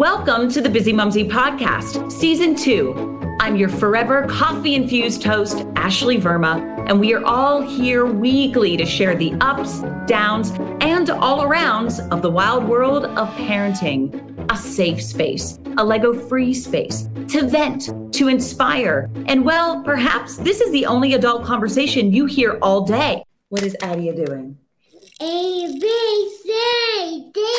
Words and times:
Welcome 0.00 0.48
to 0.52 0.62
the 0.62 0.68
Bizzimumzi 0.70 1.28
Podcast, 1.28 2.10
Season 2.10 2.54
2. 2.54 3.36
I'm 3.38 3.54
your 3.54 3.68
forever 3.68 4.26
coffee 4.28 4.74
infused 4.74 5.22
host, 5.22 5.66
Ashley 5.76 6.16
Verma, 6.16 6.88
and 6.88 6.98
we 6.98 7.12
are 7.12 7.22
all 7.22 7.60
here 7.60 8.06
weekly 8.06 8.78
to 8.78 8.86
share 8.86 9.14
the 9.14 9.34
ups, 9.42 9.82
downs, 10.06 10.52
and 10.80 11.10
all 11.10 11.42
arounds 11.42 12.00
of 12.10 12.22
the 12.22 12.30
wild 12.30 12.66
world 12.66 13.04
of 13.04 13.28
parenting. 13.34 14.50
A 14.50 14.56
safe 14.56 15.02
space, 15.02 15.58
a 15.76 15.84
Lego 15.84 16.14
free 16.14 16.54
space, 16.54 17.10
to 17.28 17.46
vent, 17.46 17.90
to 18.14 18.28
inspire. 18.28 19.10
And 19.26 19.44
well, 19.44 19.82
perhaps 19.82 20.38
this 20.38 20.62
is 20.62 20.72
the 20.72 20.86
only 20.86 21.12
adult 21.12 21.44
conversation 21.44 22.10
you 22.10 22.24
hear 22.24 22.58
all 22.62 22.86
day. 22.86 23.22
What 23.50 23.62
is 23.62 23.76
Adia 23.82 24.14
doing? 24.14 24.56
A, 25.20 25.78
B, 25.78 26.38
C, 26.42 27.30
D. 27.34 27.50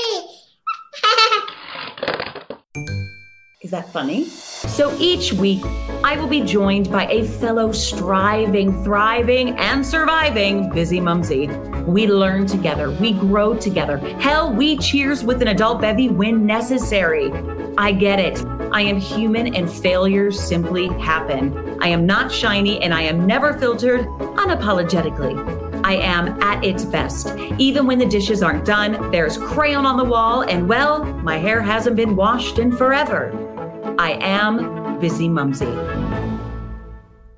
Is 3.61 3.69
that 3.69 3.93
funny? 3.93 4.25
So 4.25 4.97
each 4.99 5.33
week, 5.33 5.63
I 6.03 6.17
will 6.17 6.27
be 6.27 6.41
joined 6.41 6.91
by 6.91 7.05
a 7.05 7.23
fellow 7.23 7.71
striving, 7.71 8.83
thriving, 8.83 9.49
and 9.59 9.85
surviving 9.85 10.71
busy 10.71 10.99
mumsy. 10.99 11.45
We 11.85 12.07
learn 12.07 12.47
together, 12.47 12.89
we 12.89 13.13
grow 13.13 13.53
together. 13.53 13.97
Hell, 14.19 14.51
we 14.51 14.77
cheers 14.77 15.23
with 15.23 15.43
an 15.43 15.49
adult 15.49 15.79
bevy 15.79 16.09
when 16.09 16.43
necessary. 16.43 17.31
I 17.77 17.91
get 17.91 18.19
it. 18.19 18.43
I 18.71 18.81
am 18.81 18.97
human 18.99 19.53
and 19.53 19.71
failures 19.71 20.41
simply 20.41 20.87
happen. 20.97 21.77
I 21.83 21.89
am 21.89 22.07
not 22.07 22.31
shiny 22.31 22.81
and 22.81 22.95
I 22.95 23.03
am 23.03 23.27
never 23.27 23.53
filtered 23.53 24.07
unapologetically. 24.07 25.61
I 25.83 25.97
am 25.97 26.41
at 26.41 26.63
its 26.63 26.83
best. 26.83 27.35
Even 27.59 27.85
when 27.85 27.99
the 27.99 28.07
dishes 28.07 28.41
aren't 28.41 28.65
done, 28.65 29.11
there's 29.11 29.37
crayon 29.37 29.85
on 29.85 29.97
the 29.97 30.03
wall, 30.03 30.41
and 30.43 30.67
well, 30.67 31.03
my 31.03 31.37
hair 31.37 31.61
hasn't 31.61 31.95
been 31.95 32.15
washed 32.15 32.59
in 32.59 32.71
forever. 32.71 33.50
I 34.01 34.17
am 34.19 34.99
Busy 34.99 35.29
Mumsy. 35.29 35.67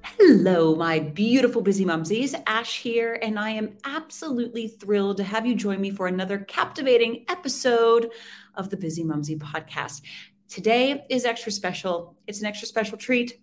Hello, 0.01 0.77
my 0.77 0.97
beautiful 0.99 1.61
busy 1.61 1.83
mumsies. 1.83 2.41
Ash 2.47 2.79
here, 2.79 3.19
and 3.21 3.37
I 3.37 3.49
am 3.49 3.75
absolutely 3.83 4.69
thrilled 4.69 5.17
to 5.17 5.25
have 5.25 5.45
you 5.45 5.55
join 5.55 5.81
me 5.81 5.91
for 5.91 6.07
another 6.07 6.37
captivating 6.39 7.25
episode 7.27 8.11
of 8.55 8.69
the 8.69 8.77
Bizzimumzi 8.77 9.37
podcast. 9.39 10.03
Today 10.47 11.05
is 11.09 11.25
extra 11.25 11.51
special. 11.51 12.15
It's 12.27 12.39
an 12.39 12.45
extra 12.45 12.65
special 12.65 12.97
treat, 12.97 13.41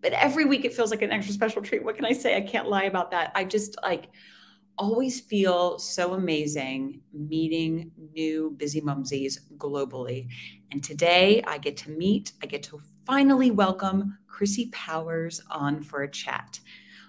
but 0.00 0.14
every 0.14 0.46
week 0.46 0.64
it 0.64 0.72
feels 0.72 0.90
like 0.90 1.02
an 1.02 1.12
extra 1.12 1.34
special 1.34 1.60
treat. 1.60 1.84
What 1.84 1.96
can 1.96 2.06
I 2.06 2.14
say? 2.14 2.34
I 2.34 2.40
can't 2.40 2.70
lie 2.70 2.84
about 2.84 3.10
that. 3.10 3.30
I 3.34 3.44
just 3.44 3.76
like 3.82 4.06
always 4.78 5.20
feel 5.20 5.78
so 5.78 6.14
amazing 6.14 7.00
meeting 7.12 7.90
new 8.12 8.54
busy 8.56 8.80
mumsies 8.80 9.38
globally. 9.56 10.28
And 10.72 10.82
today 10.82 11.42
I 11.46 11.58
get 11.58 11.76
to 11.78 11.90
meet, 11.90 12.32
I 12.42 12.46
get 12.46 12.62
to 12.64 12.80
finally 13.04 13.50
welcome 13.50 14.18
Chrissy 14.26 14.68
Powers 14.72 15.40
on 15.50 15.82
for 15.82 16.02
a 16.02 16.10
chat. 16.10 16.58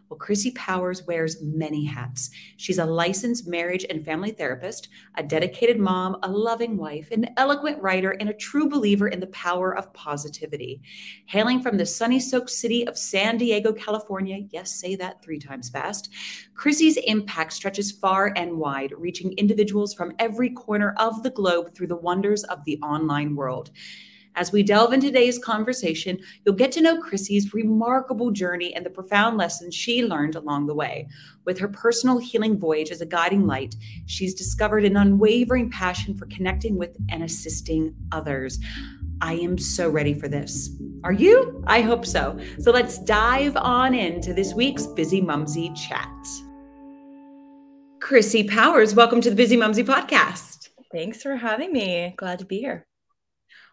Well, 0.09 0.20
Chrissy 0.20 0.52
Powers 0.52 1.03
wears 1.08 1.42
many 1.42 1.84
hats. 1.84 2.30
She's 2.58 2.78
a 2.78 2.86
licensed 2.86 3.48
marriage 3.48 3.86
and 3.89 4.06
family 4.06 4.31
therapist, 4.31 4.88
a 5.16 5.23
dedicated 5.23 5.80
mom, 5.80 6.17
a 6.22 6.30
loving 6.30 6.78
wife, 6.78 7.09
an 7.09 7.30
eloquent 7.38 7.81
writer, 7.81 8.12
and 8.12 8.30
a 8.30 8.34
true 8.34 8.70
believer 8.70 9.08
in 9.08 9.20
the 9.20 9.28
power 9.28 9.75
of 9.75 9.92
positivity. 9.94 10.81
Hailing 11.25 11.59
from 11.59 11.78
the 11.78 11.88
sunny 11.88 12.20
soaked 12.20 12.52
city 12.52 12.88
of 12.88 13.00
San 13.00 13.38
Diego, 13.38 13.73
California, 13.73 14.45
yes, 14.52 14.80
say 14.80 14.95
that 14.95 15.23
three 15.23 15.39
times 15.39 15.70
fast, 15.70 16.12
Chrissy's 16.53 16.97
impact 16.97 17.53
stretches 17.53 17.92
far 17.92 18.31
and 18.36 18.58
wide, 18.58 18.94
reaching 18.95 19.34
individuals 19.34 19.94
from 19.95 20.14
every 20.19 20.52
corner 20.52 20.94
of 20.97 21.23
the 21.23 21.31
globe 21.31 21.73
through 21.73 21.88
the 21.88 21.95
wonders 21.95 22.44
of 22.44 22.64
the 22.66 22.78
online 22.84 23.36
world. 23.36 23.72
As 24.38 24.52
we 24.52 24.64
delve 24.64 24.91
into 24.91 25.08
today's 25.08 25.39
conversation, 25.39 26.19
you'll 26.44 26.55
get 26.55 26.72
to 26.73 26.81
know 26.81 27.00
Chrissy's 27.00 27.53
remarkable 27.53 28.31
journey 28.31 28.75
and 28.75 28.86
the 28.86 28.89
profound 28.89 29.38
lessons 29.38 29.73
she 29.73 30.03
learned 30.03 30.35
along 30.35 30.68
the 30.68 30.75
way. 30.75 31.07
With 31.46 31.57
her 31.59 31.69
personal 31.69 32.18
healing 32.18 32.59
voyage 32.59 32.91
as 32.91 33.00
a 33.00 33.06
guiding 33.06 33.47
light, 33.47 33.75
she's 34.07 34.34
discovered 34.34 34.84
an 34.84 34.97
unwavering 34.97 35.72
passion 35.72 36.18
for 36.18 36.25
connecting 36.25 36.78
with 36.78 36.97
and 37.09 37.23
assisting 37.23 37.96
others. 38.12 38.59
I 39.22 39.35
am 39.35 39.57
so 39.57 39.90
ready 39.90 40.13
for 40.13 40.28
this. 40.28 40.69
Are 41.06 41.13
you? 41.13 41.63
I 41.66 41.79
hope 41.79 42.06
so. 42.06 42.38
So 42.59 42.72
let's 42.72 42.97
dive 43.00 43.56
on 43.56 43.94
into 43.94 44.34
this 44.34 44.53
week's 44.53 44.85
Bizzimumzi 44.85 45.73
chat. 45.78 46.09
Chrissy 48.02 48.44
Powers, 48.44 48.94
welcome 48.94 49.22
to 49.22 49.34
the 49.34 49.41
Bizzimumzi 49.41 49.85
podcast. 49.85 50.72
Thanks 50.91 51.22
for 51.22 51.38
having 51.38 51.72
me. 51.72 52.13
Glad 52.17 52.40
to 52.40 52.46
be 52.46 52.59
here. 52.59 52.85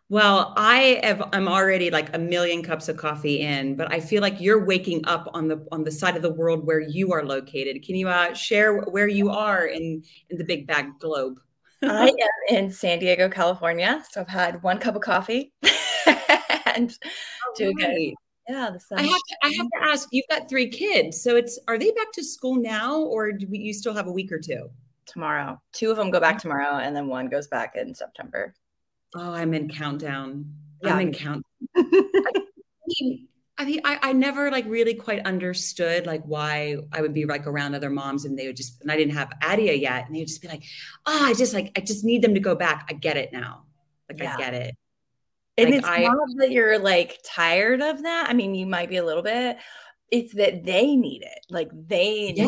Well, 0.09 0.53
I 0.57 1.01
have 1.03 1.29
I'm 1.33 1.49
already 1.49 1.91
like 1.91 2.15
a 2.15 2.19
million 2.19 2.63
cups 2.63 2.89
of 2.89 2.97
coffee 2.97 3.41
in, 3.41 3.77
but 3.77 3.91
I 3.93 4.01
feel 4.01 4.21
like 4.21 4.41
you're 4.41 4.65
waking 4.65 5.07
up 5.07 5.31
on 5.33 5.49
the 5.49 5.67
on 5.73 5.85
the 5.85 5.91
side 5.91 6.17
of 6.17 6.23
the 6.23 6.33
world 6.33 6.67
where 6.67 6.81
you 6.81 7.13
are 7.13 7.25
located. 7.25 7.83
Can 7.83 7.95
you 7.95 8.09
uh, 8.09 8.35
share 8.35 8.83
where 8.83 9.09
you 9.09 9.31
are 9.31 9.67
in 9.67 10.03
in 10.29 10.37
the 10.37 10.45
big 10.45 10.67
bag 10.67 10.99
globe? 11.01 11.41
I 11.83 12.09
am 12.51 12.57
in 12.57 12.71
San 12.71 12.99
Diego, 12.99 13.29
California. 13.29 14.05
So 14.11 14.21
I've 14.21 14.29
had 14.29 14.63
one 14.63 14.79
cup 14.79 14.97
of 14.97 15.03
coffee 15.03 15.53
and 16.67 16.97
oh, 17.03 17.55
doing 17.57 17.77
right. 17.79 18.15
Yeah, 18.49 18.71
the 18.73 18.81
sun. 18.81 18.99
I 18.99 19.03
have 19.03 19.13
to 19.13 19.37
I 19.45 19.53
have 19.57 19.67
to 19.67 19.91
ask. 19.91 20.09
You've 20.13 20.29
got 20.29 20.49
three 20.49 20.69
kids, 20.69 21.23
so 21.23 21.37
it's 21.37 21.59
are 21.69 21.79
they 21.79 21.91
back 21.93 22.13
to 22.15 22.25
school 22.25 22.57
now, 22.57 23.01
or 23.01 23.33
do 23.33 23.47
we, 23.49 23.59
you 23.59 23.73
still 23.73 23.95
have 23.95 24.09
a 24.09 24.13
week 24.13 24.33
or 24.33 24.39
two? 24.39 24.69
Tomorrow, 25.07 25.61
two 25.73 25.91
of 25.91 25.97
them 25.97 26.11
go 26.11 26.21
back 26.21 26.39
tomorrow, 26.39 26.79
and 26.79 26.95
then 26.95 27.07
one 27.07 27.29
goes 27.29 27.49
back 27.49 27.77
in 27.77 27.95
September. 27.95 28.55
Oh, 29.15 29.33
I'm 29.33 29.55
in 29.55 29.69
countdown. 29.69 30.55
Yeah. 30.83 30.95
I'm 30.95 31.09
in 31.09 31.13
countdown. 31.13 31.43
I 31.77 32.45
mean, 32.87 33.29
I 33.59 33.65
mean, 33.65 33.81
I, 33.85 33.99
I 34.03 34.13
never 34.13 34.51
like 34.51 34.65
really 34.67 34.95
quite 34.95 35.25
understood 35.25 36.07
like 36.07 36.23
why 36.25 36.79
I 36.91 37.01
would 37.01 37.15
be 37.15 37.27
like 37.27 37.47
around 37.47 37.75
other 37.75 37.91
moms 37.91 38.25
and 38.25 38.39
they 38.39 38.47
would 38.47 38.57
just, 38.57 38.81
and 38.81 38.91
I 38.91 38.97
didn't 38.97 39.15
have 39.15 39.31
Adia 39.43 39.75
yet. 39.75 40.07
And 40.07 40.15
they 40.15 40.21
would 40.21 40.29
just 40.29 40.43
be 40.43 40.49
like, 40.49 40.65
oh, 41.07 41.25
I 41.25 41.35
just 41.35 41.55
like, 41.55 41.71
I 41.77 41.81
just 41.81 42.05
need 42.05 42.23
them 42.23 42.35
to 42.35 42.41
go 42.41 42.55
back. 42.55 42.87
I 42.89 42.95
get 42.95 43.17
it 43.17 43.33
now. 43.33 43.65
Like, 44.09 44.21
yeah. 44.21 44.35
I 44.35 44.37
get 44.39 44.55
it. 44.55 44.77
And 45.59 45.71
like, 45.71 45.79
it's 45.79 45.89
I, 45.89 46.03
not 46.05 46.17
that 46.39 46.51
you're 46.51 46.79
like 46.79 47.21
tired 47.25 47.83
of 47.83 48.03
that. 48.03 48.27
I 48.29 48.33
mean, 48.33 48.55
you 48.55 48.67
might 48.67 48.89
be 48.89 48.97
a 48.97 49.05
little 49.05 49.23
bit. 49.23 49.59
It's 50.11 50.35
that 50.35 50.65
they 50.65 50.97
need 50.97 51.23
it. 51.23 51.47
Like 51.51 51.71
they 51.73 52.33
yeah. 52.35 52.47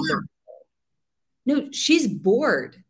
No, 1.47 1.69
she's 1.73 2.07
bored. 2.07 2.84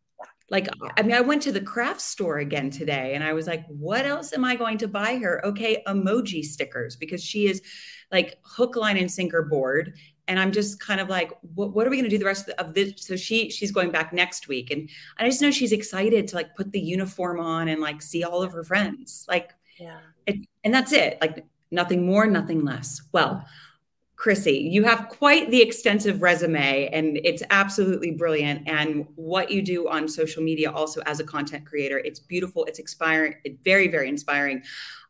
Like, 0.49 0.67
I 0.95 1.01
mean, 1.01 1.15
I 1.15 1.21
went 1.21 1.41
to 1.43 1.51
the 1.51 1.61
craft 1.61 2.01
store 2.01 2.37
again 2.37 2.69
today 2.69 3.15
and 3.15 3.23
I 3.23 3.33
was 3.33 3.47
like, 3.47 3.65
what 3.67 4.05
else 4.05 4.31
am 4.31 4.45
I 4.45 4.55
going 4.55 4.77
to 4.79 4.87
buy 4.87 5.17
her? 5.17 5.43
Okay, 5.43 5.81
emoji 5.87 6.43
stickers 6.43 6.95
because 6.95 7.23
she 7.23 7.47
is 7.47 7.63
like 8.11 8.37
hook, 8.43 8.75
line, 8.75 8.97
and 8.97 9.11
sinker 9.11 9.41
board. 9.41 9.95
And 10.27 10.39
I'm 10.39 10.51
just 10.51 10.79
kind 10.79 10.99
of 10.99 11.09
like, 11.09 11.31
what, 11.55 11.73
what 11.73 11.87
are 11.87 11.89
we 11.89 11.97
going 11.97 12.09
to 12.09 12.15
do 12.15 12.19
the 12.19 12.25
rest 12.25 12.49
of 12.49 12.73
this? 12.73 12.93
So 12.97 13.15
she 13.15 13.49
she's 13.49 13.71
going 13.71 13.91
back 13.91 14.11
next 14.11 14.47
week, 14.47 14.71
and 14.71 14.89
I 15.19 15.27
just 15.27 15.39
know 15.39 15.51
she's 15.51 15.71
excited 15.71 16.27
to 16.29 16.35
like 16.35 16.55
put 16.55 16.71
the 16.71 16.79
uniform 16.79 17.39
on 17.39 17.67
and 17.67 17.79
like 17.79 18.01
see 18.01 18.23
all 18.23 18.41
of 18.41 18.51
her 18.53 18.63
friends. 18.63 19.25
Like, 19.27 19.51
yeah, 19.79 19.99
it, 20.25 20.47
and 20.63 20.73
that's 20.73 20.93
it. 20.93 21.19
Like 21.21 21.45
nothing 21.69 22.07
more, 22.07 22.25
nothing 22.25 22.65
less. 22.65 23.03
Well, 23.11 23.45
Chrissy, 24.17 24.57
you 24.71 24.83
have 24.83 25.09
quite 25.09 25.51
the 25.51 25.61
extensive 25.61 26.21
resume 26.21 26.87
and 26.93 27.19
it's 27.23 27.43
absolutely 27.49 28.11
brilliant. 28.11 28.67
And 28.67 29.05
what 29.15 29.51
you 29.51 29.61
do 29.61 29.89
on 29.89 30.07
social 30.07 30.41
media, 30.41 30.71
also 30.71 31.01
as 31.01 31.19
a 31.19 31.23
content 31.23 31.65
creator, 31.65 31.99
it's 31.99 32.19
beautiful, 32.19 32.63
it's 32.65 32.79
inspiring, 32.79 33.35
it's 33.43 33.57
very, 33.63 33.87
very 33.89 34.07
inspiring. 34.07 34.63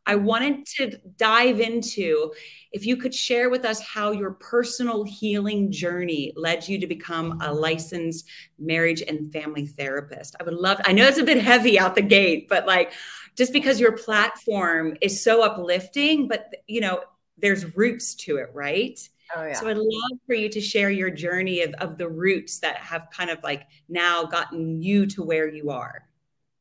I 0.07 0.15
wanted 0.15 0.65
to 0.77 0.99
dive 1.17 1.59
into 1.59 2.31
if 2.71 2.85
you 2.85 2.95
could 2.95 3.13
share 3.13 3.49
with 3.49 3.65
us 3.65 3.81
how 3.81 4.11
your 4.11 4.31
personal 4.31 5.03
healing 5.03 5.71
journey 5.71 6.31
led 6.35 6.67
you 6.67 6.79
to 6.79 6.85
become 6.85 7.39
a 7.41 7.51
licensed 7.51 8.27
marriage 8.59 9.01
and 9.01 9.31
family 9.31 9.65
therapist. 9.65 10.35
I 10.39 10.43
would 10.43 10.53
love, 10.53 10.79
I 10.85 10.93
know 10.93 11.07
it's 11.07 11.17
a 11.17 11.23
bit 11.23 11.41
heavy 11.41 11.79
out 11.79 11.95
the 11.95 12.03
gate, 12.03 12.47
but 12.49 12.67
like 12.67 12.91
just 13.35 13.51
because 13.51 13.79
your 13.79 13.93
platform 13.93 14.95
is 15.01 15.23
so 15.23 15.41
uplifting, 15.41 16.27
but 16.27 16.53
you 16.67 16.81
know, 16.81 17.01
there's 17.37 17.75
roots 17.75 18.15
to 18.15 18.37
it, 18.37 18.49
right? 18.53 18.99
Oh, 19.35 19.45
yeah. 19.45 19.53
So 19.53 19.67
I'd 19.67 19.77
love 19.77 20.19
for 20.25 20.35
you 20.35 20.49
to 20.49 20.61
share 20.61 20.89
your 20.89 21.09
journey 21.09 21.61
of, 21.61 21.73
of 21.75 21.97
the 21.97 22.07
roots 22.07 22.59
that 22.59 22.77
have 22.77 23.07
kind 23.11 23.29
of 23.29 23.41
like 23.43 23.63
now 23.89 24.23
gotten 24.23 24.81
you 24.81 25.05
to 25.07 25.23
where 25.23 25.49
you 25.49 25.71
are. 25.71 26.03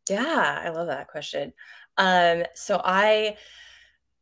Yeah, 0.08 0.62
I 0.62 0.70
love 0.70 0.86
that 0.88 1.08
question. 1.08 1.52
Um, 1.96 2.44
so 2.54 2.80
I 2.84 3.36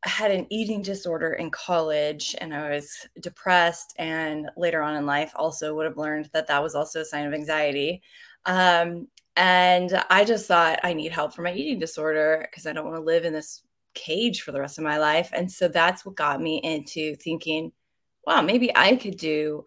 had 0.05 0.33
an 0.33 0.47
eating 0.51 0.83
disorder 0.83 1.35
in 1.35 1.51
college 1.51 2.35
and 2.41 2.53
I 2.53 2.71
was 2.71 3.07
depressed 3.21 3.95
and 3.99 4.51
later 4.57 4.83
on 4.83 4.97
in 4.97 5.07
life 5.07 5.33
also 5.37 5.75
would 5.77 5.87
have 5.87 5.97
learned 5.97 6.29
that 6.33 6.49
that 6.49 6.63
was 6.63 6.75
also 6.75 7.01
a 7.01 7.05
sign 7.05 7.27
of 7.27 7.35
anxiety. 7.35 8.03
Um, 8.45 9.07
and 9.37 10.03
I 10.11 10.25
just 10.25 10.47
thought 10.47 10.81
I 10.83 10.93
need 10.93 11.13
help 11.13 11.35
for 11.35 11.43
my 11.43 11.55
eating 11.55 11.79
disorder 11.79 12.47
because 12.51 12.67
I 12.67 12.73
don't 12.73 12.85
want 12.85 12.97
to 12.97 13.03
live 13.03 13.25
in 13.25 13.33
this 13.33 13.63
cage 13.95 14.43
for 14.43 14.53
the 14.53 14.61
rest 14.61 14.79
of 14.79 14.85
my 14.85 14.99
life. 14.99 15.31
And 15.33 15.51
so 15.51 15.69
that's 15.69 16.05
what 16.05 16.17
got 16.17 16.41
me 16.41 16.61
into 16.63 17.15
thinking, 17.17 17.73
wow, 18.27 18.43
maybe 18.43 18.71
I 18.77 18.97
could 18.97 19.17
do 19.17 19.65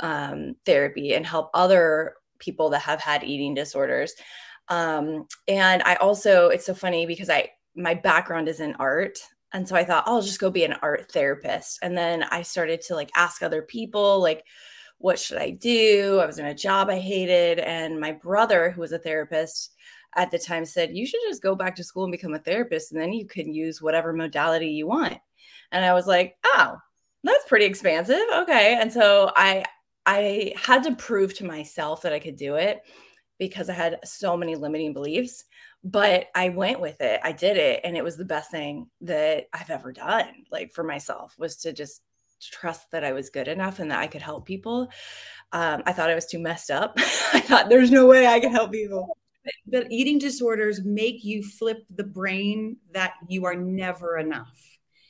um, 0.00 0.56
therapy 0.64 1.14
and 1.14 1.26
help 1.26 1.50
other 1.54 2.14
people 2.38 2.70
that 2.70 2.80
have 2.80 3.00
had 3.00 3.24
eating 3.24 3.54
disorders. 3.54 4.14
Um, 4.68 5.26
and 5.46 5.82
I 5.82 5.96
also, 5.96 6.48
it's 6.48 6.66
so 6.66 6.74
funny 6.74 7.06
because 7.06 7.30
I, 7.30 7.50
my 7.76 7.94
background 7.94 8.48
is 8.48 8.60
in 8.60 8.74
art. 8.76 9.18
And 9.52 9.68
so 9.68 9.76
I 9.76 9.84
thought, 9.84 10.04
I'll 10.06 10.22
just 10.22 10.40
go 10.40 10.50
be 10.50 10.64
an 10.64 10.76
art 10.82 11.12
therapist. 11.12 11.78
And 11.82 11.96
then 11.96 12.24
I 12.24 12.42
started 12.42 12.80
to 12.82 12.94
like 12.94 13.10
ask 13.14 13.42
other 13.42 13.62
people, 13.62 14.20
like, 14.20 14.44
what 14.98 15.18
should 15.18 15.38
I 15.38 15.50
do? 15.50 16.18
I 16.20 16.26
was 16.26 16.38
in 16.38 16.46
a 16.46 16.54
job 16.54 16.88
I 16.88 16.98
hated. 16.98 17.58
And 17.58 18.00
my 18.00 18.12
brother, 18.12 18.70
who 18.70 18.80
was 18.80 18.92
a 18.92 18.98
therapist 18.98 19.72
at 20.16 20.30
the 20.30 20.38
time, 20.38 20.64
said, 20.64 20.96
You 20.96 21.06
should 21.06 21.20
just 21.26 21.42
go 21.42 21.54
back 21.54 21.76
to 21.76 21.84
school 21.84 22.04
and 22.04 22.12
become 22.12 22.34
a 22.34 22.38
therapist. 22.38 22.92
And 22.92 23.00
then 23.00 23.12
you 23.12 23.26
can 23.26 23.52
use 23.52 23.82
whatever 23.82 24.12
modality 24.12 24.68
you 24.68 24.86
want. 24.86 25.18
And 25.72 25.84
I 25.84 25.94
was 25.94 26.06
like, 26.06 26.36
Oh, 26.44 26.76
that's 27.22 27.48
pretty 27.48 27.64
expansive. 27.64 28.20
Okay. 28.34 28.78
And 28.80 28.92
so 28.92 29.30
I, 29.36 29.64
I 30.06 30.52
had 30.56 30.84
to 30.84 30.96
prove 30.96 31.34
to 31.38 31.44
myself 31.44 32.02
that 32.02 32.12
I 32.12 32.18
could 32.18 32.36
do 32.36 32.56
it 32.56 32.82
because 33.38 33.68
I 33.68 33.74
had 33.74 33.98
so 34.04 34.36
many 34.36 34.54
limiting 34.54 34.92
beliefs. 34.92 35.44
But 35.82 36.28
I 36.34 36.48
went 36.48 36.80
with 36.80 37.00
it. 37.02 37.20
I 37.22 37.32
did 37.32 37.58
it. 37.58 37.80
And 37.84 37.94
it 37.94 38.04
was 38.04 38.16
the 38.16 38.24
best 38.24 38.50
thing 38.50 38.88
that 39.02 39.48
I've 39.52 39.68
ever 39.68 39.92
done, 39.92 40.26
like 40.50 40.72
for 40.72 40.82
myself, 40.82 41.34
was 41.38 41.56
to 41.56 41.74
just 41.74 42.00
trust 42.40 42.90
that 42.90 43.04
I 43.04 43.12
was 43.12 43.30
good 43.30 43.48
enough 43.48 43.78
and 43.78 43.90
that 43.90 43.98
I 43.98 44.06
could 44.06 44.22
help 44.22 44.46
people. 44.46 44.88
Um, 45.52 45.82
I 45.86 45.92
thought 45.92 46.10
I 46.10 46.14
was 46.14 46.26
too 46.26 46.38
messed 46.38 46.70
up. 46.70 46.94
I 47.32 47.40
thought 47.40 47.68
there's 47.68 47.90
no 47.90 48.06
way 48.06 48.26
I 48.26 48.40
can 48.40 48.50
help 48.50 48.72
people. 48.72 49.16
But 49.66 49.90
eating 49.90 50.18
disorders 50.18 50.84
make 50.84 51.24
you 51.24 51.42
flip 51.42 51.84
the 51.90 52.04
brain 52.04 52.76
that 52.92 53.14
you 53.28 53.44
are 53.44 53.54
never 53.54 54.18
enough. 54.18 54.60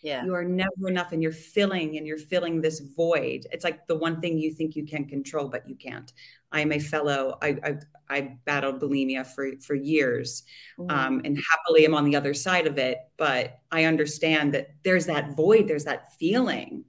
Yeah. 0.03 0.23
You 0.23 0.35
are 0.35 0.45
never 0.45 0.89
enough 0.89 1.13
and 1.13 1.23
you're 1.23 1.33
filling 1.33 1.97
and 1.97 2.07
you're 2.07 2.19
filling 2.19 2.61
this 2.61 2.81
void. 2.81 3.47
It's 3.51 3.65
like 3.65 3.87
the 3.87 3.97
one 3.97 4.21
thing 4.21 4.39
you 4.39 4.53
think 4.53 4.77
you 4.77 4.85
can 4.85 5.07
control, 5.07 5.49
but 5.49 5.67
you 5.67 5.77
can't. 5.77 6.13
I'm 6.53 6.73
a 6.73 6.79
fellow, 6.79 7.39
I, 7.41 7.57
I, 7.65 7.77
I 8.11 8.37
battled 8.45 8.81
bulimia 8.81 9.27
for, 9.27 9.53
for 9.67 9.75
years 9.75 10.43
mm-hmm. 10.79 10.91
um, 10.91 11.23
and 11.25 11.39
happily 11.51 11.87
am 11.87 11.95
on 11.95 12.05
the 12.05 12.17
other 12.17 12.35
side 12.35 12.67
of 12.67 12.77
it. 12.77 12.99
But 13.17 13.61
I 13.73 13.85
understand 13.85 14.53
that 14.53 14.75
there's 14.85 15.07
that 15.07 15.35
void, 15.35 15.69
there's 15.69 15.85
that 15.85 16.13
feeling 16.19 16.85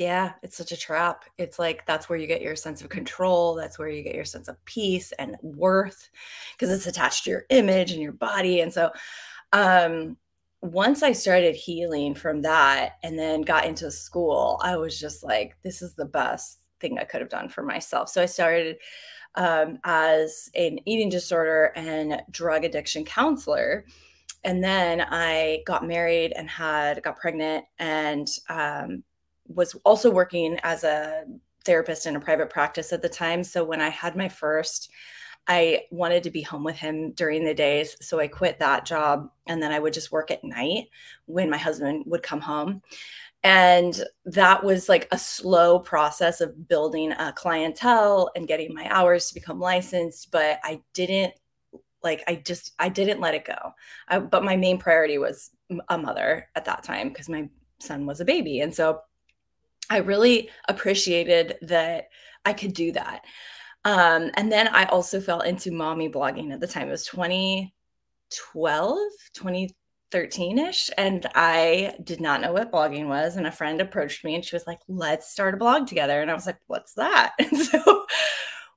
yeah, 0.00 0.32
it's 0.42 0.56
such 0.56 0.72
a 0.72 0.76
trap. 0.76 1.24
It's 1.36 1.58
like 1.58 1.84
that's 1.86 2.08
where 2.08 2.18
you 2.18 2.26
get 2.26 2.40
your 2.40 2.56
sense 2.56 2.80
of 2.82 2.88
control. 2.88 3.54
That's 3.54 3.78
where 3.78 3.90
you 3.90 4.02
get 4.02 4.14
your 4.14 4.24
sense 4.24 4.48
of 4.48 4.62
peace 4.64 5.12
and 5.18 5.36
worth 5.42 6.10
because 6.52 6.70
it's 6.70 6.86
attached 6.86 7.24
to 7.24 7.30
your 7.30 7.44
image 7.50 7.92
and 7.92 8.00
your 8.00 8.12
body. 8.12 8.60
And 8.60 8.72
so, 8.72 8.90
um, 9.52 10.16
once 10.62 11.02
I 11.02 11.12
started 11.12 11.54
healing 11.54 12.14
from 12.14 12.42
that 12.42 12.94
and 13.02 13.18
then 13.18 13.42
got 13.42 13.66
into 13.66 13.90
school, 13.90 14.58
I 14.62 14.76
was 14.76 14.98
just 14.98 15.22
like, 15.22 15.56
this 15.62 15.82
is 15.82 15.94
the 15.94 16.06
best 16.06 16.60
thing 16.80 16.98
I 16.98 17.04
could 17.04 17.20
have 17.20 17.30
done 17.30 17.48
for 17.48 17.62
myself. 17.62 18.08
So 18.08 18.22
I 18.22 18.26
started 18.26 18.76
um, 19.34 19.78
as 19.84 20.50
an 20.54 20.78
eating 20.86 21.08
disorder 21.08 21.72
and 21.76 22.22
drug 22.30 22.64
addiction 22.64 23.04
counselor. 23.04 23.84
And 24.44 24.64
then 24.64 25.02
I 25.02 25.62
got 25.66 25.86
married 25.86 26.32
and 26.36 26.48
had 26.48 27.02
got 27.02 27.18
pregnant 27.18 27.64
and 27.78 28.28
um, 28.48 29.02
was 29.54 29.74
also 29.84 30.10
working 30.10 30.58
as 30.62 30.84
a 30.84 31.24
therapist 31.64 32.06
in 32.06 32.16
a 32.16 32.20
private 32.20 32.50
practice 32.50 32.92
at 32.92 33.02
the 33.02 33.08
time. 33.08 33.44
So 33.44 33.64
when 33.64 33.80
I 33.80 33.88
had 33.88 34.16
my 34.16 34.28
first, 34.28 34.90
I 35.46 35.82
wanted 35.90 36.22
to 36.22 36.30
be 36.30 36.42
home 36.42 36.64
with 36.64 36.76
him 36.76 37.12
during 37.12 37.44
the 37.44 37.54
days. 37.54 37.96
So 38.00 38.20
I 38.20 38.28
quit 38.28 38.58
that 38.58 38.84
job 38.84 39.30
and 39.46 39.62
then 39.62 39.72
I 39.72 39.78
would 39.78 39.92
just 39.92 40.12
work 40.12 40.30
at 40.30 40.44
night 40.44 40.88
when 41.26 41.50
my 41.50 41.56
husband 41.56 42.04
would 42.06 42.22
come 42.22 42.40
home. 42.40 42.82
And 43.42 44.04
that 44.26 44.62
was 44.62 44.88
like 44.88 45.08
a 45.12 45.18
slow 45.18 45.78
process 45.78 46.40
of 46.40 46.68
building 46.68 47.12
a 47.12 47.32
clientele 47.32 48.30
and 48.36 48.46
getting 48.46 48.74
my 48.74 48.86
hours 48.90 49.28
to 49.28 49.34
become 49.34 49.58
licensed. 49.58 50.30
But 50.30 50.60
I 50.62 50.82
didn't 50.92 51.34
like, 52.02 52.22
I 52.28 52.36
just, 52.36 52.72
I 52.78 52.88
didn't 52.88 53.20
let 53.20 53.34
it 53.34 53.46
go. 53.46 53.72
I, 54.08 54.18
but 54.18 54.44
my 54.44 54.56
main 54.56 54.78
priority 54.78 55.18
was 55.18 55.50
a 55.88 55.98
mother 55.98 56.48
at 56.54 56.66
that 56.66 56.82
time 56.82 57.08
because 57.08 57.28
my 57.28 57.48
son 57.78 58.06
was 58.06 58.20
a 58.20 58.24
baby. 58.24 58.60
And 58.60 58.74
so 58.74 59.00
I 59.90 59.98
really 59.98 60.48
appreciated 60.68 61.58
that 61.62 62.08
I 62.44 62.52
could 62.52 62.72
do 62.72 62.92
that. 62.92 63.24
Um, 63.84 64.30
and 64.34 64.50
then 64.52 64.68
I 64.68 64.84
also 64.84 65.20
fell 65.20 65.40
into 65.40 65.72
mommy 65.72 66.08
blogging 66.08 66.52
at 66.52 66.60
the 66.60 66.68
time. 66.68 66.88
It 66.88 66.92
was 66.92 67.04
2012, 67.06 68.98
2013 69.34 70.58
ish. 70.58 70.90
And 70.96 71.26
I 71.34 71.94
did 72.04 72.20
not 72.20 72.40
know 72.40 72.52
what 72.52 72.70
blogging 72.72 73.08
was. 73.08 73.36
And 73.36 73.46
a 73.46 73.52
friend 73.52 73.80
approached 73.80 74.24
me 74.24 74.36
and 74.36 74.44
she 74.44 74.54
was 74.54 74.66
like, 74.66 74.78
let's 74.86 75.30
start 75.30 75.54
a 75.54 75.56
blog 75.56 75.86
together. 75.86 76.20
And 76.22 76.30
I 76.30 76.34
was 76.34 76.46
like, 76.46 76.58
what's 76.66 76.94
that? 76.94 77.32
And 77.38 77.58
so 77.58 78.06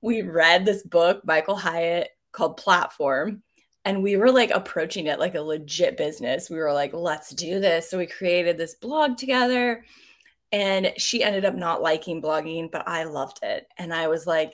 we 0.02 0.22
read 0.22 0.66
this 0.66 0.84
book, 0.84 1.22
Michael 1.26 1.56
Hyatt, 1.56 2.10
called 2.32 2.58
Platform. 2.58 3.44
And 3.86 4.02
we 4.02 4.16
were 4.16 4.32
like 4.32 4.52
approaching 4.52 5.08
it 5.08 5.20
like 5.20 5.36
a 5.36 5.42
legit 5.42 5.98
business. 5.98 6.50
We 6.50 6.58
were 6.58 6.74
like, 6.74 6.94
let's 6.94 7.30
do 7.32 7.60
this. 7.60 7.90
So 7.90 7.98
we 7.98 8.08
created 8.08 8.58
this 8.58 8.76
blog 8.76 9.18
together 9.18 9.84
and 10.54 10.94
she 10.98 11.24
ended 11.24 11.46
up 11.46 11.56
not 11.56 11.82
liking 11.82 12.22
blogging, 12.22 12.72
but 12.72 12.88
I 12.88 13.04
loved 13.06 13.40
it. 13.42 13.68
And 13.80 13.92
I 13.92 14.08
was 14.08 14.28
like, 14.28 14.54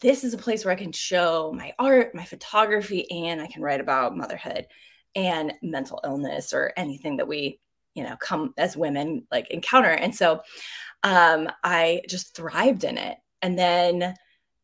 this 0.00 0.24
is 0.24 0.34
a 0.34 0.38
place 0.38 0.64
where 0.64 0.74
I 0.74 0.78
can 0.78 0.90
show 0.90 1.54
my 1.56 1.72
art, 1.78 2.14
my 2.14 2.24
photography, 2.24 3.08
and 3.10 3.40
I 3.40 3.46
can 3.46 3.62
write 3.62 3.80
about 3.80 4.16
motherhood 4.16 4.66
and 5.14 5.54
mental 5.62 6.00
illness 6.04 6.52
or 6.52 6.72
anything 6.76 7.16
that 7.16 7.28
we, 7.28 7.60
you 7.94 8.02
know, 8.02 8.16
come 8.16 8.54
as 8.58 8.76
women 8.76 9.24
like 9.30 9.48
encounter. 9.50 9.90
And 9.90 10.14
so 10.14 10.42
um, 11.04 11.48
I 11.62 12.02
just 12.08 12.34
thrived 12.34 12.82
in 12.82 12.98
it. 12.98 13.16
And 13.40 13.56
then 13.56 14.14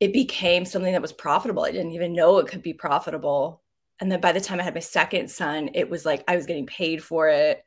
it 0.00 0.12
became 0.12 0.64
something 0.64 0.92
that 0.92 1.00
was 1.00 1.12
profitable. 1.12 1.62
I 1.62 1.70
didn't 1.70 1.92
even 1.92 2.12
know 2.12 2.38
it 2.38 2.48
could 2.48 2.62
be 2.62 2.74
profitable. 2.74 3.62
And 4.00 4.10
then 4.10 4.20
by 4.20 4.32
the 4.32 4.40
time 4.40 4.58
I 4.58 4.64
had 4.64 4.74
my 4.74 4.80
second 4.80 5.30
son, 5.30 5.70
it 5.74 5.88
was 5.88 6.04
like 6.04 6.24
I 6.26 6.34
was 6.34 6.44
getting 6.44 6.66
paid 6.66 7.04
for 7.04 7.28
it. 7.28 7.64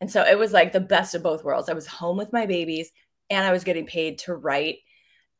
And 0.00 0.10
so 0.10 0.22
it 0.22 0.38
was 0.38 0.52
like 0.52 0.72
the 0.72 0.80
best 0.80 1.14
of 1.14 1.22
both 1.22 1.44
worlds. 1.44 1.68
I 1.68 1.74
was 1.74 1.86
home 1.86 2.16
with 2.16 2.32
my 2.32 2.46
babies 2.46 2.90
and 3.30 3.46
I 3.46 3.52
was 3.52 3.64
getting 3.64 3.86
paid 3.86 4.18
to 4.20 4.34
write 4.34 4.78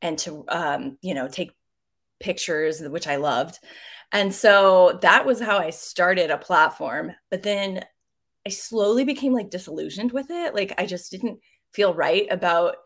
and 0.00 0.18
to, 0.20 0.44
um, 0.48 0.98
you 1.02 1.14
know, 1.14 1.28
take 1.28 1.52
pictures, 2.20 2.80
which 2.80 3.06
I 3.06 3.16
loved. 3.16 3.58
And 4.12 4.34
so 4.34 4.98
that 5.02 5.26
was 5.26 5.40
how 5.40 5.58
I 5.58 5.70
started 5.70 6.30
a 6.30 6.38
platform. 6.38 7.12
But 7.30 7.42
then 7.42 7.84
I 8.46 8.50
slowly 8.50 9.04
became 9.04 9.32
like 9.32 9.50
disillusioned 9.50 10.12
with 10.12 10.30
it. 10.30 10.54
Like 10.54 10.74
I 10.78 10.86
just 10.86 11.10
didn't 11.10 11.40
feel 11.72 11.94
right 11.94 12.26
about 12.30 12.76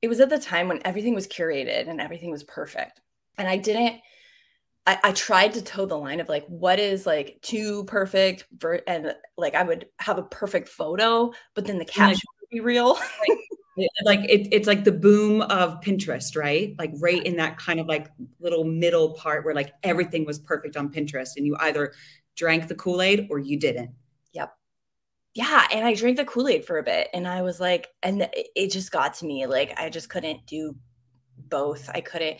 it 0.00 0.08
was 0.08 0.20
at 0.20 0.30
the 0.30 0.38
time 0.38 0.68
when 0.68 0.80
everything 0.84 1.14
was 1.14 1.26
curated 1.26 1.88
and 1.88 2.00
everything 2.00 2.30
was 2.30 2.44
perfect. 2.44 3.00
And 3.36 3.48
I 3.48 3.56
didn't 3.56 4.00
I, 4.86 4.98
I, 5.04 5.12
tried 5.12 5.52
to 5.52 5.62
toe 5.62 5.84
the 5.84 5.98
line 5.98 6.18
of 6.18 6.28
like 6.30 6.46
what 6.46 6.78
is 6.78 7.04
like 7.06 7.38
too 7.42 7.84
perfect 7.84 8.46
ver- 8.56 8.82
and 8.86 9.14
like 9.36 9.54
I 9.54 9.62
would 9.62 9.86
have 9.98 10.18
a 10.18 10.22
perfect 10.22 10.68
photo, 10.68 11.32
but 11.54 11.66
then 11.66 11.78
the 11.78 11.84
caption 11.84 12.26
would 12.40 12.48
be 12.50 12.60
real. 12.60 12.98
like 14.04 14.20
it, 14.20 14.48
it's 14.50 14.66
like 14.66 14.84
the 14.84 14.92
boom 14.92 15.42
of 15.42 15.80
Pinterest, 15.80 16.36
right? 16.36 16.74
Like 16.78 16.92
right 17.00 17.24
in 17.24 17.36
that 17.36 17.58
kind 17.58 17.80
of 17.80 17.86
like 17.86 18.08
little 18.40 18.64
middle 18.64 19.14
part 19.14 19.44
where 19.44 19.54
like 19.54 19.72
everything 19.82 20.24
was 20.24 20.38
perfect 20.38 20.76
on 20.76 20.90
Pinterest, 20.90 21.36
and 21.36 21.46
you 21.46 21.56
either 21.60 21.92
drank 22.36 22.68
the 22.68 22.74
Kool 22.74 23.02
Aid 23.02 23.28
or 23.30 23.38
you 23.38 23.58
didn't. 23.58 23.90
Yep. 24.32 24.54
Yeah, 25.34 25.66
and 25.72 25.84
I 25.84 25.94
drank 25.94 26.16
the 26.16 26.24
Kool 26.24 26.48
Aid 26.48 26.64
for 26.64 26.78
a 26.78 26.82
bit, 26.82 27.08
and 27.12 27.26
I 27.26 27.42
was 27.42 27.60
like, 27.60 27.88
and 28.02 28.28
it 28.32 28.70
just 28.70 28.90
got 28.90 29.14
to 29.14 29.26
me. 29.26 29.46
Like 29.46 29.78
I 29.78 29.90
just 29.90 30.08
couldn't 30.08 30.46
do 30.46 30.74
both. 31.48 31.88
I 31.92 32.00
couldn't 32.00 32.38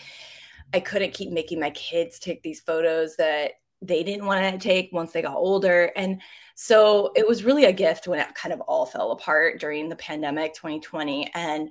I 0.74 0.80
couldn't 0.80 1.14
keep 1.14 1.30
making 1.30 1.60
my 1.60 1.70
kids 1.70 2.18
take 2.18 2.42
these 2.42 2.60
photos 2.60 3.16
that 3.16 3.52
they 3.80 4.02
didn't 4.02 4.26
want 4.26 4.42
to 4.52 4.58
take 4.58 4.90
once 4.92 5.12
they 5.12 5.22
got 5.22 5.36
older. 5.36 5.92
And 5.96 6.20
so 6.54 7.12
it 7.14 7.26
was 7.26 7.44
really 7.44 7.64
a 7.64 7.72
gift 7.72 8.08
when 8.08 8.18
it 8.18 8.34
kind 8.34 8.52
of 8.52 8.60
all 8.62 8.86
fell 8.86 9.12
apart 9.12 9.60
during 9.60 9.88
the 9.88 9.96
pandemic 9.96 10.54
2020. 10.54 11.30
And 11.34 11.70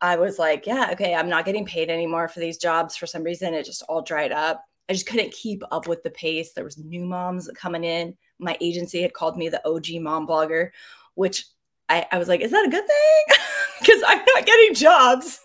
I 0.00 0.16
was 0.16 0.38
like, 0.38 0.66
yeah, 0.66 0.88
okay, 0.92 1.14
I'm 1.14 1.28
not 1.28 1.44
getting 1.44 1.64
paid 1.64 1.88
anymore 1.88 2.28
for 2.28 2.40
these 2.40 2.58
jobs 2.58 2.96
for 2.96 3.06
some 3.06 3.22
reason. 3.22 3.54
It 3.54 3.64
just 3.64 3.84
all 3.88 4.02
dried 4.02 4.32
up. 4.32 4.64
I 4.88 4.92
just 4.92 5.06
couldn't 5.06 5.32
keep 5.32 5.62
up 5.70 5.86
with 5.86 6.02
the 6.02 6.10
pace. 6.10 6.52
There 6.52 6.64
was 6.64 6.76
new 6.76 7.06
moms 7.06 7.48
coming 7.54 7.84
in. 7.84 8.16
My 8.38 8.58
agency 8.60 9.00
had 9.00 9.14
called 9.14 9.38
me 9.38 9.48
the 9.48 9.66
OG 9.66 10.02
mom 10.02 10.26
blogger, 10.26 10.70
which 11.14 11.46
I, 11.88 12.04
I 12.12 12.18
was 12.18 12.28
like, 12.28 12.40
is 12.40 12.50
that 12.50 12.66
a 12.66 12.70
good 12.70 12.86
thing? 12.86 13.38
Because 13.80 14.02
I'm 14.06 14.22
not 14.34 14.46
getting 14.46 14.74
jobs. 14.74 15.40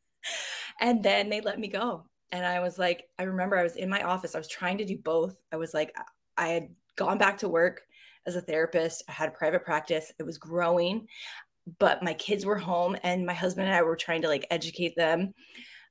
and 0.80 1.02
then 1.02 1.28
they 1.28 1.42
let 1.42 1.58
me 1.58 1.68
go 1.68 2.04
and 2.32 2.44
I 2.44 2.60
was 2.60 2.78
like, 2.78 3.04
I 3.18 3.24
remember 3.24 3.56
I 3.56 3.62
was 3.62 3.76
in 3.76 3.88
my 3.88 4.02
office. 4.02 4.34
I 4.34 4.38
was 4.38 4.48
trying 4.48 4.78
to 4.78 4.84
do 4.84 4.98
both. 4.98 5.36
I 5.52 5.56
was 5.56 5.74
like, 5.74 5.94
I 6.36 6.48
had 6.48 6.68
gone 6.96 7.18
back 7.18 7.38
to 7.38 7.48
work 7.48 7.82
as 8.26 8.36
a 8.36 8.40
therapist. 8.40 9.02
I 9.08 9.12
had 9.12 9.28
a 9.28 9.32
private 9.32 9.64
practice. 9.64 10.12
It 10.18 10.24
was 10.24 10.38
growing, 10.38 11.06
but 11.78 12.02
my 12.02 12.14
kids 12.14 12.44
were 12.44 12.58
home, 12.58 12.96
and 13.02 13.26
my 13.26 13.34
husband 13.34 13.66
and 13.66 13.76
I 13.76 13.82
were 13.82 13.96
trying 13.96 14.22
to 14.22 14.28
like 14.28 14.46
educate 14.50 14.94
them, 14.96 15.32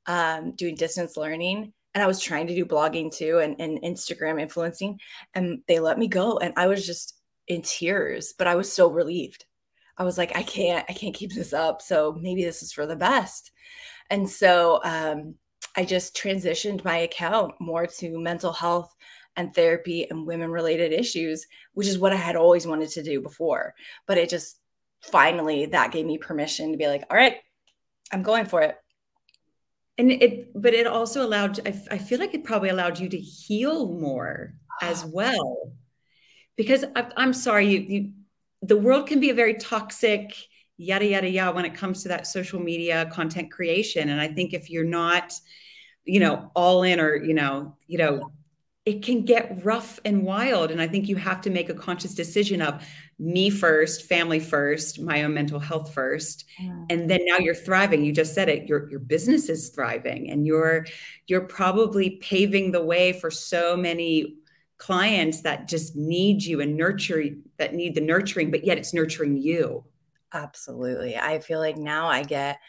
um, 0.06 0.54
doing 0.56 0.76
distance 0.76 1.18
learning. 1.18 1.74
And 1.96 2.04
I 2.04 2.08
was 2.08 2.22
trying 2.22 2.46
to 2.48 2.56
do 2.56 2.66
blogging 2.66 3.12
too 3.12 3.40
and, 3.40 3.56
and 3.60 3.82
Instagram 3.82 4.40
influencing. 4.40 5.00
And 5.34 5.64
they 5.68 5.80
let 5.80 5.98
me 5.98 6.08
go. 6.08 6.38
And 6.38 6.54
I 6.56 6.68
was 6.68 6.86
just 6.86 7.20
in 7.48 7.64
tears, 7.64 8.36
but 8.38 8.46
I 8.46 8.54
was 8.54 8.72
so 8.72 8.88
relieved. 8.88 9.46
I 9.98 10.04
was 10.04 10.16
like, 10.16 10.36
I 10.36 10.44
can't, 10.44 10.86
I 10.88 10.94
can't 10.94 11.16
keep 11.16 11.34
this 11.34 11.54
up. 11.54 11.82
So 11.82 12.16
maybe 12.22 12.44
this 12.44 12.62
is 12.62 12.72
for 12.72 12.86
the 12.86 12.96
best. 12.96 13.52
And 14.12 14.30
so 14.30 14.80
um, 14.84 15.36
I 15.78 15.86
just 15.86 16.18
transitioned 16.18 16.84
my 16.84 16.98
account 16.98 17.54
more 17.60 17.86
to 17.86 18.20
mental 18.20 18.52
health 18.52 18.94
and 19.36 19.54
therapy 19.54 20.10
and 20.10 20.26
women 20.26 20.50
related 20.50 20.92
issues, 20.92 21.46
which 21.74 21.88
is 21.88 22.00
what 22.00 22.12
I 22.12 22.16
had 22.16 22.36
always 22.36 22.66
wanted 22.66 22.90
to 22.90 23.04
do 23.04 23.22
before. 23.22 23.76
But 24.08 24.18
it 24.18 24.30
just 24.30 24.60
finally 25.02 25.68
that 25.68 25.92
gave 25.92 26.08
me 26.08 26.18
permission 26.18 26.72
to 26.72 26.78
be 26.78 26.88
like, 26.88 27.04
all 27.10 27.16
right, 27.16 27.38
I'm 28.12 28.24
going 28.24 28.46
for 28.46 28.64
it. 28.64 28.76
And 30.00 30.12
it, 30.12 30.52
but 30.60 30.74
it 30.74 30.88
also 30.88 31.26
allowed, 31.26 31.60
I, 31.68 31.80
I 31.92 31.98
feel 32.00 32.20
like 32.20 32.34
it 32.34 32.44
probably 32.44 32.70
allowed 32.70 33.00
you 33.00 33.10
to 33.10 33.18
heal 33.18 33.88
more 33.94 34.54
as 34.82 35.04
ah. 35.04 35.10
well. 35.12 35.72
Because 36.56 36.86
I, 36.96 37.08
I'm 37.16 37.34
sorry, 37.34 37.68
you, 37.68 37.80
you, 37.80 38.12
the 38.64 38.78
world 38.78 39.08
can 39.08 39.20
be 39.20 39.30
a 39.30 39.36
very 39.36 39.54
toxic, 39.54 40.36
yada, 40.78 41.06
yada, 41.06 41.30
yada 41.30 41.56
when 41.56 41.66
it 41.66 41.76
comes 41.76 42.02
to 42.02 42.10
that 42.10 42.26
social 42.26 42.60
media 42.60 43.10
content 43.12 43.52
creation. 43.52 44.10
And 44.10 44.20
I 44.20 44.28
think 44.28 44.54
if 44.54 44.72
you're 44.72 44.84
not, 44.84 45.34
you 46.08 46.20
know, 46.20 46.52
all 46.56 46.84
in 46.84 47.00
or, 47.00 47.16
you 47.16 47.34
know, 47.34 47.76
you 47.88 47.98
know, 47.98 48.32
it 48.86 49.04
can 49.04 49.26
get 49.26 49.66
rough 49.66 50.00
and 50.06 50.24
wild. 50.24 50.72
And 50.72 50.82
I 50.82 50.88
think 50.88 51.10
you 51.10 51.18
have 51.18 51.42
to 51.42 51.50
make 51.50 51.68
a 51.70 51.74
conscious 51.74 52.14
decision 52.14 52.62
of 52.62 52.82
me 53.20 53.50
first, 53.50 54.04
family 54.04 54.40
first, 54.40 55.02
my 55.02 55.24
own 55.24 55.34
mental 55.34 55.60
health 55.60 55.94
first. 55.94 56.46
Yeah. 56.58 56.86
And 56.90 57.10
then 57.10 57.20
now 57.26 57.38
you're 57.38 57.54
thriving. 57.54 58.06
You 58.06 58.14
just 58.14 58.34
said 58.34 58.48
it, 58.48 58.70
your, 58.70 58.90
your 58.90 59.02
business 59.02 59.50
is 59.50 59.70
thriving 59.70 60.30
and 60.30 60.48
you're 60.48 60.86
you're 61.28 61.42
probably 61.42 62.12
paving 62.22 62.72
the 62.72 62.84
way 62.84 63.12
for 63.12 63.30
so 63.30 63.76
many 63.76 64.38
clients 64.78 65.42
that 65.42 65.68
just 65.68 65.98
need 65.98 66.44
you 66.44 66.62
and 66.62 66.78
nurture 66.78 67.26
that 67.58 67.74
need 67.74 67.94
the 67.94 68.02
nurturing, 68.02 68.52
but 68.52 68.64
yet 68.64 68.78
it's 68.78 68.94
nurturing 68.94 69.36
you. 69.36 69.84
Absolutely. 70.34 71.18
I 71.18 71.40
feel 71.40 71.60
like 71.60 71.78
now 71.78 72.08
I 72.08 72.24
get 72.24 72.60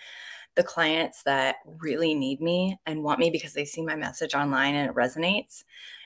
the 0.58 0.64
clients 0.64 1.22
that 1.22 1.56
really 1.80 2.14
need 2.14 2.40
me 2.40 2.76
and 2.84 3.04
want 3.04 3.20
me 3.20 3.30
because 3.30 3.52
they 3.52 3.64
see 3.64 3.80
my 3.80 3.94
message 3.94 4.34
online 4.34 4.74
and 4.74 4.90
it 4.90 4.96
resonates. 4.96 5.62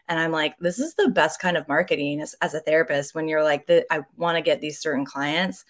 And 0.09 0.21
I'm 0.21 0.31
like, 0.31 0.59
this 0.59 0.79
is 0.79 0.95
the 0.95 1.09
best 1.09 1.41
kind 1.41 1.57
of 1.57 1.67
marketing 1.69 2.21
as, 2.21 2.35
as 2.43 2.53
a 2.53 2.61
therapist 2.61 3.15
when 3.15 3.29
you're 3.29 3.43
like, 3.43 3.65
I 3.91 4.03
want 4.19 4.37
to 4.37 4.43
get 4.43 4.61
these 4.61 4.79
certain 4.79 5.07
clients. 5.07 5.65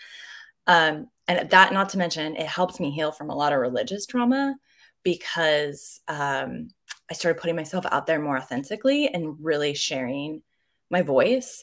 Um, 0.67 1.07
and 1.29 1.49
that, 1.49 1.73
not 1.73 1.91
to 1.91 1.99
mention, 1.99 2.35
it 2.35 2.47
helps 2.49 2.81
me 2.81 2.91
heal 2.91 3.13
from 3.13 3.31
a 3.31 3.37
lot 3.37 3.53
of 3.53 3.61
religious 3.61 4.05
trauma 4.05 4.57
because 5.05 6.01
um, 6.09 6.69
I 7.09 7.15
started 7.15 7.41
putting 7.41 7.55
myself 7.55 7.87
out 7.93 8.09
there 8.09 8.21
more 8.21 8.37
authentically 8.37 9.07
and 9.15 9.37
really 9.41 9.75
sharing 9.75 10.43
my 10.91 11.03
voice. 11.03 11.63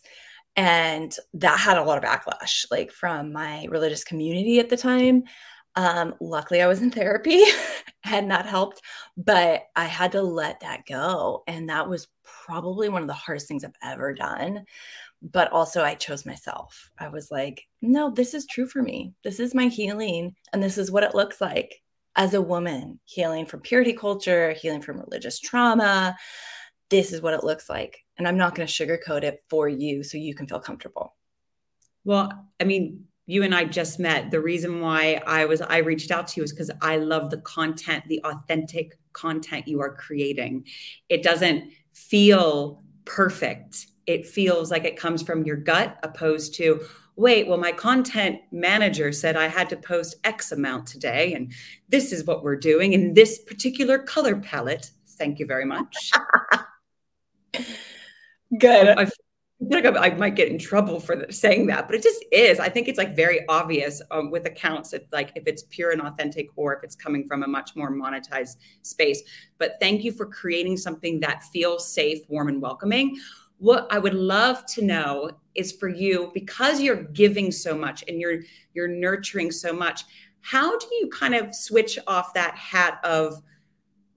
And 0.55 1.13
that 1.33 1.59
had 1.59 1.77
a 1.77 1.83
lot 1.83 2.01
of 2.01 2.09
backlash, 2.09 2.65
like 2.71 2.91
from 2.93 3.33
my 3.33 3.65
religious 3.65 4.05
community 4.05 4.59
at 4.59 4.69
the 4.69 4.77
time. 4.77 5.25
Um, 5.75 6.15
luckily, 6.19 6.61
I 6.61 6.67
was 6.67 6.81
in 6.81 6.91
therapy 6.91 7.43
and 8.03 8.31
that 8.31 8.45
helped, 8.45 8.81
but 9.17 9.63
I 9.75 9.85
had 9.85 10.11
to 10.13 10.21
let 10.21 10.61
that 10.61 10.85
go. 10.85 11.43
And 11.47 11.69
that 11.69 11.87
was 11.87 12.07
probably 12.23 12.89
one 12.89 13.01
of 13.01 13.07
the 13.07 13.13
hardest 13.13 13.47
things 13.47 13.63
I've 13.63 13.71
ever 13.83 14.13
done. 14.13 14.65
But 15.21 15.51
also, 15.51 15.83
I 15.83 15.95
chose 15.95 16.25
myself. 16.25 16.91
I 16.97 17.09
was 17.09 17.29
like, 17.29 17.63
no, 17.81 18.09
this 18.09 18.33
is 18.33 18.45
true 18.45 18.67
for 18.67 18.81
me. 18.81 19.13
This 19.23 19.39
is 19.39 19.53
my 19.53 19.67
healing. 19.67 20.35
And 20.53 20.63
this 20.63 20.77
is 20.77 20.91
what 20.91 21.03
it 21.03 21.13
looks 21.13 21.41
like 21.41 21.81
as 22.15 22.33
a 22.33 22.41
woman 22.41 22.99
healing 23.05 23.45
from 23.45 23.59
purity 23.61 23.93
culture, 23.93 24.53
healing 24.53 24.81
from 24.81 24.99
religious 24.99 25.39
trauma. 25.39 26.17
This 26.89 27.11
is 27.11 27.21
what 27.21 27.33
it 27.33 27.43
looks 27.43 27.69
like. 27.69 27.97
And 28.17 28.27
I'm 28.27 28.37
not 28.37 28.55
going 28.55 28.67
to 28.67 28.73
sugarcoat 28.73 29.23
it 29.23 29.39
for 29.49 29.67
you 29.67 30.03
so 30.03 30.17
you 30.17 30.33
can 30.33 30.47
feel 30.47 30.59
comfortable. 30.59 31.15
Well, 32.05 32.47
I 32.59 32.63
mean, 32.63 33.05
you 33.29 33.43
and 33.43 33.53
I 33.53 33.63
just 33.63 33.99
met. 33.99 34.31
The 34.31 34.41
reason 34.41 34.81
why 34.81 35.21
I 35.27 35.45
was 35.45 35.61
I 35.61 35.77
reached 35.77 36.09
out 36.09 36.27
to 36.29 36.39
you 36.39 36.43
is 36.43 36.51
because 36.51 36.71
I 36.81 36.97
love 36.97 37.29
the 37.29 37.37
content, 37.37 38.03
the 38.07 38.19
authentic 38.25 38.97
content 39.13 39.67
you 39.67 39.79
are 39.81 39.93
creating. 39.93 40.65
It 41.09 41.21
doesn't 41.21 41.71
feel 41.93 42.81
perfect. 43.05 43.85
It 44.07 44.25
feels 44.25 44.71
like 44.71 44.83
it 44.83 44.97
comes 44.97 45.21
from 45.21 45.43
your 45.43 45.57
gut 45.57 45.99
opposed 46.01 46.55
to 46.55 46.81
wait, 47.17 47.47
well, 47.47 47.59
my 47.59 47.71
content 47.71 48.39
manager 48.51 49.11
said 49.11 49.35
I 49.35 49.47
had 49.47 49.69
to 49.69 49.77
post 49.77 50.15
X 50.23 50.51
amount 50.51 50.87
today, 50.87 51.33
and 51.33 51.51
this 51.87 52.11
is 52.11 52.25
what 52.25 52.43
we're 52.43 52.55
doing 52.55 52.93
in 52.93 53.13
this 53.13 53.37
particular 53.43 53.99
color 53.99 54.37
palette. 54.37 54.89
Thank 55.05 55.37
you 55.37 55.45
very 55.45 55.65
much. 55.65 56.11
Good. 58.57 58.87
Oh, 58.87 59.05
feel 59.05 59.28
like 59.61 59.85
I, 59.85 60.09
might 60.11 60.35
get 60.35 60.47
in 60.47 60.57
trouble 60.57 60.99
for 60.99 61.25
saying 61.29 61.67
that, 61.67 61.87
but 61.87 61.95
it 61.95 62.01
just 62.01 62.23
is. 62.31 62.59
I 62.59 62.69
think 62.69 62.87
it's 62.87 62.97
like 62.97 63.15
very 63.15 63.45
obvious 63.49 64.01
um, 64.09 64.31
with 64.31 64.45
accounts 64.45 64.93
if 64.93 65.03
like 65.11 65.33
if 65.35 65.43
it's 65.47 65.63
pure 65.63 65.91
and 65.91 66.01
authentic 66.01 66.47
or 66.55 66.75
if 66.75 66.83
it's 66.83 66.95
coming 66.95 67.27
from 67.27 67.43
a 67.43 67.47
much 67.47 67.75
more 67.75 67.91
monetized 67.91 68.57
space. 68.83 69.21
But 69.57 69.75
thank 69.81 70.03
you 70.03 70.13
for 70.13 70.25
creating 70.25 70.77
something 70.77 71.19
that 71.19 71.43
feels 71.43 71.91
safe, 71.91 72.19
warm, 72.29 72.47
and 72.47 72.61
welcoming. 72.61 73.17
What 73.57 73.87
I 73.91 73.99
would 73.99 74.13
love 74.13 74.65
to 74.67 74.81
know 74.81 75.31
is 75.55 75.73
for 75.73 75.89
you 75.89 76.31
because 76.33 76.79
you're 76.79 77.03
giving 77.03 77.51
so 77.51 77.77
much 77.77 78.05
and 78.07 78.21
you're 78.21 78.39
you're 78.73 78.87
nurturing 78.87 79.51
so 79.51 79.73
much. 79.73 80.03
How 80.39 80.77
do 80.77 80.87
you 81.01 81.09
kind 81.09 81.35
of 81.35 81.53
switch 81.53 81.99
off 82.07 82.33
that 82.33 82.55
hat 82.55 83.01
of 83.03 83.41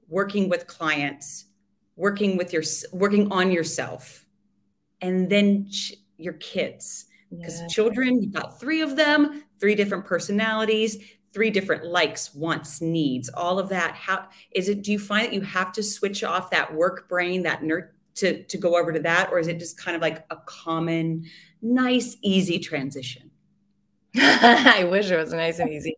working 0.08 0.48
with 0.48 0.68
clients, 0.68 1.46
working 1.96 2.36
with 2.36 2.52
your 2.52 2.62
working 2.92 3.32
on 3.32 3.50
yourself? 3.50 4.21
And 5.02 5.28
then 5.28 5.68
ch- 5.70 5.94
your 6.16 6.34
kids. 6.34 7.06
Because 7.30 7.60
yeah. 7.60 7.66
children 7.68 8.22
you've 8.22 8.32
got 8.32 8.60
three 8.60 8.82
of 8.82 8.94
them 8.96 9.44
three 9.58 9.74
different 9.74 10.04
personalities 10.04 10.98
three 11.32 11.50
different 11.50 11.84
likes 11.84 12.34
wants 12.34 12.80
needs 12.80 13.30
all 13.30 13.58
of 13.58 13.68
that. 13.70 13.94
How 13.94 14.28
is 14.52 14.68
it 14.68 14.82
do 14.82 14.92
you 14.92 14.98
find 14.98 15.26
that 15.26 15.32
you 15.32 15.40
have 15.40 15.72
to 15.72 15.82
switch 15.82 16.22
off 16.22 16.50
that 16.50 16.72
work 16.72 17.08
brain 17.08 17.42
that 17.42 17.62
nerd 17.62 17.88
to 18.16 18.42
to 18.44 18.58
go 18.58 18.76
over 18.76 18.92
to 18.92 19.00
that 19.00 19.30
or 19.32 19.38
is 19.38 19.48
it 19.48 19.58
just 19.58 19.78
kind 19.78 19.96
of 19.96 20.02
like 20.02 20.24
a 20.30 20.36
common 20.44 21.24
nice 21.62 22.16
easy 22.22 22.58
transition? 22.58 23.30
I 24.16 24.84
wish 24.90 25.10
it 25.10 25.16
was 25.16 25.32
nice 25.32 25.58
and 25.58 25.70
easy. 25.70 25.96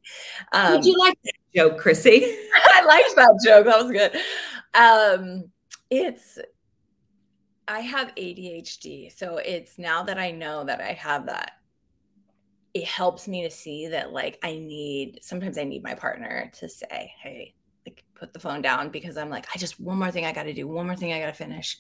Um, 0.53 0.77
did 0.77 0.85
you 0.85 0.97
like 0.99 1.19
that 1.25 1.33
joke 1.55 1.79
chrissy? 1.79 2.25
I 2.55 2.85
liked 2.85 3.17
that 3.17 3.41
joke. 3.45 3.67
That 3.67 3.83
was 3.83 3.91
good. 3.91 4.15
Um 4.75 5.51
it's 5.91 6.39
I 7.67 7.81
have 7.81 8.15
ADHD. 8.15 9.11
So 9.17 9.39
it's 9.39 9.79
now 9.79 10.03
that 10.05 10.19
I 10.19 10.31
know 10.31 10.65
that 10.65 10.81
I 10.81 10.93
have 10.93 11.27
that, 11.27 11.53
it 12.75 12.85
helps 12.85 13.29
me 13.29 13.43
to 13.43 13.51
see 13.51 13.89
that 13.89 14.13
like 14.13 14.39
I 14.43 14.53
need 14.53 15.21
sometimes 15.23 15.59
I 15.59 15.65
need 15.65 15.83
my 15.83 15.95
partner 15.95 16.51
to 16.59 16.69
say, 16.69 17.13
hey, 17.23 17.55
like 17.87 18.05
put 18.15 18.33
the 18.33 18.41
phone 18.41 18.63
down 18.63 18.91
because 18.91 19.17
I'm 19.17 19.31
like, 19.31 19.47
I 19.55 19.59
just 19.59 19.81
one 19.81 19.99
more 19.99 20.11
thing 20.11 20.27
I 20.27 20.33
gotta 20.33 20.53
do, 20.53 20.67
one 20.67 20.87
more 20.87 20.97
thing 20.97 21.13
I 21.13 21.21
gotta 21.21 21.33
finish. 21.33 21.79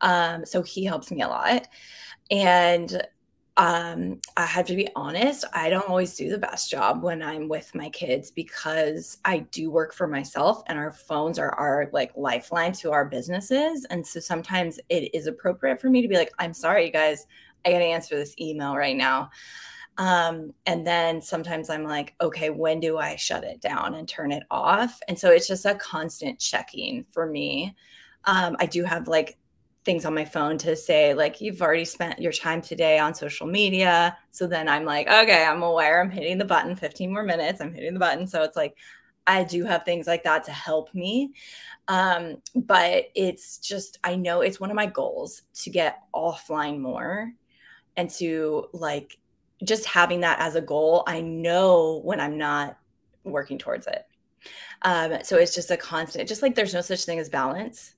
Um, 0.00 0.46
so 0.46 0.62
he 0.62 0.84
helps 0.84 1.10
me 1.10 1.22
a 1.22 1.28
lot. 1.28 1.66
And 2.30 3.02
um, 3.56 4.20
I 4.36 4.46
have 4.46 4.66
to 4.66 4.76
be 4.76 4.88
honest, 4.96 5.44
I 5.52 5.70
don't 5.70 5.88
always 5.88 6.16
do 6.16 6.30
the 6.30 6.38
best 6.38 6.70
job 6.70 7.02
when 7.02 7.22
I'm 7.22 7.48
with 7.48 7.74
my 7.74 7.90
kids 7.90 8.30
because 8.30 9.18
I 9.24 9.40
do 9.50 9.70
work 9.70 9.92
for 9.92 10.06
myself 10.06 10.62
and 10.66 10.78
our 10.78 10.92
phones 10.92 11.38
are 11.38 11.52
our 11.52 11.90
like 11.92 12.12
lifeline 12.16 12.72
to 12.74 12.92
our 12.92 13.04
businesses. 13.04 13.84
And 13.90 14.06
so 14.06 14.20
sometimes 14.20 14.78
it 14.88 15.14
is 15.14 15.26
appropriate 15.26 15.80
for 15.80 15.90
me 15.90 16.00
to 16.00 16.08
be 16.08 16.16
like, 16.16 16.32
I'm 16.38 16.54
sorry, 16.54 16.86
you 16.86 16.92
guys, 16.92 17.26
I 17.64 17.72
got 17.72 17.78
to 17.78 17.84
answer 17.84 18.16
this 18.16 18.34
email 18.40 18.76
right 18.76 18.96
now. 18.96 19.30
Um, 19.98 20.54
and 20.64 20.86
then 20.86 21.20
sometimes 21.20 21.68
I'm 21.68 21.84
like, 21.84 22.14
okay, 22.20 22.48
when 22.48 22.80
do 22.80 22.96
I 22.96 23.16
shut 23.16 23.44
it 23.44 23.60
down 23.60 23.94
and 23.94 24.08
turn 24.08 24.32
it 24.32 24.44
off? 24.50 24.98
And 25.08 25.18
so 25.18 25.30
it's 25.30 25.46
just 25.48 25.66
a 25.66 25.74
constant 25.74 26.38
checking 26.38 27.04
for 27.10 27.26
me. 27.26 27.76
Um, 28.24 28.56
I 28.58 28.66
do 28.66 28.84
have 28.84 29.08
like 29.08 29.36
things 29.84 30.04
on 30.04 30.14
my 30.14 30.24
phone 30.24 30.58
to 30.58 30.76
say 30.76 31.14
like 31.14 31.40
you've 31.40 31.62
already 31.62 31.84
spent 31.84 32.20
your 32.20 32.32
time 32.32 32.60
today 32.60 32.98
on 32.98 33.14
social 33.14 33.46
media. 33.46 34.16
So 34.30 34.46
then 34.46 34.68
i'm 34.68 34.84
like 34.84 35.08
okay 35.08 35.44
i'm 35.44 35.62
aware. 35.62 36.00
I'm 36.00 36.10
hitting 36.10 36.38
the 36.38 36.44
button. 36.44 36.76
15 36.76 37.12
more 37.12 37.22
minutes. 37.22 37.60
I'm 37.60 37.74
hitting 37.74 37.94
the 37.94 38.00
button. 38.00 38.26
So 38.26 38.42
it's 38.42 38.56
like 38.56 38.76
i 39.26 39.44
do 39.44 39.64
have 39.64 39.84
things 39.84 40.06
like 40.06 40.24
that 40.24 40.44
to 40.44 40.52
help 40.52 40.94
me. 40.94 41.32
Um, 41.88 42.36
but 42.54 43.06
it's 43.14 43.58
just 43.58 43.98
i 44.04 44.16
know 44.16 44.42
it's 44.42 44.60
one 44.60 44.70
of 44.70 44.76
my 44.76 44.86
goals 44.86 45.42
to 45.54 45.70
get 45.70 46.02
offline 46.14 46.78
more 46.78 47.32
and 47.96 48.10
to 48.10 48.66
like 48.72 49.18
just 49.64 49.86
having 49.86 50.20
that 50.20 50.40
as 50.40 50.54
a 50.54 50.60
goal 50.60 51.04
i 51.06 51.20
know 51.20 52.00
when 52.04 52.20
i'm 52.20 52.38
not 52.38 52.78
working 53.24 53.58
towards 53.58 53.86
it. 53.86 54.06
Um, 54.82 55.18
so 55.22 55.36
it's 55.36 55.54
just 55.54 55.70
a 55.70 55.76
constant 55.76 56.28
just 56.28 56.42
like 56.42 56.54
there's 56.54 56.74
no 56.74 56.80
such 56.80 57.04
thing 57.04 57.18
as 57.18 57.28
balance 57.28 57.94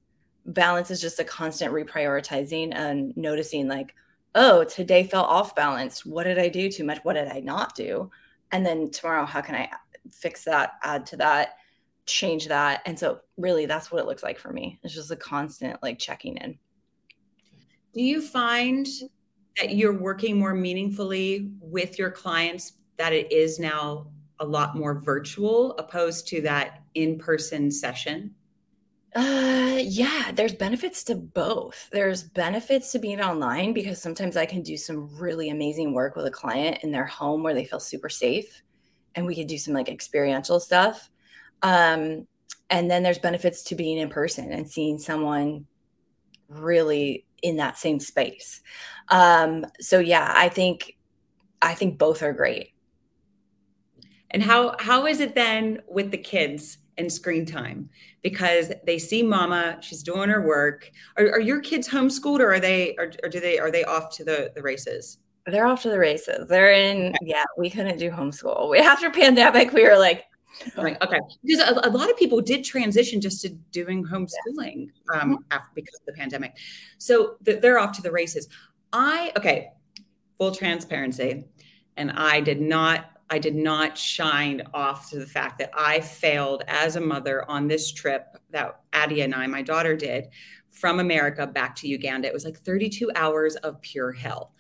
balance 0.47 0.91
is 0.91 1.01
just 1.01 1.21
a 1.21 1.25
constant 1.25 1.73
reprioritizing 1.73 2.75
and 2.75 3.17
noticing 3.17 3.69
like 3.69 3.95
oh 4.35 4.65
today 4.65 5.05
felt 5.05 5.29
off 5.29 5.55
balance. 5.55 6.05
What 6.05 6.25
did 6.25 6.39
i 6.39 6.49
do 6.49 6.71
too 6.71 6.85
much? 6.85 6.99
What 7.03 7.15
did 7.15 7.29
i 7.29 7.41
not 7.41 7.75
do? 7.75 8.11
And 8.51 8.65
then 8.65 8.91
tomorrow 8.91 9.25
how 9.25 9.41
can 9.41 9.55
i 9.55 9.69
fix 10.11 10.45
that 10.45 10.73
add 10.83 11.07
to 11.07 11.17
that 11.19 11.57
change 12.07 12.49
that? 12.49 12.83
And 12.87 12.99
so 12.99 13.21
really 13.37 13.67
that's 13.67 13.91
what 13.91 14.01
it 14.01 14.07
looks 14.07 14.23
like 14.23 14.39
for 14.39 14.53
me. 14.53 14.81
It's 14.83 14.95
just 14.95 15.11
a 15.11 15.17
constant 15.17 15.83
like 15.83 15.99
checking 15.99 16.37
in. 16.37 16.59
Do 17.95 18.03
you 18.03 18.23
find 18.23 18.87
that 19.59 19.75
you're 19.75 19.97
working 19.97 20.39
more 20.39 20.55
meaningfully 20.55 21.53
with 21.61 21.99
your 21.99 22.11
clients 22.11 22.73
that 22.97 23.13
it 23.13 23.31
is 23.31 23.59
now 23.59 24.07
a 24.41 24.45
lot 24.45 24.77
more 24.77 24.99
virtual 24.99 25.77
opposed 25.77 26.27
to 26.29 26.41
that 26.41 26.83
in-person 26.95 27.71
session 27.71 28.35
Uh, 29.15 29.79
yeah, 29.83 30.31
there's 30.33 30.55
benefits 30.55 31.05
to 31.05 31.15
both. 31.15 31.89
There's 31.93 32.23
benefits 32.23 32.93
to 32.93 32.99
being 32.99 33.21
online 33.21 33.75
because 33.75 34.01
sometimes 34.01 34.37
I 34.37 34.47
can 34.47 34.63
do 34.63 34.77
some 34.77 35.15
really 35.19 35.51
amazing 35.51 35.93
work 35.93 36.17
with 36.17 36.25
a 36.27 36.31
client 36.31 36.79
in 36.83 36.93
their 36.93 37.05
home 37.05 37.43
where 37.43 37.53
they 37.53 37.67
feel 37.67 37.81
super 37.81 38.09
safe 38.09 38.63
and 39.15 39.27
we 39.27 39.35
could 39.35 39.49
do 39.49 39.59
some 39.59 39.75
like 39.75 39.91
experiential 39.91 40.61
stuff. 40.61 41.11
Um, 41.63 42.27
and 42.71 42.91
then 42.91 43.03
there's 43.03 43.19
benefits 43.19 43.63
to 43.65 43.75
being 43.75 43.99
in 43.99 44.09
person 44.09 44.51
and 44.51 44.71
seeing 44.71 44.99
someone 44.99 45.67
really 46.49 47.27
in 47.43 47.57
that 47.57 47.79
same 47.79 48.01
space. 48.01 48.63
Um, 49.09 49.67
so 49.81 49.99
yeah, 49.99 50.33
I 50.37 50.49
think 50.49 50.97
I 51.63 51.75
think 51.75 51.99
both 51.99 52.23
are 52.23 52.33
great. 52.33 52.73
And 54.31 54.43
how 54.43 54.75
how 54.79 55.07
is 55.07 55.21
it 55.21 55.35
then 55.35 55.83
with 55.89 56.11
the 56.11 56.19
kids 56.19 56.79
and 56.99 57.13
screen 57.13 57.47
time? 57.47 57.89
Because 58.23 58.73
they 58.85 58.99
see 58.99 59.23
mama, 59.23 59.79
she's 59.81 60.03
doing 60.03 60.29
her 60.29 60.47
work. 60.47 60.91
Are, 61.17 61.33
are 61.33 61.41
your 61.41 61.61
kids 61.61 61.89
homeschooled 61.89 62.41
or 62.41 62.53
are 62.53 62.61
they 62.61 62.95
or, 62.99 63.13
or 63.23 63.29
do 63.29 63.41
they 63.41 63.59
are 63.59 63.71
they 63.71 63.85
off 63.85 64.15
to 64.17 64.25
the, 64.25 64.53
the 64.55 64.63
races? 64.63 65.19
They're 65.47 65.67
off 65.67 65.83
to 65.83 65.91
the 65.91 65.99
races. 65.99 66.49
They're 66.49 66.73
in, 66.73 67.15
yeah, 67.21 67.45
we 67.59 67.69
couldn't 67.69 67.99
do 67.99 68.11
homeschool. 68.11 68.71
We 68.71 68.79
after 68.79 69.11
pandemic, 69.11 69.73
we 69.73 69.83
were 69.83 69.99
like, 69.99 70.25
Right. 70.77 70.97
Okay. 71.03 71.19
Because 71.45 71.69
a, 71.69 71.89
a, 71.89 71.91
lot 71.91 72.11
of 72.11 72.17
people 72.17 72.41
did 72.41 72.65
transition 72.65 73.21
just 73.21 73.41
to 73.43 73.49
doing 73.49 74.05
homeschooling 74.05 74.89
um, 75.13 75.21
mm-hmm. 75.21 75.35
after 75.51 75.71
because 75.75 75.99
of 76.01 76.07
the 76.07 76.13
pandemic. 76.13 76.57
So 76.99 77.37
th- 77.45 77.61
they're 77.61 77.79
off 77.79 77.93
to 77.97 78.03
the 78.03 78.13
races. 78.13 78.49
I 78.93 79.33
okay. 79.37 79.71
Full 80.39 80.55
transparency, 80.55 81.45
and 81.97 82.11
I 82.13 82.41
did 82.41 82.61
not. 82.61 83.12
I 83.33 83.39
did 83.39 83.55
not 83.55 83.97
shine 83.97 84.61
off 84.75 85.09
to 85.09 85.19
the 85.19 85.27
fact 85.27 85.59
that 85.59 85.71
I 85.75 86.01
failed 86.01 86.65
as 86.69 86.97
a 86.97 87.01
mother 87.01 87.51
on 87.51 87.67
this 87.67 87.91
trip 87.91 88.37
that 88.51 88.79
Addie 88.93 89.23
and 89.23 89.35
I, 89.35 89.47
my 89.47 89.63
daughter, 89.63 89.97
did 89.97 90.29
from 90.69 91.01
America 91.01 91.47
back 91.47 91.75
to 91.77 91.89
Uganda. 91.89 92.29
It 92.29 92.35
was 92.35 92.45
like 92.45 92.59
32 92.59 93.11
hours 93.17 93.57
of 93.57 93.81
pure 93.81 94.13
hell. 94.13 94.53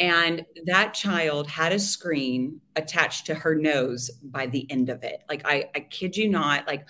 And 0.00 0.44
that 0.64 0.92
child 0.92 1.46
had 1.46 1.72
a 1.72 1.78
screen 1.78 2.60
attached 2.74 3.26
to 3.26 3.34
her 3.36 3.54
nose 3.54 4.10
by 4.24 4.46
the 4.46 4.68
end 4.72 4.88
of 4.88 5.04
it. 5.04 5.22
Like, 5.28 5.42
I, 5.44 5.70
I 5.76 5.80
kid 5.80 6.16
you 6.16 6.28
not, 6.28 6.66
like, 6.66 6.84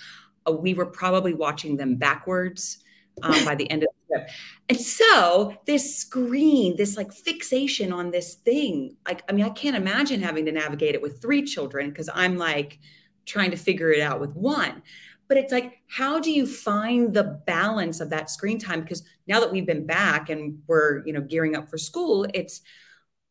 uh, 0.49 0.53
we 0.53 0.73
were 0.73 0.87
probably 0.87 1.35
watching 1.35 1.77
them 1.77 1.97
backwards 1.97 2.79
um, 3.23 3.45
by 3.45 3.55
the 3.55 3.71
end 3.71 3.83
of 3.83 3.89
the 3.99 4.15
trip. 4.15 4.31
And 4.69 4.81
so, 4.81 5.57
this 5.67 5.97
screen, 5.97 6.77
this 6.77 6.97
like 6.97 7.13
fixation 7.13 7.93
on 7.93 8.11
this 8.11 8.35
thing, 8.35 8.97
like, 9.07 9.23
I 9.29 9.33
mean, 9.33 9.45
I 9.45 9.51
can't 9.51 9.77
imagine 9.77 10.23
having 10.23 10.45
to 10.47 10.53
navigate 10.53 10.95
it 10.95 11.03
with 11.03 11.21
three 11.21 11.43
children 11.43 11.91
because 11.91 12.11
I'm 12.13 12.37
like 12.37 12.79
trying 13.25 13.51
to 13.51 13.57
figure 13.57 13.91
it 13.91 14.01
out 14.01 14.21
with 14.21 14.35
one 14.35 14.83
but 15.29 15.37
it's 15.37 15.53
like 15.53 15.81
how 15.89 16.21
do 16.21 16.31
you 16.31 16.47
find 16.47 17.13
the 17.13 17.41
balance 17.47 18.01
of 18.01 18.11
that 18.11 18.31
screen 18.31 18.59
time 18.59 18.81
because 18.81 19.03
now 19.27 19.41
that 19.41 19.51
we've 19.51 19.67
been 19.67 19.87
back 19.87 20.31
and 20.31 20.61
we're 20.67 21.05
you 21.07 21.13
know 21.13 21.21
gearing 21.21 21.57
up 21.57 21.69
for 21.69 21.79
school 21.79 22.27
it's 22.35 22.63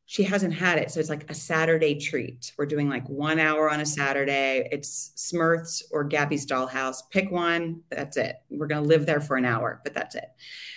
she 0.07 0.23
hasn't 0.23 0.53
had 0.53 0.77
it. 0.77 0.91
So 0.91 0.99
it's 0.99 1.09
like 1.09 1.29
a 1.29 1.33
saturday 1.33 1.99
treat. 1.99 2.51
We're 2.57 2.67
doing 2.67 2.89
like 2.89 3.07
one 3.09 3.39
hour 3.39 3.69
on 3.69 3.79
a 3.79 3.85
saturday. 3.85 4.67
It's 4.71 5.11
smurfs 5.17 5.81
or 5.91 6.03
gabby's 6.03 6.45
dollhouse. 6.45 6.97
Pick 7.09 7.31
one. 7.31 7.81
That's 7.89 8.15
it. 8.17 8.35
We're 8.49 8.67
going 8.67 8.83
to 8.83 8.87
live 8.87 9.05
there 9.05 9.19
for 9.19 9.35
an 9.35 9.45
hour 9.45 9.81
but 9.83 9.93
that's 9.93 10.15
it. 10.15 10.25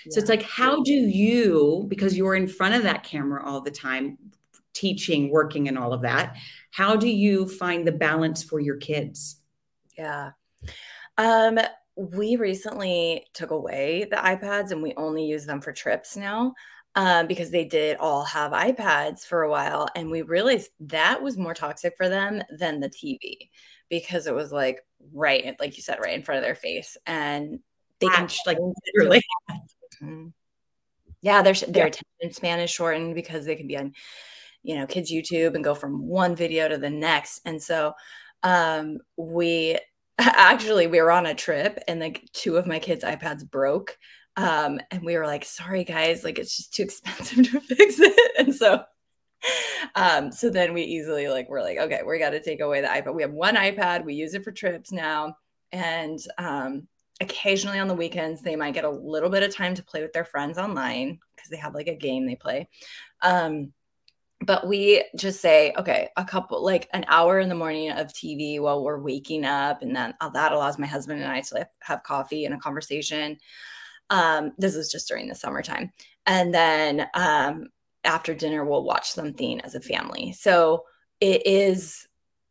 Yeah. 0.06 0.14
so 0.14 0.20
it's 0.20 0.30
like 0.30 0.42
how 0.42 0.82
do 0.82 0.92
you 0.92 1.86
because 1.88 2.16
you're 2.16 2.34
in 2.34 2.48
front 2.48 2.74
of 2.74 2.82
that 2.84 3.04
camera 3.04 3.44
all 3.44 3.60
the 3.60 3.70
time 3.70 4.16
teaching 4.72 5.30
working 5.30 5.68
and 5.68 5.76
all 5.76 5.92
of 5.92 6.02
that 6.02 6.36
how 6.70 6.96
do 6.96 7.08
you 7.08 7.46
find 7.46 7.86
the 7.86 7.92
balance 7.92 8.42
for 8.42 8.60
your 8.60 8.76
kids? 8.76 9.40
Yeah. 9.96 10.30
Um, 11.16 11.58
we 11.96 12.36
recently 12.36 13.26
took 13.34 13.50
away 13.50 14.06
the 14.08 14.16
iPads 14.16 14.70
and 14.70 14.82
we 14.82 14.94
only 14.96 15.24
use 15.24 15.44
them 15.44 15.60
for 15.60 15.72
trips 15.72 16.16
now 16.16 16.54
um, 16.98 17.28
because 17.28 17.52
they 17.52 17.64
did 17.64 17.96
all 17.98 18.24
have 18.24 18.50
iPads 18.50 19.24
for 19.24 19.44
a 19.44 19.50
while. 19.50 19.88
And 19.94 20.10
we 20.10 20.22
realized 20.22 20.70
that 20.80 21.22
was 21.22 21.38
more 21.38 21.54
toxic 21.54 21.96
for 21.96 22.08
them 22.08 22.42
than 22.58 22.80
the 22.80 22.88
TV 22.88 23.50
because 23.88 24.26
it 24.26 24.34
was 24.34 24.50
like 24.50 24.80
right, 25.14 25.54
like 25.60 25.76
you 25.76 25.82
said, 25.84 26.00
right 26.02 26.12
in 26.12 26.24
front 26.24 26.38
of 26.38 26.44
their 26.44 26.56
face. 26.56 26.96
And 27.06 27.60
they 28.00 28.08
can 28.08 28.28
like 28.46 28.58
literally. 28.96 29.22
Mm-hmm. 30.02 30.26
Yeah, 31.22 31.42
their, 31.42 31.54
their 31.54 31.86
yeah. 31.86 31.92
attention 32.20 32.32
span 32.32 32.58
is 32.58 32.70
shortened 32.70 33.14
because 33.14 33.46
they 33.46 33.54
can 33.54 33.68
be 33.68 33.76
on, 33.76 33.92
you 34.64 34.74
know, 34.74 34.86
kids' 34.86 35.12
YouTube 35.12 35.54
and 35.54 35.62
go 35.62 35.76
from 35.76 36.04
one 36.04 36.34
video 36.34 36.66
to 36.66 36.78
the 36.78 36.90
next. 36.90 37.42
And 37.44 37.62
so 37.62 37.92
um, 38.42 38.98
we 39.16 39.78
actually 40.18 40.88
we 40.88 41.00
were 41.00 41.12
on 41.12 41.26
a 41.26 41.34
trip 41.34 41.78
and 41.86 42.00
like 42.00 42.28
two 42.32 42.56
of 42.56 42.66
my 42.66 42.80
kids 42.80 43.04
ipads 43.04 43.48
broke 43.48 43.96
um 44.38 44.80
and 44.92 45.04
we 45.04 45.16
were 45.16 45.26
like 45.26 45.44
sorry 45.44 45.82
guys 45.82 46.22
like 46.22 46.38
it's 46.38 46.56
just 46.56 46.72
too 46.72 46.84
expensive 46.84 47.44
to 47.50 47.60
fix 47.60 47.98
it. 47.98 48.32
And 48.38 48.54
so 48.54 48.84
um 49.94 50.32
so 50.32 50.48
then 50.48 50.72
we 50.72 50.82
easily 50.82 51.28
like 51.28 51.48
we're 51.50 51.62
like 51.62 51.78
okay 51.78 52.00
we 52.06 52.18
got 52.18 52.30
to 52.30 52.40
take 52.40 52.60
away 52.60 52.80
the 52.80 52.86
ipad. 52.86 53.14
We 53.14 53.22
have 53.22 53.32
one 53.32 53.56
ipad 53.56 54.04
we 54.04 54.14
use 54.14 54.34
it 54.34 54.44
for 54.44 54.52
trips 54.52 54.92
now 54.92 55.36
and 55.72 56.18
um 56.38 56.86
occasionally 57.20 57.80
on 57.80 57.88
the 57.88 57.94
weekends 57.94 58.40
they 58.40 58.54
might 58.54 58.74
get 58.74 58.84
a 58.84 58.90
little 58.90 59.28
bit 59.28 59.42
of 59.42 59.54
time 59.54 59.74
to 59.74 59.82
play 59.82 60.02
with 60.02 60.12
their 60.12 60.24
friends 60.24 60.56
online 60.56 61.18
because 61.34 61.50
they 61.50 61.56
have 61.56 61.74
like 61.74 61.88
a 61.88 61.94
game 61.94 62.24
they 62.24 62.36
play. 62.36 62.68
Um 63.22 63.72
but 64.40 64.68
we 64.68 65.04
just 65.16 65.40
say 65.40 65.72
okay 65.76 66.10
a 66.16 66.24
couple 66.24 66.64
like 66.64 66.88
an 66.92 67.04
hour 67.08 67.40
in 67.40 67.48
the 67.48 67.56
morning 67.56 67.90
of 67.90 68.06
tv 68.12 68.60
while 68.60 68.84
we're 68.84 69.00
waking 69.00 69.44
up 69.44 69.82
and 69.82 69.96
then 69.96 70.14
uh, 70.20 70.28
that 70.28 70.52
allows 70.52 70.78
my 70.78 70.86
husband 70.86 71.20
and 71.20 71.28
i 71.28 71.40
to 71.40 71.68
have 71.80 72.04
coffee 72.04 72.44
and 72.44 72.54
a 72.54 72.58
conversation 72.58 73.36
um, 74.10 74.52
this 74.58 74.74
is 74.74 74.90
just 74.90 75.08
during 75.08 75.28
the 75.28 75.34
summertime. 75.34 75.92
And 76.26 76.52
then 76.54 77.06
um, 77.14 77.68
after 78.04 78.34
dinner 78.34 78.64
we'll 78.64 78.84
watch 78.84 79.10
something 79.10 79.60
as 79.60 79.74
a 79.74 79.80
family. 79.80 80.32
So 80.32 80.84
it 81.20 81.46
is 81.46 82.06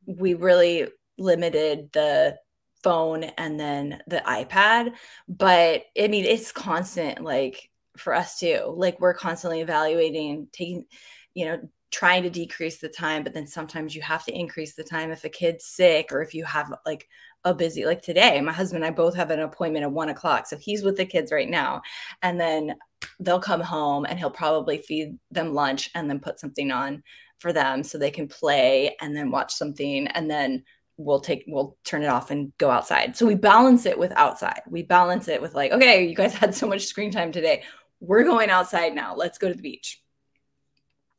we 0.05 0.33
really 0.33 0.87
limited 1.17 1.89
the 1.93 2.37
phone 2.83 3.23
and 3.23 3.59
then 3.59 4.01
the 4.07 4.21
ipad 4.25 4.93
but 5.27 5.83
i 5.99 6.07
mean 6.07 6.23
it's 6.23 6.51
constant 6.51 7.23
like 7.23 7.71
for 7.97 8.13
us 8.13 8.39
too. 8.39 8.73
Like 8.75 8.99
we're 8.99 9.13
constantly 9.13 9.61
evaluating 9.61 10.47
taking 10.51 10.85
you 11.33 11.45
know 11.45 11.59
trying 11.89 12.23
to 12.23 12.29
decrease 12.29 12.79
the 12.79 12.89
time 12.89 13.23
but 13.23 13.33
then 13.33 13.47
sometimes 13.47 13.95
you 13.95 14.01
have 14.01 14.25
to 14.25 14.37
increase 14.37 14.75
the 14.75 14.83
time 14.83 15.09
if 15.11 15.23
a 15.23 15.29
kid's 15.29 15.65
sick 15.65 16.11
or 16.11 16.21
if 16.21 16.33
you 16.33 16.43
have 16.43 16.71
like 16.85 17.07
a 17.45 17.53
busy 17.53 17.85
like 17.85 18.01
today 18.01 18.41
my 18.41 18.51
husband 18.51 18.83
and 18.83 18.91
i 18.91 18.95
both 18.95 19.15
have 19.15 19.29
an 19.29 19.39
appointment 19.39 19.83
at 19.83 19.91
one 19.91 20.09
o'clock 20.09 20.47
so 20.47 20.57
he's 20.57 20.83
with 20.83 20.97
the 20.97 21.05
kids 21.05 21.31
right 21.31 21.49
now. 21.49 21.81
And 22.21 22.39
then 22.39 22.75
they'll 23.19 23.39
come 23.39 23.61
home 23.61 24.05
and 24.05 24.17
he'll 24.17 24.31
probably 24.31 24.79
feed 24.79 25.17
them 25.31 25.53
lunch 25.53 25.89
and 25.95 26.09
then 26.09 26.19
put 26.19 26.39
something 26.39 26.71
on 26.71 27.03
for 27.39 27.53
them 27.53 27.83
so 27.83 27.97
they 27.97 28.11
can 28.11 28.27
play 28.27 28.95
and 29.01 29.15
then 29.15 29.31
watch 29.31 29.53
something 29.53 30.07
and 30.07 30.29
then 30.29 30.63
we'll 30.97 31.19
take 31.19 31.43
we'll 31.47 31.77
turn 31.83 32.01
it 32.01 32.07
off 32.07 32.31
and 32.31 32.51
go 32.57 32.71
outside. 32.71 33.15
So 33.15 33.25
we 33.27 33.35
balance 33.35 33.85
it 33.85 33.99
with 33.99 34.11
outside. 34.15 34.61
We 34.67 34.83
balance 34.83 35.27
it 35.27 35.41
with 35.41 35.53
like 35.53 35.71
okay 35.71 36.07
you 36.07 36.15
guys 36.15 36.33
had 36.33 36.55
so 36.55 36.67
much 36.67 36.85
screen 36.85 37.11
time 37.11 37.31
today. 37.31 37.63
We're 37.99 38.23
going 38.23 38.49
outside 38.49 38.93
now. 38.95 39.15
Let's 39.15 39.37
go 39.37 39.47
to 39.47 39.55
the 39.55 39.61
beach 39.61 40.01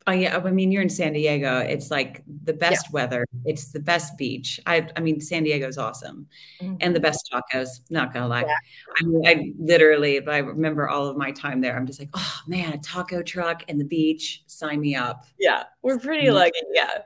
Oh 0.09 0.13
yeah, 0.13 0.41
I 0.43 0.51
mean 0.51 0.73
you're 0.73 0.81
in 0.81 0.89
San 0.89 1.13
Diego. 1.13 1.59
It's 1.59 1.91
like 1.91 2.23
the 2.45 2.55
best 2.55 2.87
yeah. 2.87 2.93
weather. 2.93 3.27
It's 3.45 3.73
the 3.73 3.81
best 3.81 4.17
beach. 4.17 4.59
I 4.65 4.89
I 4.97 5.01
mean 5.01 5.21
San 5.21 5.45
Diego's 5.45 5.77
awesome, 5.77 6.27
mm-hmm. 6.63 6.77
and 6.81 6.97
the 6.97 7.01
best 7.01 7.31
tacos. 7.31 7.81
Not 7.91 8.15
gonna 8.15 8.27
lie, 8.27 8.41
yeah. 8.41 8.55
I, 8.99 9.05
mean, 9.05 9.27
I 9.27 9.53
literally, 9.59 10.17
if 10.17 10.27
I 10.27 10.39
remember 10.39 10.89
all 10.89 11.09
of 11.09 11.19
my 11.19 11.31
time 11.31 11.61
there. 11.61 11.77
I'm 11.77 11.85
just 11.85 11.99
like, 11.99 12.09
oh 12.15 12.41
man, 12.47 12.73
a 12.73 12.79
taco 12.79 13.23
truck 13.23 13.65
and 13.69 13.79
the 13.79 13.85
beach. 13.85 14.45
Sign 14.47 14.81
me 14.81 14.95
up. 14.95 15.27
Yeah, 15.39 15.65
we're 15.83 15.99
pretty 15.99 16.31
lucky. 16.31 16.59
Yeah. 16.73 17.03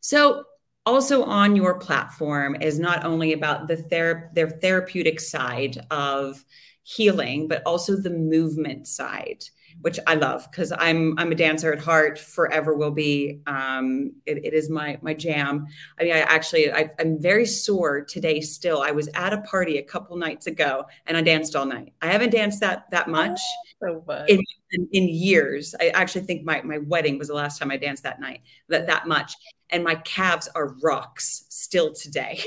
So 0.00 0.46
also 0.84 1.22
on 1.22 1.54
your 1.54 1.78
platform 1.78 2.56
is 2.60 2.80
not 2.80 3.04
only 3.04 3.34
about 3.34 3.68
the 3.68 3.76
ther- 3.76 4.32
their 4.34 4.50
therapeutic 4.50 5.20
side 5.20 5.78
of 5.92 6.44
healing, 6.82 7.46
but 7.46 7.62
also 7.64 7.94
the 7.94 8.10
movement 8.10 8.88
side 8.88 9.44
which 9.82 9.98
I 10.06 10.14
love 10.14 10.50
because 10.50 10.72
I'm 10.76 11.18
I'm 11.18 11.32
a 11.32 11.34
dancer 11.34 11.72
at 11.72 11.78
heart, 11.78 12.18
forever 12.18 12.74
will 12.74 12.90
be. 12.90 13.40
Um, 13.46 14.12
it, 14.24 14.44
it 14.44 14.54
is 14.54 14.70
my 14.70 14.98
my 15.02 15.14
jam. 15.14 15.66
I 15.98 16.04
mean, 16.04 16.12
I 16.12 16.20
actually 16.20 16.72
I, 16.72 16.90
am 16.98 17.20
very 17.20 17.46
sore 17.46 18.04
today. 18.04 18.40
Still, 18.40 18.82
I 18.82 18.90
was 18.90 19.08
at 19.14 19.32
a 19.32 19.42
party 19.42 19.78
a 19.78 19.82
couple 19.82 20.16
nights 20.16 20.46
ago 20.46 20.86
and 21.06 21.16
I 21.16 21.22
danced 21.22 21.54
all 21.54 21.66
night. 21.66 21.92
I 22.02 22.08
haven't 22.08 22.30
danced 22.30 22.60
that 22.60 22.90
that 22.90 23.08
much 23.08 23.40
oh, 23.84 24.02
so 24.06 24.24
in, 24.28 24.42
in, 24.72 24.88
in 24.92 25.08
years. 25.08 25.74
I 25.80 25.88
actually 25.88 26.22
think 26.22 26.44
my 26.44 26.62
my 26.62 26.78
wedding 26.78 27.18
was 27.18 27.28
the 27.28 27.34
last 27.34 27.58
time 27.58 27.70
I 27.70 27.76
danced 27.76 28.02
that 28.04 28.20
night 28.20 28.40
that 28.68 28.86
that 28.86 29.06
much, 29.06 29.34
and 29.70 29.84
my 29.84 29.96
calves 29.96 30.48
are 30.54 30.74
rocks 30.82 31.44
still 31.48 31.92
today. 31.92 32.40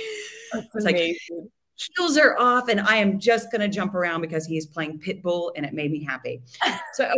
That's 0.53 0.65
it's 0.75 0.85
amazing. 0.85 1.15
like 1.31 1.49
chills 1.79 2.17
are 2.17 2.37
off 2.37 2.69
and 2.69 2.79
I 2.79 2.97
am 2.97 3.19
just 3.19 3.51
going 3.51 3.61
to 3.61 3.67
jump 3.67 3.95
around 3.95 4.21
because 4.21 4.45
he's 4.45 4.65
playing 4.65 4.99
Pitbull 4.99 5.51
and 5.55 5.65
it 5.65 5.73
made 5.73 5.91
me 5.91 6.03
happy. 6.03 6.41
So 6.93 7.11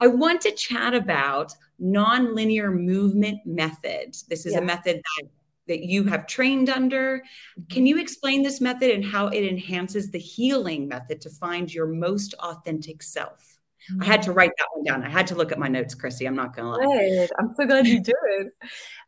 I 0.00 0.08
want 0.08 0.40
to 0.42 0.50
chat 0.52 0.94
about 0.94 1.54
nonlinear 1.80 2.72
movement 2.72 3.38
method. 3.46 4.16
This 4.28 4.46
is 4.46 4.54
yeah. 4.54 4.58
a 4.58 4.62
method 4.62 4.96
that 4.96 5.28
that 5.68 5.84
you 5.84 6.04
have 6.04 6.26
trained 6.26 6.68
under. 6.68 7.18
Mm-hmm. 7.18 7.62
Can 7.72 7.86
you 7.86 8.00
explain 8.00 8.42
this 8.42 8.60
method 8.60 8.90
and 8.90 9.04
how 9.04 9.28
it 9.28 9.44
enhances 9.44 10.10
the 10.10 10.18
healing 10.18 10.88
method 10.88 11.20
to 11.20 11.30
find 11.30 11.72
your 11.72 11.86
most 11.86 12.34
authentic 12.34 13.02
self? 13.02 13.58
I 14.00 14.04
had 14.04 14.22
to 14.22 14.32
write 14.32 14.52
that 14.58 14.68
one 14.74 14.84
down. 14.84 15.02
I 15.02 15.08
had 15.08 15.26
to 15.28 15.34
look 15.34 15.50
at 15.50 15.58
my 15.58 15.68
notes, 15.68 15.94
Chrissy. 15.94 16.26
I'm 16.26 16.36
not 16.36 16.54
gonna 16.54 16.70
lie. 16.70 16.84
Good. 16.84 17.30
I'm 17.38 17.52
so 17.54 17.66
glad 17.66 17.86
you 17.86 18.00
did. 18.00 18.14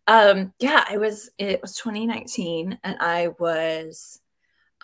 um, 0.09 0.53
yeah, 0.59 0.85
I 0.89 0.97
was. 0.97 1.31
It 1.39 1.63
was 1.63 1.77
2019, 1.77 2.79
and 2.83 2.97
I 2.99 3.29
was, 3.39 4.21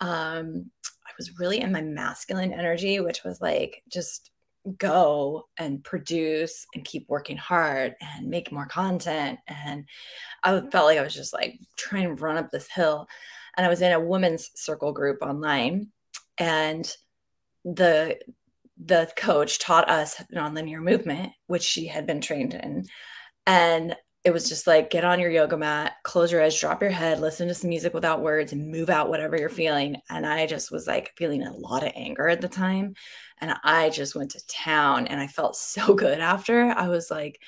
um, 0.01 0.69
I 1.07 1.11
was 1.17 1.39
really 1.39 1.61
in 1.61 1.71
my 1.71 1.81
masculine 1.81 2.51
energy, 2.51 2.99
which 2.99 3.23
was 3.23 3.39
like 3.39 3.83
just 3.91 4.31
go 4.77 5.47
and 5.57 5.83
produce 5.83 6.65
and 6.75 6.85
keep 6.85 7.07
working 7.07 7.37
hard 7.37 7.95
and 8.01 8.27
make 8.27 8.51
more 8.51 8.65
content. 8.65 9.39
And 9.47 9.85
I 10.43 10.61
felt 10.71 10.85
like 10.85 10.97
I 10.97 11.03
was 11.03 11.13
just 11.13 11.33
like 11.33 11.59
trying 11.77 12.03
to 12.03 12.21
run 12.21 12.37
up 12.37 12.51
this 12.51 12.69
hill. 12.69 13.07
And 13.55 13.65
I 13.65 13.69
was 13.69 13.81
in 13.81 13.91
a 13.91 13.99
women's 13.99 14.49
circle 14.55 14.93
group 14.93 15.19
online, 15.21 15.91
and 16.37 16.91
the 17.65 18.17
the 18.83 19.11
coach 19.15 19.59
taught 19.59 19.89
us 19.89 20.23
nonlinear 20.33 20.81
movement, 20.81 21.33
which 21.47 21.63
she 21.63 21.85
had 21.85 22.07
been 22.07 22.21
trained 22.21 22.53
in. 22.53 22.85
And 23.45 23.95
it 24.23 24.31
was 24.31 24.47
just 24.47 24.67
like 24.67 24.91
get 24.91 25.03
on 25.03 25.19
your 25.19 25.31
yoga 25.31 25.57
mat, 25.57 25.93
close 26.03 26.31
your 26.31 26.43
eyes, 26.43 26.59
drop 26.59 26.81
your 26.81 26.91
head, 26.91 27.19
listen 27.19 27.47
to 27.47 27.55
some 27.55 27.69
music 27.69 27.93
without 27.93 28.21
words, 28.21 28.53
and 28.53 28.71
move 28.71 28.89
out 28.89 29.09
whatever 29.09 29.35
you're 29.35 29.49
feeling. 29.49 29.97
And 30.09 30.25
I 30.25 30.45
just 30.45 30.71
was 30.71 30.85
like 30.85 31.13
feeling 31.17 31.43
a 31.43 31.55
lot 31.55 31.83
of 31.83 31.91
anger 31.95 32.27
at 32.27 32.39
the 32.39 32.47
time. 32.47 32.93
And 33.39 33.55
I 33.63 33.89
just 33.89 34.15
went 34.15 34.31
to 34.31 34.47
town 34.47 35.07
and 35.07 35.19
I 35.19 35.27
felt 35.27 35.55
so 35.57 35.93
good 35.93 36.19
after. 36.19 36.65
I 36.65 36.87
was 36.87 37.09
like, 37.09 37.41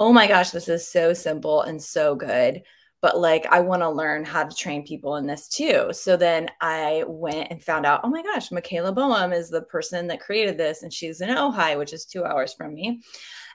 oh 0.00 0.12
my 0.12 0.26
gosh, 0.26 0.50
this 0.50 0.68
is 0.68 0.88
so 0.88 1.12
simple 1.12 1.62
and 1.62 1.82
so 1.82 2.14
good 2.14 2.62
but 3.00 3.18
like 3.18 3.46
I 3.46 3.60
want 3.60 3.82
to 3.82 3.90
learn 3.90 4.24
how 4.24 4.44
to 4.44 4.56
train 4.56 4.84
people 4.84 5.16
in 5.16 5.26
this 5.26 5.48
too. 5.48 5.88
So 5.92 6.16
then 6.16 6.48
I 6.60 7.04
went 7.06 7.50
and 7.50 7.62
found 7.62 7.86
out, 7.86 8.00
oh 8.02 8.08
my 8.08 8.22
gosh, 8.22 8.50
Michaela 8.50 8.92
Boehm 8.92 9.32
is 9.32 9.50
the 9.50 9.62
person 9.62 10.08
that 10.08 10.20
created 10.20 10.58
this, 10.58 10.82
and 10.82 10.92
she's 10.92 11.20
in 11.20 11.28
Ojai, 11.28 11.78
which 11.78 11.92
is 11.92 12.04
two 12.04 12.24
hours 12.24 12.54
from 12.54 12.74
me. 12.74 13.00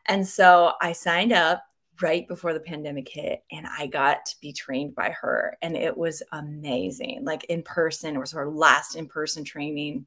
And 0.06 0.26
so 0.26 0.74
I 0.82 0.94
signed 0.94 1.34
up 1.34 1.64
right 2.02 2.28
before 2.28 2.54
the 2.54 2.60
pandemic 2.60 3.08
hit 3.10 3.44
and 3.52 3.68
I 3.68 3.88
got 3.88 4.26
to 4.26 4.36
be 4.42 4.52
trained 4.54 4.96
by 4.96 5.16
her. 5.22 5.58
And 5.62 5.76
it 5.76 5.96
was 5.96 6.24
amazing. 6.32 7.24
Like 7.24 7.44
in 7.46 7.64
person, 7.64 8.16
it 8.16 8.20
was 8.20 8.32
her 8.32 8.50
last 8.50 8.96
in 8.96 9.08
person 9.08 9.44
training. 9.44 10.06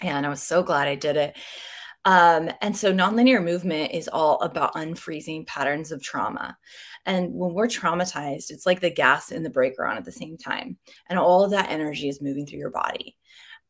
And 0.00 0.24
I 0.24 0.28
was 0.28 0.42
so 0.42 0.62
glad 0.62 0.88
I 0.88 0.94
did 0.94 1.16
it. 1.16 1.36
Um, 2.04 2.50
and 2.62 2.74
so 2.74 2.92
nonlinear 2.92 3.44
movement 3.44 3.92
is 3.92 4.08
all 4.08 4.40
about 4.40 4.74
unfreezing 4.74 5.46
patterns 5.46 5.92
of 5.92 6.02
trauma. 6.02 6.56
And 7.04 7.34
when 7.34 7.52
we're 7.52 7.66
traumatized, 7.66 8.50
it's 8.50 8.64
like 8.64 8.80
the 8.80 8.90
gas 8.90 9.32
and 9.32 9.44
the 9.44 9.50
breaker 9.50 9.84
on 9.84 9.98
at 9.98 10.04
the 10.04 10.12
same 10.12 10.38
time. 10.38 10.78
And 11.08 11.18
all 11.18 11.44
of 11.44 11.50
that 11.50 11.70
energy 11.70 12.08
is 12.08 12.22
moving 12.22 12.46
through 12.46 12.58
your 12.58 12.70
body. 12.70 13.16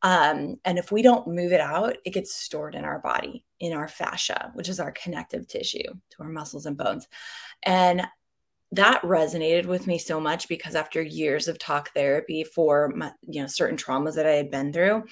Um, 0.03 0.57
and 0.65 0.77
if 0.77 0.91
we 0.91 1.01
don't 1.01 1.27
move 1.27 1.51
it 1.51 1.61
out, 1.61 1.97
it 2.05 2.13
gets 2.13 2.33
stored 2.33 2.75
in 2.75 2.85
our 2.85 2.99
body, 2.99 3.45
in 3.59 3.73
our 3.73 3.87
fascia, 3.87 4.51
which 4.55 4.69
is 4.69 4.79
our 4.79 4.91
connective 4.91 5.47
tissue 5.47 5.83
to 5.83 6.23
our 6.23 6.29
muscles 6.29 6.65
and 6.65 6.77
bones. 6.77 7.07
And 7.63 8.03
that 8.71 9.01
resonated 9.01 9.65
with 9.65 9.85
me 9.85 9.97
so 9.97 10.19
much 10.19 10.47
because 10.47 10.75
after 10.75 11.01
years 11.01 11.47
of 11.47 11.59
talk 11.59 11.93
therapy 11.93 12.43
for 12.43 12.89
my, 12.95 13.11
you 13.21 13.41
know 13.41 13.47
certain 13.47 13.77
traumas 13.77 14.15
that 14.15 14.25
I 14.25 14.31
had 14.31 14.49
been 14.49 14.71
through, 14.71 15.03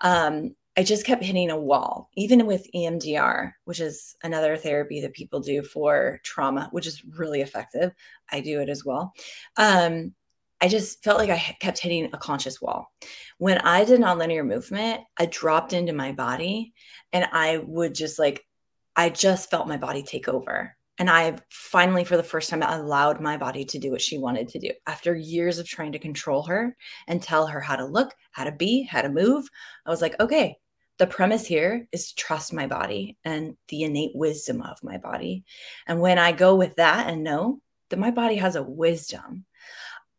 um, 0.00 0.54
I 0.76 0.82
just 0.82 1.04
kept 1.04 1.22
hitting 1.22 1.50
a 1.50 1.58
wall, 1.58 2.08
even 2.16 2.46
with 2.46 2.66
EMDR, 2.74 3.52
which 3.66 3.80
is 3.80 4.16
another 4.22 4.56
therapy 4.56 5.02
that 5.02 5.12
people 5.12 5.40
do 5.40 5.62
for 5.62 6.20
trauma, 6.24 6.68
which 6.72 6.86
is 6.86 7.04
really 7.04 7.42
effective. 7.42 7.92
I 8.30 8.40
do 8.40 8.60
it 8.60 8.70
as 8.70 8.82
well. 8.82 9.12
Um, 9.58 10.14
I 10.62 10.68
just 10.68 11.02
felt 11.02 11.18
like 11.18 11.28
I 11.28 11.56
kept 11.58 11.78
hitting 11.78 12.08
a 12.12 12.18
conscious 12.18 12.62
wall. 12.62 12.92
When 13.38 13.58
I 13.58 13.84
did 13.84 14.00
nonlinear 14.00 14.46
movement, 14.46 15.00
I 15.18 15.26
dropped 15.26 15.72
into 15.72 15.92
my 15.92 16.12
body 16.12 16.72
and 17.12 17.26
I 17.32 17.58
would 17.58 17.96
just 17.96 18.16
like, 18.16 18.46
I 18.94 19.08
just 19.10 19.50
felt 19.50 19.66
my 19.66 19.76
body 19.76 20.04
take 20.04 20.28
over. 20.28 20.76
And 20.98 21.10
I 21.10 21.38
finally, 21.50 22.04
for 22.04 22.16
the 22.16 22.22
first 22.22 22.48
time, 22.48 22.62
allowed 22.62 23.20
my 23.20 23.38
body 23.38 23.64
to 23.64 23.78
do 23.80 23.90
what 23.90 24.00
she 24.00 24.18
wanted 24.18 24.50
to 24.50 24.60
do. 24.60 24.70
After 24.86 25.16
years 25.16 25.58
of 25.58 25.66
trying 25.66 25.92
to 25.92 25.98
control 25.98 26.44
her 26.44 26.76
and 27.08 27.20
tell 27.20 27.48
her 27.48 27.60
how 27.60 27.74
to 27.74 27.84
look, 27.84 28.14
how 28.30 28.44
to 28.44 28.52
be, 28.52 28.82
how 28.82 29.02
to 29.02 29.08
move, 29.08 29.48
I 29.84 29.90
was 29.90 30.00
like, 30.00 30.20
okay, 30.20 30.58
the 30.98 31.08
premise 31.08 31.44
here 31.44 31.88
is 31.90 32.10
to 32.10 32.14
trust 32.14 32.52
my 32.52 32.68
body 32.68 33.18
and 33.24 33.56
the 33.66 33.82
innate 33.82 34.14
wisdom 34.14 34.62
of 34.62 34.78
my 34.84 34.98
body. 34.98 35.42
And 35.88 36.00
when 36.00 36.20
I 36.20 36.30
go 36.30 36.54
with 36.54 36.76
that 36.76 37.08
and 37.08 37.24
know 37.24 37.60
that 37.88 37.98
my 37.98 38.12
body 38.12 38.36
has 38.36 38.54
a 38.54 38.62
wisdom, 38.62 39.44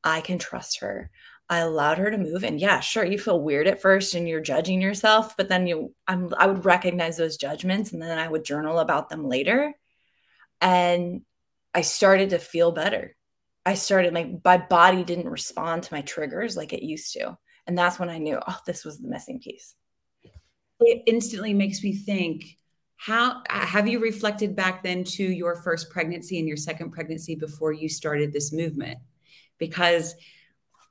I 0.03 0.21
can 0.21 0.39
trust 0.39 0.79
her. 0.79 1.09
I 1.49 1.59
allowed 1.59 1.97
her 1.97 2.09
to 2.09 2.17
move. 2.17 2.43
And 2.43 2.59
yeah, 2.59 2.79
sure, 2.79 3.05
you 3.05 3.19
feel 3.19 3.39
weird 3.39 3.67
at 3.67 3.81
first 3.81 4.15
and 4.15 4.27
you're 4.27 4.41
judging 4.41 4.81
yourself, 4.81 5.35
but 5.37 5.49
then 5.49 5.67
you 5.67 5.93
I'm 6.07 6.33
I 6.37 6.47
would 6.47 6.65
recognize 6.65 7.17
those 7.17 7.37
judgments 7.37 7.91
and 7.91 8.01
then 8.01 8.17
I 8.17 8.27
would 8.27 8.45
journal 8.45 8.79
about 8.79 9.09
them 9.09 9.27
later. 9.27 9.73
And 10.61 11.21
I 11.73 11.81
started 11.81 12.31
to 12.31 12.39
feel 12.39 12.71
better. 12.71 13.15
I 13.65 13.75
started 13.75 14.13
like 14.13 14.43
my 14.43 14.57
body 14.57 15.03
didn't 15.03 15.29
respond 15.29 15.83
to 15.83 15.93
my 15.93 16.01
triggers 16.01 16.57
like 16.57 16.73
it 16.73 16.83
used 16.83 17.13
to. 17.13 17.37
And 17.67 17.77
that's 17.77 17.99
when 17.99 18.09
I 18.09 18.17
knew, 18.17 18.39
oh, 18.45 18.59
this 18.65 18.83
was 18.83 18.99
the 18.99 19.07
missing 19.07 19.39
piece 19.39 19.75
it 20.85 21.03
instantly 21.05 21.53
makes 21.53 21.83
me 21.83 21.93
think 21.93 22.57
how 22.95 23.41
have 23.49 23.87
you 23.87 23.99
reflected 23.99 24.55
back 24.55 24.83
then 24.83 25.03
to 25.03 25.23
your 25.23 25.55
first 25.55 25.89
pregnancy 25.89 26.39
and 26.39 26.47
your 26.47 26.57
second 26.57 26.91
pregnancy 26.91 27.35
before 27.35 27.73
you 27.73 27.89
started 27.89 28.31
this 28.31 28.53
movement 28.53 28.97
because 29.57 30.15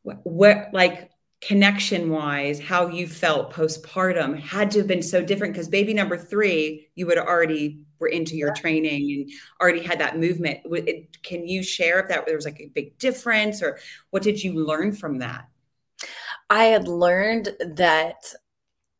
what 0.02 0.68
like 0.72 1.10
connection 1.40 2.10
wise 2.10 2.60
how 2.60 2.86
you 2.86 3.06
felt 3.06 3.52
postpartum 3.52 4.38
had 4.38 4.70
to 4.70 4.78
have 4.78 4.86
been 4.86 5.02
so 5.02 5.22
different 5.22 5.52
because 5.52 5.68
baby 5.68 5.92
number 5.92 6.16
three 6.16 6.88
you 6.94 7.06
would 7.06 7.18
already 7.18 7.80
were 7.98 8.08
into 8.08 8.36
your 8.36 8.48
yeah. 8.48 8.60
training 8.60 9.10
and 9.10 9.30
already 9.60 9.82
had 9.82 9.98
that 9.98 10.18
movement 10.18 10.60
can 11.24 11.46
you 11.46 11.62
share 11.62 12.00
if 12.00 12.08
that 12.08 12.26
there 12.26 12.36
was 12.36 12.44
like 12.44 12.60
a 12.60 12.70
big 12.74 12.96
difference 12.98 13.62
or 13.62 13.78
what 14.10 14.22
did 14.22 14.42
you 14.42 14.64
learn 14.64 14.92
from 14.92 15.18
that 15.18 15.48
i 16.48 16.64
had 16.64 16.86
learned 16.86 17.48
that 17.74 18.22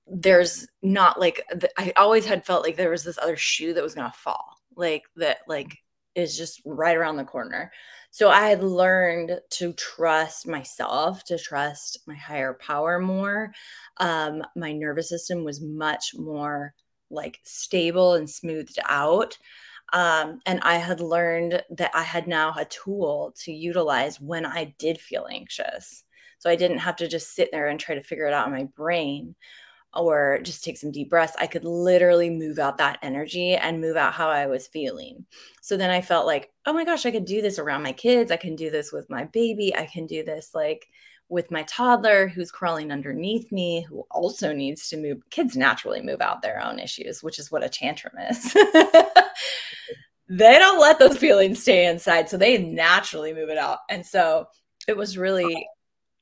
there's 0.07 0.67
not 0.83 1.19
like 1.19 1.43
I 1.79 1.93
always 1.97 2.27
had 2.27 2.45
felt 2.45 2.65
like 2.65 2.77
there 2.77 2.91
was 2.91 3.05
this 3.05 3.19
other 3.19 3.37
shoe 3.37 3.73
that 3.75 3.83
was 3.83 3.95
gonna 3.95 4.13
fall, 4.15 4.59
like 4.77 5.05
that, 5.17 5.39
like 5.49 5.79
is 6.15 6.37
just 6.37 6.61
right 6.65 6.97
around 6.97 7.17
the 7.17 7.25
corner. 7.25 7.73
So 8.11 8.29
I 8.29 8.49
had 8.49 8.63
learned 8.63 9.41
to 9.51 9.73
trust 9.73 10.47
myself, 10.47 11.25
to 11.25 11.39
trust 11.39 12.01
my 12.07 12.15
higher 12.15 12.55
power 12.55 12.99
more. 12.99 13.53
Um, 13.99 14.43
my 14.55 14.73
nervous 14.73 15.09
system 15.09 15.45
was 15.45 15.63
much 15.63 16.13
more 16.15 16.75
like 17.11 17.39
stable 17.45 18.15
and 18.15 18.29
smoothed 18.29 18.79
out. 18.89 19.39
Um, 19.93 20.41
and 20.47 20.61
I 20.63 20.77
had 20.77 21.01
learned 21.01 21.63
that 21.77 21.91
I 21.95 22.03
had 22.03 22.27
now 22.27 22.55
a 22.57 22.65
tool 22.65 23.35
to 23.45 23.53
utilize 23.53 24.21
when 24.21 24.47
I 24.47 24.75
did 24.79 24.99
feel 24.99 25.27
anxious. 25.31 26.05
So 26.39 26.51
I 26.51 26.57
didn't 26.57 26.79
have 26.79 26.97
to 26.97 27.09
just 27.09 27.35
sit 27.35 27.51
there 27.53 27.69
and 27.69 27.79
try 27.79 27.95
to 27.95 28.03
figure 28.03 28.27
it 28.27 28.33
out 28.33 28.47
in 28.47 28.53
my 28.53 28.65
brain, 28.75 29.37
or 29.95 30.41
just 30.43 30.65
take 30.65 30.79
some 30.79 30.91
deep 30.91 31.11
breaths, 31.11 31.37
I 31.39 31.47
could 31.47 31.65
literally 31.65 32.31
move 32.31 32.59
out 32.59 32.79
that 32.79 32.99
energy 33.03 33.55
and 33.55 33.81
move 33.81 33.97
out 33.97 34.15
how 34.15 34.29
I 34.29 34.47
was 34.47 34.67
feeling. 34.67 35.27
So 35.61 35.77
then 35.77 35.91
I 35.91 36.01
felt 36.01 36.27
like, 36.27 36.51
oh 36.67 36.73
my 36.73 36.85
gosh, 36.85 37.05
I 37.05 37.11
could 37.11 37.25
do 37.25 37.43
this 37.43 37.59
around 37.59 37.83
my 37.83 37.93
kids. 37.93 38.31
I 38.31 38.37
can 38.37 38.57
do 38.57 38.71
this 38.71 38.93
with 38.93 39.11
my 39.11 39.25
baby. 39.25 39.75
I 39.77 39.87
can 39.87 40.07
do 40.07 40.25
this 40.25 40.55
like 40.55 40.89
with 41.29 41.51
my 41.51 41.63
toddler 41.65 42.29
who's 42.29 42.51
crawling 42.51 42.93
underneath 42.93 43.51
me, 43.53 43.87
who 43.89 44.05
also 44.11 44.53
needs 44.53 44.89
to 44.91 44.97
move. 44.97 45.23
Kids 45.31 45.57
naturally 45.57 46.03
move 46.03 46.21
out 46.21 46.43
their 46.43 46.63
own 46.63 46.79
issues, 46.79 47.23
which 47.23 47.39
is 47.39 47.51
what 47.51 47.65
a 47.65 47.69
tantrum 47.69 48.15
is. 48.31 48.53
they 50.29 50.59
don't 50.59 50.81
let 50.81 50.99
those 50.99 51.17
feelings 51.17 51.61
stay 51.63 51.87
inside. 51.87 52.29
So 52.29 52.37
they 52.37 52.59
naturally 52.59 53.33
move 53.33 53.49
it 53.49 53.59
out. 53.59 53.79
And 53.89 54.05
so 54.05 54.47
it 54.89 54.97
was 54.97 55.19
really 55.19 55.67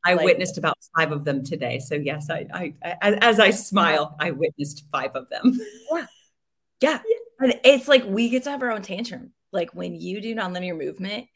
I 0.04 0.14
like, 0.14 0.24
witnessed 0.24 0.58
about 0.58 0.78
five 0.96 1.12
of 1.12 1.24
them 1.24 1.44
today. 1.44 1.78
So 1.78 1.94
yes, 1.94 2.30
I, 2.30 2.46
I, 2.52 2.74
I, 2.82 3.12
as 3.20 3.38
I 3.38 3.50
smile, 3.50 4.16
I 4.18 4.30
witnessed 4.30 4.84
five 4.90 5.14
of 5.14 5.28
them. 5.28 5.58
Yeah. 5.92 6.06
yeah. 6.80 7.02
yeah. 7.42 7.52
It's 7.64 7.88
like 7.88 8.04
we 8.04 8.28
get 8.28 8.44
to 8.44 8.50
have 8.50 8.62
our 8.62 8.70
own 8.70 8.82
tantrum. 8.82 9.32
Like 9.52 9.74
when 9.74 9.94
you 9.94 10.20
do 10.20 10.34
nonlinear 10.34 10.76
movement 10.76 11.26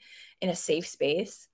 in 0.40 0.48
a 0.48 0.56
safe 0.56 0.86
space, 0.86 1.48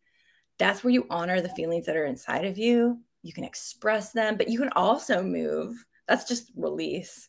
that's 0.58 0.84
where 0.84 0.92
you 0.92 1.06
honor 1.10 1.40
the 1.40 1.48
feelings 1.48 1.86
that 1.86 1.96
are 1.96 2.04
inside 2.04 2.44
of 2.44 2.58
you. 2.58 3.00
You 3.22 3.32
can 3.32 3.44
express 3.44 4.12
them, 4.12 4.36
but 4.36 4.48
you 4.48 4.58
can 4.58 4.70
also 4.76 5.22
move. 5.22 5.84
That's 6.06 6.24
just 6.24 6.50
release. 6.56 7.28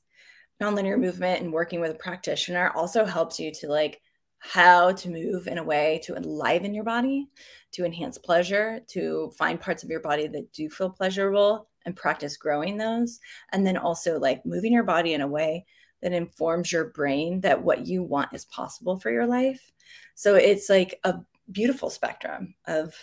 Nonlinear 0.62 1.00
movement 1.00 1.42
and 1.42 1.52
working 1.52 1.80
with 1.80 1.92
a 1.92 1.96
practitioner 1.96 2.72
also 2.76 3.06
helps 3.06 3.40
you 3.40 3.52
to 3.54 3.68
like 3.68 4.00
how 4.42 4.92
to 4.92 5.10
move 5.10 5.48
in 5.48 5.60
a 5.60 5.64
way 5.64 6.02
to 6.04 6.16
enliven 6.16 6.74
your 6.74 6.84
body, 6.84 7.28
to 7.72 7.86
enhance 7.86 8.18
pleasure, 8.18 8.82
to 8.88 9.32
find 9.38 9.62
parts 9.62 9.84
of 9.84 9.90
your 9.90 10.00
body 10.00 10.28
that 10.28 10.52
do 10.52 10.68
feel 10.70 10.90
pleasurable 10.90 11.70
and 11.86 11.96
practice 11.96 12.38
growing 12.38 12.76
those. 12.76 13.20
And 13.52 13.66
then 13.66 13.78
also 13.78 14.20
like 14.20 14.46
moving 14.46 14.74
your 14.74 14.84
body 14.84 15.14
in 15.14 15.22
a 15.22 15.28
way 15.28 15.66
that 16.02 16.12
informs 16.12 16.72
your 16.72 16.86
brain 16.86 17.42
that 17.42 17.62
what 17.62 17.86
you 17.86 18.02
want 18.02 18.34
is 18.34 18.46
possible 18.46 19.00
for 19.00 19.12
your 19.12 19.28
life. 19.28 19.72
So 20.16 20.36
it's 20.36 20.70
like 20.70 21.00
a 21.04 21.20
beautiful 21.52 21.92
spectrum 21.92 22.56
of 22.66 22.96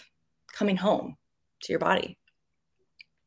coming 0.52 0.76
home 0.76 1.16
to 1.62 1.72
your 1.72 1.78
body. 1.78 2.18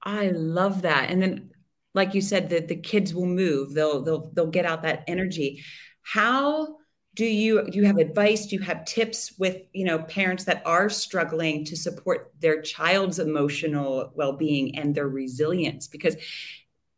I 0.04 0.30
love 0.30 0.82
that. 0.82 1.10
And 1.10 1.22
then 1.22 1.52
like 1.94 2.14
you 2.14 2.22
said 2.22 2.50
that 2.50 2.68
the 2.68 2.76
kids 2.76 3.14
will 3.14 3.26
move. 3.26 3.74
They'll 3.74 4.02
they'll 4.02 4.32
they'll 4.34 4.48
get 4.48 4.66
out 4.66 4.84
that 4.84 5.04
energy. 5.08 5.64
How 6.02 6.78
do 7.16 7.26
you 7.26 7.70
do 7.70 7.78
you 7.78 7.86
have 7.86 7.98
advice? 7.98 8.46
Do 8.46 8.56
you 8.56 8.62
have 8.62 8.86
tips 8.86 9.34
with 9.38 9.64
you 9.74 9.86
know 9.86 10.00
parents 10.00 10.46
that 10.46 10.62
are 10.66 10.90
struggling 10.90 11.66
to 11.66 11.76
support 11.76 12.32
their 12.40 12.62
child's 12.62 13.20
emotional 13.20 14.12
well-being 14.16 14.78
and 14.78 14.96
their 14.96 15.10
resilience? 15.10 15.88
Because 15.88 16.16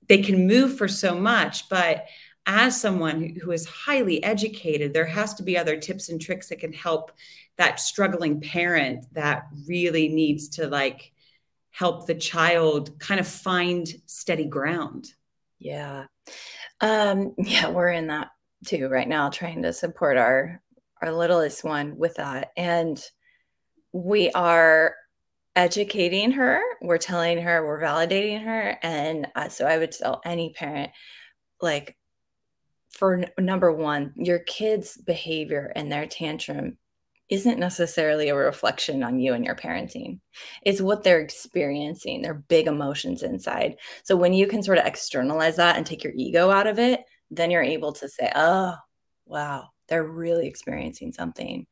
they 0.08 0.22
can 0.22 0.48
move 0.48 0.78
for 0.78 0.88
so 0.88 1.16
much 1.16 1.70
but 1.70 2.06
as 2.46 2.80
someone 2.80 3.38
who 3.42 3.52
is 3.52 3.66
highly 3.66 4.22
educated 4.24 4.94
there 4.94 5.06
has 5.06 5.34
to 5.34 5.44
be 5.44 5.58
other 5.58 5.78
tips 5.78 6.10
and 6.10 6.22
tricks 6.22 6.50
that 6.50 6.60
can 6.60 6.74
help 6.74 7.12
that 7.58 7.80
struggling 7.80 8.42
parent 8.42 9.06
that 9.14 9.48
really 9.68 10.10
needs 10.10 10.50
to 10.50 10.68
like 10.68 11.12
help 11.72 12.06
the 12.06 12.16
child 12.16 13.00
kind 13.00 13.20
of 13.20 13.28
find 13.28 13.88
steady 14.06 14.46
ground. 14.46 15.08
Yeah. 15.60 16.06
Um 16.82 17.34
yeah 17.38 17.70
we're 17.70 17.90
in 17.90 18.08
that 18.08 18.30
too 18.66 18.88
right 18.88 19.08
now 19.08 19.30
trying 19.30 19.62
to 19.62 19.74
support 19.74 20.18
our 20.18 20.62
our 21.02 21.12
littlest 21.12 21.64
one 21.64 21.98
with 21.98 22.16
that 22.16 22.52
and 22.58 23.04
we 23.92 24.32
are 24.32 24.96
educating 25.56 26.32
her 26.32 26.62
we're 26.82 26.98
telling 26.98 27.42
her 27.42 27.66
we're 27.66 27.82
validating 27.82 28.44
her 28.44 28.78
and 28.82 29.28
uh, 29.36 29.50
so 29.50 29.66
i 29.66 29.78
would 29.78 29.92
tell 29.92 30.22
any 30.26 30.52
parent 30.54 30.92
like 31.62 31.96
for 32.90 33.16
n- 33.16 33.32
number 33.40 33.72
one 33.72 34.14
your 34.16 34.40
kids 34.40 34.98
behavior 34.98 35.72
and 35.76 35.92
their 35.92 36.08
tantrum 36.08 36.78
isn't 37.30 37.60
necessarily 37.60 38.30
a 38.30 38.36
reflection 38.36 39.02
on 39.02 39.20
you 39.20 39.34
and 39.34 39.44
your 39.44 39.56
parenting. 39.56 40.20
It's 40.62 40.82
what 40.82 41.04
they're 41.04 41.20
experiencing, 41.20 42.22
their 42.22 42.36
big 42.36 42.68
emotions 42.68 43.24
inside. 43.24 43.78
So 44.04 44.16
when 44.16 44.34
you 44.34 44.46
can 44.46 44.62
sort 44.62 44.78
of 44.78 44.86
externalize 44.86 45.56
that 45.56 45.78
and 45.78 45.84
take 45.84 46.04
your 46.04 46.14
ego 46.16 46.52
out 46.52 46.68
of 46.68 46.78
it, 46.78 47.02
then 47.36 47.52
you're 47.52 47.64
able 47.64 47.94
to 47.94 48.10
say, 48.10 48.32
oh, 48.36 48.76
wow, 49.26 49.70
they're 49.88 50.04
really 50.04 50.48
experiencing 50.48 51.12
something. 51.12 51.68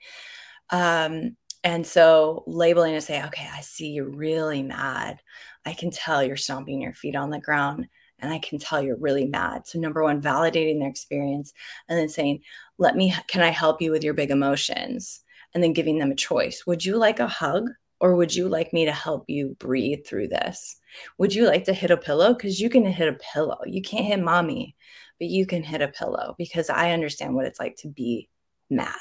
Um, 0.70 1.36
and 1.64 1.86
so 1.86 2.44
labeling 2.48 2.96
and 2.96 3.04
say, 3.04 3.24
okay, 3.24 3.48
I 3.52 3.62
see 3.62 3.90
you're 3.90 4.10
really 4.10 4.64
mad. 4.64 5.20
I 5.66 5.74
can 5.74 5.92
tell 5.92 6.24
you're 6.24 6.38
stomping 6.38 6.82
your 6.82 6.94
feet 6.94 7.16
on 7.16 7.30
the 7.30 7.40
ground 7.40 7.88
and 8.20 8.34
I 8.34 8.40
can 8.40 8.58
tell 8.58 8.82
you're 8.82 8.98
really 8.98 9.26
mad. 9.26 9.68
So 9.68 9.80
number 9.80 10.04
one, 10.04 10.22
validating 10.22 10.80
their 10.80 10.90
experience 10.90 11.54
and 11.88 11.98
then 11.98 12.10
saying, 12.10 12.42
let 12.78 12.96
me, 12.96 13.14
can 13.28 13.44
I 13.44 13.50
help 13.50 13.82
you 13.82 13.92
with 13.92 14.04
your 14.04 14.14
big 14.14 14.32
emotions? 14.32 15.22
And 15.54 15.62
then 15.62 15.74
giving 15.74 15.98
them 15.98 16.12
a 16.12 16.16
choice. 16.16 16.66
Would 16.66 16.86
you 16.86 16.98
like 16.98 17.20
a 17.20 17.28
hug? 17.28 17.70
Or 18.00 18.16
would 18.16 18.34
you 18.34 18.50
like 18.50 18.74
me 18.74 18.86
to 18.86 18.92
help 18.92 19.26
you 19.28 19.56
breathe 19.60 20.08
through 20.08 20.30
this? 20.30 20.78
Would 21.20 21.36
you 21.36 21.46
like 21.46 21.66
to 21.66 21.74
hit 21.74 21.92
a 21.92 21.98
pillow? 21.98 22.34
Because 22.34 22.60
you 22.60 22.68
can 22.68 22.84
hit 22.84 23.08
a 23.08 23.20
pillow. 23.34 23.60
You 23.68 23.84
can't 23.84 24.08
hit 24.08 24.20
mommy, 24.20 24.76
but 25.22 25.30
you 25.30 25.46
can 25.46 25.62
hit 25.62 25.84
a 25.84 25.88
pillow 25.88 26.34
because 26.40 26.72
I 26.72 26.94
understand 26.94 27.36
what 27.36 27.46
it's 27.46 27.60
like 27.60 27.76
to 27.78 27.88
be 27.88 28.28
mad. 28.72 28.98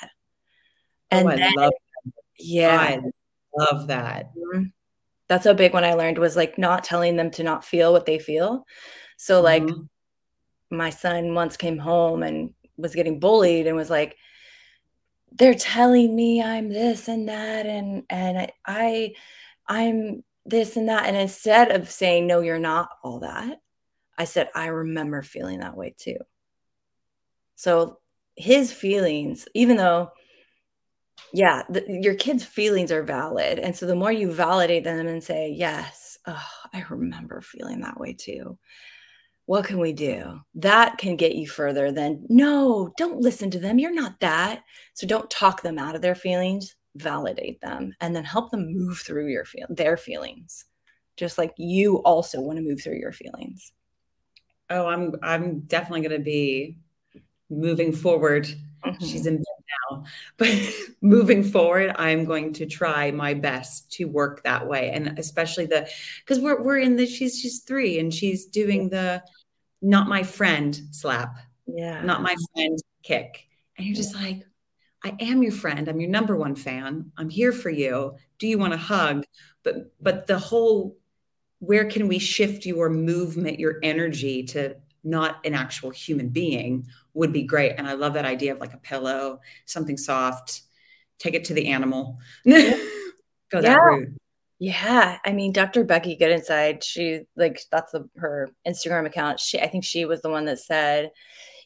Oh, 1.10 1.16
and 1.16 1.26
oh, 1.26 1.30
I 1.30 1.36
then, 1.36 1.54
love 1.54 1.72
that. 2.04 2.12
yeah, 2.38 2.78
I 2.78 3.00
love 3.56 3.86
that. 3.86 4.26
Mm-hmm. 4.36 4.64
That's 5.28 5.46
a 5.46 5.54
big 5.54 5.72
one 5.72 5.82
I 5.82 5.94
learned 5.94 6.18
was 6.18 6.36
like 6.36 6.58
not 6.58 6.84
telling 6.84 7.16
them 7.16 7.30
to 7.32 7.42
not 7.42 7.64
feel 7.64 7.90
what 7.90 8.04
they 8.04 8.18
feel. 8.18 8.66
So 9.16 9.40
like 9.40 9.62
mm-hmm. 9.62 10.76
my 10.76 10.90
son 10.90 11.32
once 11.34 11.56
came 11.56 11.78
home 11.78 12.22
and 12.22 12.52
was 12.76 12.94
getting 12.94 13.18
bullied 13.18 13.66
and 13.66 13.74
was 13.74 13.88
like, 13.88 14.18
they're 15.32 15.54
telling 15.54 16.14
me 16.14 16.42
I'm 16.42 16.68
this 16.68 17.08
and 17.08 17.30
that 17.30 17.64
and 17.64 18.02
and 18.10 18.52
I 18.66 19.14
I'm 19.66 20.22
this 20.44 20.76
and 20.76 20.90
that 20.90 21.06
and 21.06 21.16
instead 21.16 21.70
of 21.70 21.90
saying 21.90 22.26
no 22.26 22.40
you're 22.40 22.58
not 22.58 22.90
all 23.02 23.20
that 23.20 23.58
I 24.20 24.24
said, 24.24 24.50
I 24.54 24.66
remember 24.66 25.22
feeling 25.22 25.60
that 25.60 25.78
way 25.78 25.94
too. 25.96 26.18
So 27.54 28.00
his 28.36 28.70
feelings, 28.70 29.48
even 29.54 29.78
though, 29.78 30.10
yeah, 31.32 31.62
the, 31.70 31.86
your 31.88 32.16
kids' 32.16 32.44
feelings 32.44 32.92
are 32.92 33.02
valid. 33.02 33.58
And 33.58 33.74
so 33.74 33.86
the 33.86 33.94
more 33.94 34.12
you 34.12 34.30
validate 34.30 34.84
them 34.84 35.06
and 35.06 35.24
say, 35.24 35.54
yes, 35.56 36.18
oh, 36.26 36.48
I 36.74 36.84
remember 36.90 37.40
feeling 37.40 37.80
that 37.80 37.98
way 37.98 38.12
too. 38.12 38.58
What 39.46 39.64
can 39.64 39.78
we 39.78 39.94
do? 39.94 40.38
That 40.56 40.98
can 40.98 41.16
get 41.16 41.34
you 41.34 41.48
further 41.48 41.90
than, 41.90 42.26
no, 42.28 42.92
don't 42.98 43.22
listen 43.22 43.50
to 43.52 43.58
them. 43.58 43.78
You're 43.78 43.94
not 43.94 44.20
that. 44.20 44.64
So 44.92 45.06
don't 45.06 45.30
talk 45.30 45.62
them 45.62 45.78
out 45.78 45.94
of 45.94 46.02
their 46.02 46.14
feelings, 46.14 46.76
validate 46.94 47.62
them, 47.62 47.94
and 48.02 48.14
then 48.14 48.24
help 48.24 48.50
them 48.50 48.70
move 48.70 48.98
through 48.98 49.28
your 49.28 49.46
feel- 49.46 49.66
their 49.70 49.96
feelings, 49.96 50.66
just 51.16 51.38
like 51.38 51.54
you 51.56 52.02
also 52.02 52.42
want 52.42 52.58
to 52.58 52.62
move 52.62 52.82
through 52.82 52.98
your 52.98 53.12
feelings 53.12 53.72
oh, 54.70 54.86
I'm 54.86 55.14
I'm 55.22 55.60
definitely 55.60 56.08
going 56.08 56.18
to 56.18 56.24
be 56.24 56.76
moving 57.50 57.92
forward. 57.92 58.46
Mm-hmm. 58.84 59.04
She's 59.04 59.26
in 59.26 59.36
bed 59.36 59.44
now, 59.90 60.04
but 60.36 60.48
moving 61.02 61.42
forward, 61.42 61.92
I'm 61.96 62.24
going 62.24 62.52
to 62.54 62.66
try 62.66 63.10
my 63.10 63.34
best 63.34 63.92
to 63.92 64.04
work 64.04 64.42
that 64.44 64.66
way, 64.66 64.90
and 64.90 65.18
especially 65.18 65.66
the 65.66 65.88
because 66.24 66.40
we're 66.40 66.62
we're 66.62 66.78
in 66.78 66.96
the 66.96 67.06
she's 67.06 67.38
she's 67.38 67.60
three 67.60 67.98
and 67.98 68.12
she's 68.12 68.46
doing 68.46 68.88
the 68.88 69.22
not 69.82 70.08
my 70.08 70.22
friend 70.22 70.80
slap, 70.92 71.36
yeah, 71.66 72.02
not 72.02 72.22
my 72.22 72.34
friend 72.54 72.78
kick, 73.02 73.48
and 73.76 73.86
you're 73.86 73.96
just 73.96 74.14
like, 74.14 74.46
I 75.04 75.14
am 75.20 75.42
your 75.42 75.52
friend. 75.52 75.88
I'm 75.88 76.00
your 76.00 76.10
number 76.10 76.36
one 76.36 76.54
fan. 76.54 77.12
I'm 77.16 77.28
here 77.28 77.52
for 77.52 77.70
you. 77.70 78.16
Do 78.38 78.46
you 78.46 78.58
want 78.58 78.74
a 78.74 78.78
hug? 78.78 79.24
But 79.62 79.92
but 80.00 80.26
the 80.26 80.38
whole 80.38 80.96
where 81.60 81.84
can 81.84 82.08
we 82.08 82.18
shift 82.18 82.66
your 82.66 82.90
movement, 82.90 83.60
your 83.60 83.78
energy 83.82 84.42
to 84.42 84.76
not 85.04 85.44
an 85.46 85.54
actual 85.54 85.90
human 85.90 86.28
being 86.28 86.86
would 87.14 87.32
be 87.32 87.42
great. 87.42 87.74
And 87.78 87.86
I 87.86 87.92
love 87.94 88.14
that 88.14 88.24
idea 88.24 88.52
of 88.52 88.60
like 88.60 88.74
a 88.74 88.78
pillow, 88.78 89.40
something 89.66 89.96
soft, 89.96 90.62
take 91.18 91.34
it 91.34 91.44
to 91.46 91.54
the 91.54 91.68
animal. 91.68 92.18
Go 92.44 93.60
that 93.60 93.62
yeah. 93.62 93.76
route. 93.76 94.08
Yeah, 94.58 95.18
I 95.24 95.32
mean, 95.32 95.52
Dr. 95.52 95.84
Becky 95.84 96.16
Goodinside, 96.16 96.84
she 96.84 97.22
like 97.34 97.62
that's 97.72 97.92
the, 97.92 98.08
her 98.16 98.50
Instagram 98.68 99.06
account. 99.06 99.40
She, 99.40 99.58
I 99.58 99.68
think 99.68 99.84
she 99.84 100.04
was 100.04 100.20
the 100.20 100.28
one 100.28 100.44
that 100.44 100.58
said 100.58 101.12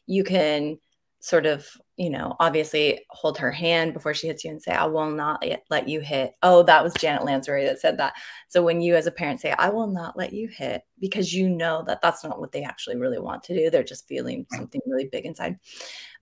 you 0.07 0.23
can 0.23 0.77
sort 1.25 1.47
of, 1.47 1.67
you 1.97 2.07
know, 2.07 2.35
obviously 2.39 3.03
hold 3.09 3.35
her 3.35 3.51
hand 3.51 3.95
before 3.95 4.13
she 4.13 4.27
hits 4.27 4.43
you 4.43 4.51
and 4.51 4.61
say, 4.61 4.71
I 4.71 4.85
will 4.85 5.09
not 5.09 5.43
let 5.71 5.89
you 5.89 5.99
hit. 5.99 6.33
Oh, 6.43 6.61
that 6.61 6.83
was 6.83 6.93
Janet 6.93 7.25
Lansbury 7.25 7.65
that 7.65 7.79
said 7.79 7.97
that. 7.97 8.13
So 8.47 8.61
when 8.61 8.79
you 8.79 8.95
as 8.95 9.07
a 9.07 9.11
parent 9.11 9.41
say, 9.41 9.55
I 9.57 9.69
will 9.69 9.87
not 9.87 10.15
let 10.15 10.33
you 10.33 10.47
hit, 10.47 10.83
because 10.99 11.33
you 11.33 11.49
know 11.49 11.83
that 11.87 11.99
that's 12.03 12.23
not 12.23 12.39
what 12.39 12.51
they 12.51 12.61
actually 12.61 12.97
really 12.97 13.17
want 13.17 13.41
to 13.45 13.55
do. 13.55 13.71
They're 13.71 13.81
just 13.81 14.07
feeling 14.07 14.45
something 14.51 14.81
really 14.85 15.09
big 15.11 15.25
inside. 15.25 15.57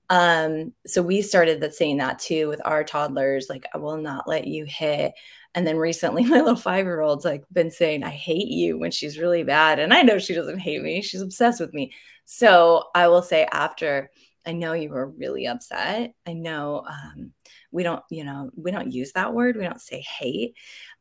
Um, 0.10 0.72
so 0.88 1.02
we 1.02 1.22
started 1.22 1.60
that 1.60 1.76
saying 1.76 1.98
that 1.98 2.18
too 2.18 2.48
with 2.48 2.62
our 2.63 2.86
toddlers, 2.86 3.48
like, 3.50 3.66
I 3.74 3.80
will 3.80 3.98
not 3.98 4.26
let 4.26 4.48
you 4.48 4.63
hit. 4.63 5.12
And 5.54 5.68
then 5.68 5.76
recently, 5.76 6.24
my 6.28 6.38
little 6.38 6.56
five 6.56 6.86
year 6.86 7.02
old's 7.02 7.26
like 7.26 7.44
been 7.52 7.72
saying, 7.72 8.06
I 8.06 8.10
hate 8.10 8.48
you 8.48 8.80
when 8.80 8.92
she's 8.92 9.20
really 9.20 9.44
bad. 9.44 9.80
And 9.80 9.94
I 9.94 10.02
know 10.02 10.18
she 10.18 10.34
doesn't 10.34 10.60
hate 10.60 10.82
me, 10.82 11.02
she's 11.02 11.22
obsessed 11.22 11.60
with 11.60 11.74
me. 11.74 11.92
So 12.24 12.86
I 12.96 13.10
will 13.10 13.22
say, 13.22 13.50
after 13.52 14.10
I 14.46 14.54
know 14.54 14.74
you 14.74 14.90
were 14.90 15.10
really 15.10 15.48
upset. 15.48 16.14
I 16.28 16.34
know 16.34 16.86
um, 16.88 17.34
we 17.72 17.84
don't, 17.84 18.04
you 18.10 18.24
know, 18.24 18.50
we 18.56 18.72
don't 18.72 18.92
use 18.92 19.14
that 19.14 19.34
word. 19.34 19.56
We 19.56 19.64
don't 19.64 19.82
say 19.82 20.02
hate. 20.02 20.56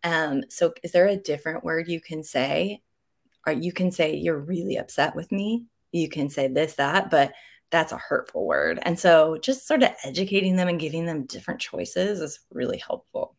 Um, 0.04 0.42
so 0.48 0.72
is 0.82 0.92
there 0.92 1.06
a 1.06 1.16
different 1.16 1.64
word 1.64 1.88
you 1.88 2.00
can 2.00 2.22
say? 2.22 2.82
Or 3.46 3.52
you 3.52 3.72
can 3.72 3.90
say 3.90 4.14
you're 4.14 4.38
really 4.38 4.76
upset 4.76 5.16
with 5.16 5.32
me. 5.32 5.66
You 5.90 6.08
can 6.08 6.30
say 6.30 6.48
this, 6.48 6.74
that, 6.74 7.10
but 7.10 7.32
that's 7.70 7.92
a 7.92 7.96
hurtful 7.98 8.46
word. 8.46 8.78
And 8.82 8.98
so 8.98 9.38
just 9.42 9.66
sort 9.66 9.82
of 9.82 9.90
educating 10.04 10.56
them 10.56 10.68
and 10.68 10.78
giving 10.78 11.06
them 11.06 11.26
different 11.26 11.60
choices 11.60 12.20
is 12.20 12.40
really 12.50 12.78
helpful. 12.78 13.34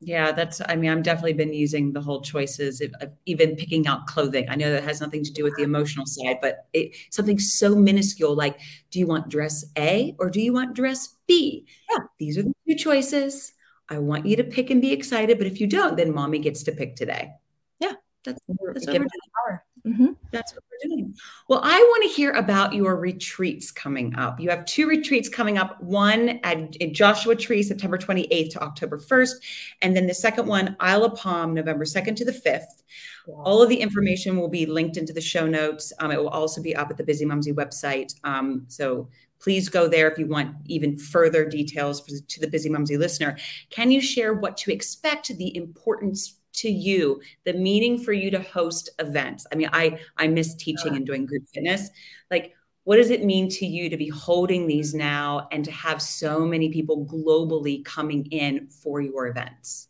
Yeah, 0.00 0.30
that's, 0.30 0.60
I 0.68 0.76
mean, 0.76 0.90
I've 0.90 1.02
definitely 1.02 1.32
been 1.32 1.52
using 1.52 1.92
the 1.92 2.00
whole 2.00 2.20
choices 2.20 2.80
of, 2.80 2.92
of, 3.00 3.10
even 3.26 3.56
picking 3.56 3.88
out 3.88 4.06
clothing. 4.06 4.46
I 4.48 4.54
know 4.54 4.70
that 4.70 4.84
has 4.84 5.00
nothing 5.00 5.24
to 5.24 5.32
do 5.32 5.42
with 5.42 5.56
the 5.56 5.64
emotional 5.64 6.06
side, 6.06 6.38
but 6.40 6.66
it, 6.72 6.94
something 7.10 7.38
so 7.38 7.74
minuscule 7.74 8.36
like, 8.36 8.60
do 8.92 9.00
you 9.00 9.08
want 9.08 9.28
dress 9.28 9.64
A 9.76 10.14
or 10.20 10.30
do 10.30 10.40
you 10.40 10.52
want 10.52 10.76
dress 10.76 11.16
B? 11.26 11.66
Yeah, 11.90 12.04
these 12.18 12.38
are 12.38 12.44
the 12.44 12.54
two 12.68 12.76
choices. 12.76 13.52
I 13.88 13.98
want 13.98 14.24
you 14.24 14.36
to 14.36 14.44
pick 14.44 14.70
and 14.70 14.80
be 14.80 14.92
excited, 14.92 15.36
but 15.36 15.48
if 15.48 15.60
you 15.60 15.66
don't, 15.66 15.96
then 15.96 16.14
mommy 16.14 16.38
gets 16.38 16.62
to 16.64 16.72
pick 16.72 16.94
today. 16.94 17.32
Yeah, 17.80 17.94
that's, 18.24 18.40
that's 18.46 18.60
what 18.60 18.76
we're 18.76 18.98
doing. 18.98 19.08
Power. 19.46 19.64
Mm-hmm. 19.86 20.12
That's 20.30 20.54
what 20.54 20.64
we're 20.70 20.88
doing. 20.88 21.14
Well, 21.48 21.60
I 21.62 21.78
want 21.78 22.02
to 22.04 22.08
hear 22.08 22.32
about 22.32 22.74
your 22.74 22.96
retreats 22.96 23.70
coming 23.70 24.14
up. 24.16 24.40
You 24.40 24.50
have 24.50 24.64
two 24.64 24.86
retreats 24.86 25.28
coming 25.28 25.58
up 25.58 25.80
one 25.82 26.40
at, 26.42 26.80
at 26.80 26.92
Joshua 26.92 27.34
Tree, 27.36 27.62
September 27.62 27.98
28th 27.98 28.50
to 28.52 28.62
October 28.62 28.98
1st. 28.98 29.34
And 29.82 29.96
then 29.96 30.06
the 30.06 30.14
second 30.14 30.46
one, 30.46 30.76
Isle 30.80 31.04
of 31.04 31.18
Palm, 31.18 31.54
November 31.54 31.84
2nd 31.84 32.16
to 32.16 32.24
the 32.24 32.32
5th. 32.32 32.82
Wow. 33.26 33.42
All 33.44 33.62
of 33.62 33.68
the 33.68 33.80
information 33.80 34.38
will 34.38 34.48
be 34.48 34.66
linked 34.66 34.96
into 34.96 35.12
the 35.12 35.20
show 35.20 35.46
notes. 35.46 35.92
Um, 36.00 36.10
it 36.10 36.18
will 36.18 36.28
also 36.28 36.62
be 36.62 36.74
up 36.74 36.90
at 36.90 36.96
the 36.96 37.04
Bizzimumzi 37.04 37.52
website. 37.54 38.14
Um, 38.24 38.64
so 38.68 39.08
please 39.40 39.68
go 39.68 39.88
there 39.88 40.10
if 40.10 40.18
you 40.18 40.26
want 40.26 40.56
even 40.66 40.96
further 40.96 41.44
details 41.44 42.00
for, 42.00 42.14
to 42.26 42.40
the 42.40 42.46
Bizzimumzi 42.46 42.98
listener. 42.98 43.36
Can 43.70 43.90
you 43.90 44.00
share 44.00 44.34
what 44.34 44.56
to 44.58 44.72
expect, 44.72 45.28
the 45.28 45.56
importance 45.56 46.37
to 46.60 46.70
you, 46.70 47.20
the 47.44 47.52
meaning 47.52 47.98
for 47.98 48.12
you 48.12 48.30
to 48.30 48.40
host 48.40 48.90
events? 48.98 49.46
I 49.52 49.56
mean, 49.56 49.70
I 49.72 49.98
I 50.16 50.28
miss 50.28 50.54
teaching 50.54 50.96
and 50.96 51.06
doing 51.06 51.26
group 51.26 51.44
fitness. 51.52 51.90
Like, 52.30 52.54
what 52.84 52.96
does 52.96 53.10
it 53.10 53.24
mean 53.24 53.48
to 53.50 53.66
you 53.66 53.90
to 53.90 53.96
be 53.96 54.08
holding 54.08 54.66
these 54.66 54.94
now 54.94 55.48
and 55.52 55.64
to 55.64 55.70
have 55.70 56.00
so 56.00 56.46
many 56.46 56.70
people 56.70 57.04
globally 57.06 57.84
coming 57.84 58.26
in 58.26 58.68
for 58.68 59.00
your 59.00 59.26
events? 59.26 59.88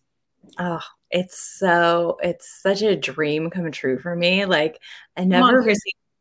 Oh, 0.58 0.80
it's 1.10 1.38
so 1.38 2.18
it's 2.22 2.60
such 2.62 2.82
a 2.82 2.96
dream 2.96 3.50
come 3.50 3.70
true 3.70 3.98
for 3.98 4.14
me. 4.14 4.44
Like 4.44 4.80
I 5.16 5.24
never 5.24 5.60
on, 5.60 5.76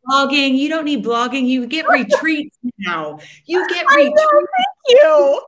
blogging. 0.09 0.57
You 0.57 0.69
don't 0.69 0.85
need 0.85 1.03
blogging. 1.03 1.47
You 1.47 1.67
get 1.67 1.87
retreats 1.89 2.57
now. 2.79 3.19
You 3.45 3.67
get 3.67 3.85
retreats. 3.87 4.21
thank 4.21 4.99
you. 5.01 5.41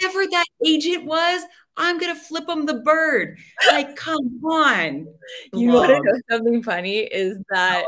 Whatever 0.00 0.26
that 0.30 0.46
agent 0.64 1.04
was, 1.04 1.42
I'm 1.76 1.98
gonna 1.98 2.14
flip 2.14 2.48
him 2.48 2.66
the 2.66 2.80
bird. 2.80 3.38
Like, 3.68 3.96
come 3.96 4.44
on. 4.44 5.06
You 5.52 5.70
want 5.70 5.90
to 5.90 6.00
know 6.00 6.20
something 6.30 6.62
funny? 6.62 6.98
Is 6.98 7.38
that 7.50 7.84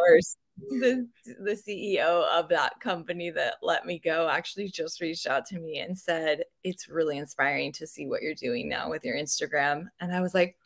the 0.71 1.09
the 1.41 1.53
CEO 1.53 2.27
of 2.29 2.49
that 2.49 2.81
company 2.81 3.31
that 3.31 3.55
let 3.63 3.87
me 3.87 3.99
go 3.99 4.29
actually 4.29 4.69
just 4.69 5.01
reached 5.01 5.27
out 5.27 5.47
to 5.47 5.59
me 5.59 5.79
and 5.79 5.97
said 5.97 6.43
it's 6.65 6.89
really 6.89 7.19
inspiring 7.19 7.73
to 7.73 7.87
see 7.87 8.07
what 8.07 8.23
you're 8.23 8.35
doing 8.35 8.69
now 8.69 8.91
with 8.91 9.05
your 9.05 9.17
Instagram. 9.17 9.87
And 10.01 10.15
I 10.15 10.21
was 10.21 10.35
like, 10.35 10.57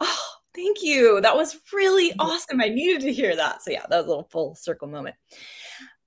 oh, 0.00 0.22
thank 0.54 0.82
you. 0.82 1.20
That 1.20 1.36
was 1.36 1.58
really 1.72 2.10
mm-hmm. 2.10 2.20
awesome. 2.20 2.60
I 2.60 2.68
needed 2.68 3.02
to 3.02 3.12
hear 3.12 3.36
that. 3.36 3.62
So 3.62 3.70
yeah, 3.70 3.84
that 3.88 3.96
was 3.96 4.06
a 4.06 4.08
little 4.08 4.28
full 4.30 4.54
circle 4.54 4.88
moment. 4.88 5.16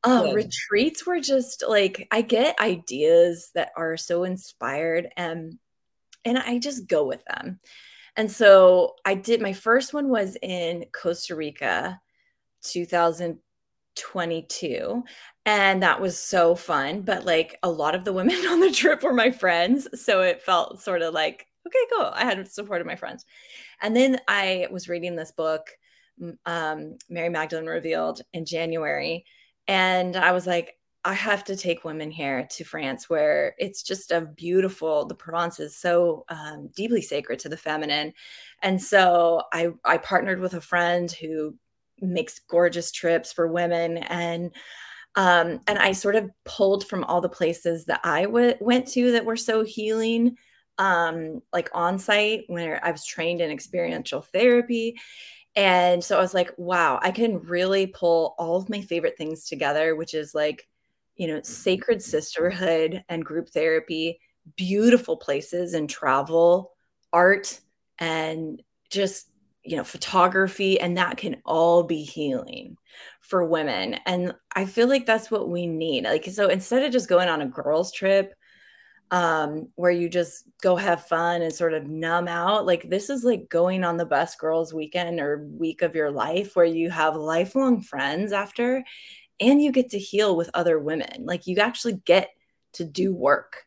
Uh, 0.03 0.31
retreats 0.33 1.05
were 1.05 1.19
just 1.19 1.63
like 1.67 2.07
I 2.11 2.21
get 2.21 2.59
ideas 2.59 3.51
that 3.55 3.71
are 3.75 3.97
so 3.97 4.23
inspired 4.23 5.09
and 5.17 5.57
and 6.27 6.37
I 6.37 6.59
just 6.59 6.87
go 6.87 7.03
with 7.05 7.25
them. 7.25 7.59
And 8.15 8.31
so 8.31 8.93
I 9.05 9.15
did 9.15 9.41
my 9.41 9.53
first 9.53 9.93
one 9.93 10.09
was 10.09 10.37
in 10.41 10.85
Costa 10.91 11.35
Rica 11.35 12.01
2022 12.63 15.03
and 15.45 15.83
that 15.83 16.01
was 16.01 16.17
so 16.19 16.55
fun 16.55 17.01
but 17.01 17.23
like 17.25 17.57
a 17.63 17.69
lot 17.69 17.95
of 17.95 18.03
the 18.03 18.11
women 18.11 18.35
on 18.47 18.59
the 18.59 18.71
trip 18.71 19.03
were 19.03 19.13
my 19.13 19.31
friends 19.31 19.87
so 20.03 20.21
it 20.21 20.41
felt 20.41 20.81
sort 20.81 21.03
of 21.03 21.13
like 21.13 21.45
okay 21.65 21.79
cool 21.93 22.11
I 22.13 22.25
had 22.25 22.51
supported 22.51 22.85
my 22.87 22.95
friends. 22.95 23.25
And 23.81 23.95
then 23.95 24.19
I 24.27 24.67
was 24.71 24.89
reading 24.89 25.15
this 25.15 25.31
book 25.31 25.67
um, 26.45 26.97
Mary 27.09 27.29
Magdalene 27.29 27.67
revealed 27.67 28.21
in 28.33 28.45
January 28.45 29.23
and 29.67 30.15
I 30.15 30.31
was 30.31 30.47
like 30.47 30.73
I 31.07 31.13
have 31.13 31.45
to 31.45 31.55
take 31.55 31.85
women 31.85 32.11
here 32.11 32.45
to 32.51 32.65
France 32.65 33.09
where 33.09 33.55
it's 33.57 33.81
just 33.81 34.11
a 34.11 34.19
beautiful, 34.19 35.05
the 35.05 35.15
Provence 35.15 35.57
is 35.57 35.73
so 35.73 36.25
um, 36.27 36.69
deeply 36.75 37.01
sacred 37.01 37.39
to 37.39 37.49
the 37.49 37.55
feminine. 37.55 38.13
And 38.61 38.81
so 38.81 39.43
I, 39.53 39.69
I 39.85 39.99
partnered 39.99 40.41
with 40.41 40.53
a 40.53 40.59
friend 40.59 41.09
who 41.09 41.55
makes 42.01 42.39
gorgeous 42.39 42.91
trips 42.91 43.31
for 43.31 43.47
women. 43.47 43.99
And 43.99 44.53
um, 45.15 45.61
and 45.65 45.79
I 45.79 45.93
sort 45.93 46.17
of 46.17 46.29
pulled 46.43 46.85
from 46.85 47.05
all 47.05 47.21
the 47.21 47.29
places 47.29 47.85
that 47.85 48.01
I 48.03 48.23
w- 48.23 48.55
went 48.59 48.87
to 48.89 49.13
that 49.13 49.25
were 49.25 49.37
so 49.37 49.63
healing, 49.63 50.35
um, 50.77 51.41
like 51.53 51.69
on 51.73 51.99
site 51.99 52.43
where 52.47 52.85
I 52.85 52.91
was 52.91 53.05
trained 53.05 53.39
in 53.39 53.49
experiential 53.49 54.21
therapy. 54.21 54.95
And 55.55 56.03
so 56.03 56.17
I 56.17 56.21
was 56.21 56.33
like, 56.35 56.51
wow, 56.57 56.99
I 57.01 57.11
can 57.11 57.39
really 57.39 57.87
pull 57.87 58.35
all 58.37 58.57
of 58.57 58.69
my 58.69 58.81
favorite 58.81 59.17
things 59.17 59.45
together, 59.45 59.95
which 59.95 60.13
is 60.13 60.35
like 60.35 60.67
you 61.17 61.27
know, 61.27 61.41
sacred 61.43 62.01
sisterhood 62.01 63.03
and 63.09 63.25
group 63.25 63.49
therapy, 63.49 64.19
beautiful 64.55 65.17
places 65.17 65.73
and 65.73 65.89
travel, 65.89 66.73
art, 67.11 67.59
and 67.99 68.61
just, 68.89 69.29
you 69.63 69.75
know, 69.75 69.83
photography. 69.83 70.79
And 70.79 70.97
that 70.97 71.17
can 71.17 71.41
all 71.45 71.83
be 71.83 72.03
healing 72.03 72.77
for 73.21 73.43
women. 73.43 73.95
And 74.05 74.33
I 74.55 74.65
feel 74.65 74.87
like 74.87 75.05
that's 75.05 75.29
what 75.31 75.49
we 75.49 75.65
need. 75.67 76.05
Like, 76.05 76.25
so 76.25 76.47
instead 76.49 76.83
of 76.83 76.91
just 76.91 77.09
going 77.09 77.27
on 77.27 77.41
a 77.41 77.47
girls' 77.47 77.91
trip, 77.91 78.33
um, 79.11 79.69
where 79.75 79.91
you 79.91 80.09
just 80.09 80.43
go 80.61 80.75
have 80.75 81.07
fun 81.07 81.41
and 81.41 81.53
sort 81.53 81.73
of 81.73 81.87
numb 81.87 82.27
out. 82.27 82.65
Like 82.65 82.89
this 82.89 83.09
is 83.09 83.23
like 83.23 83.49
going 83.49 83.83
on 83.83 83.97
the 83.97 84.05
best 84.05 84.37
girls 84.37 84.73
weekend 84.73 85.19
or 85.19 85.47
week 85.57 85.81
of 85.81 85.95
your 85.95 86.11
life 86.11 86.55
where 86.55 86.65
you 86.65 86.89
have 86.89 87.15
lifelong 87.15 87.81
friends 87.81 88.33
after 88.33 88.83
and 89.39 89.61
you 89.61 89.71
get 89.71 89.89
to 89.91 89.99
heal 89.99 90.35
with 90.35 90.49
other 90.53 90.79
women. 90.79 91.25
Like 91.25 91.47
you 91.47 91.57
actually 91.57 92.01
get 92.05 92.29
to 92.73 92.83
do 92.83 93.13
work 93.13 93.65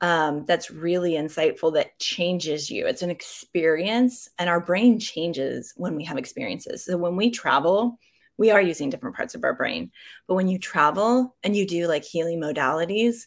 um, 0.00 0.44
that's 0.46 0.70
really 0.70 1.12
insightful 1.12 1.74
that 1.74 1.98
changes 1.98 2.70
you. 2.70 2.86
It's 2.86 3.02
an 3.02 3.10
experience, 3.10 4.28
and 4.38 4.48
our 4.48 4.60
brain 4.60 5.00
changes 5.00 5.72
when 5.76 5.96
we 5.96 6.04
have 6.04 6.16
experiences. 6.16 6.84
So 6.84 6.96
when 6.96 7.16
we 7.16 7.30
travel, 7.30 7.98
we 8.36 8.50
are 8.50 8.62
using 8.62 8.90
different 8.90 9.16
parts 9.16 9.34
of 9.34 9.42
our 9.42 9.54
brain. 9.54 9.90
But 10.28 10.36
when 10.36 10.48
you 10.48 10.58
travel 10.58 11.36
and 11.42 11.56
you 11.56 11.66
do 11.66 11.88
like 11.88 12.04
healing 12.04 12.40
modalities, 12.40 13.26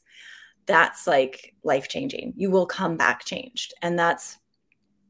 that's 0.66 1.06
like 1.06 1.54
life 1.64 1.90
changing. 1.90 2.34
You 2.38 2.50
will 2.50 2.66
come 2.66 2.96
back 2.96 3.26
changed. 3.26 3.74
And 3.82 4.00
that's 4.00 4.38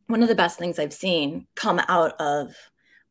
one 0.07 0.23
of 0.23 0.29
the 0.29 0.36
best 0.36 0.57
things 0.57 0.79
I've 0.79 0.93
seen 0.93 1.45
come 1.55 1.79
out 1.88 2.19
of 2.19 2.55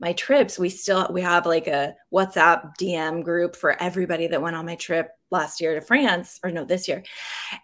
my 0.01 0.15
trips 0.15 0.59
we 0.59 0.69
still 0.69 1.07
we 1.13 1.21
have 1.21 1.47
like 1.47 1.67
a 1.67 1.95
whatsapp 2.13 2.73
dm 2.81 3.23
group 3.23 3.55
for 3.55 3.81
everybody 3.81 4.27
that 4.27 4.41
went 4.41 4.57
on 4.57 4.65
my 4.67 4.75
trip 4.75 5.11
last 5.31 5.61
year 5.61 5.75
to 5.75 5.81
france 5.81 6.41
or 6.43 6.51
no 6.51 6.65
this 6.65 6.89
year. 6.89 7.03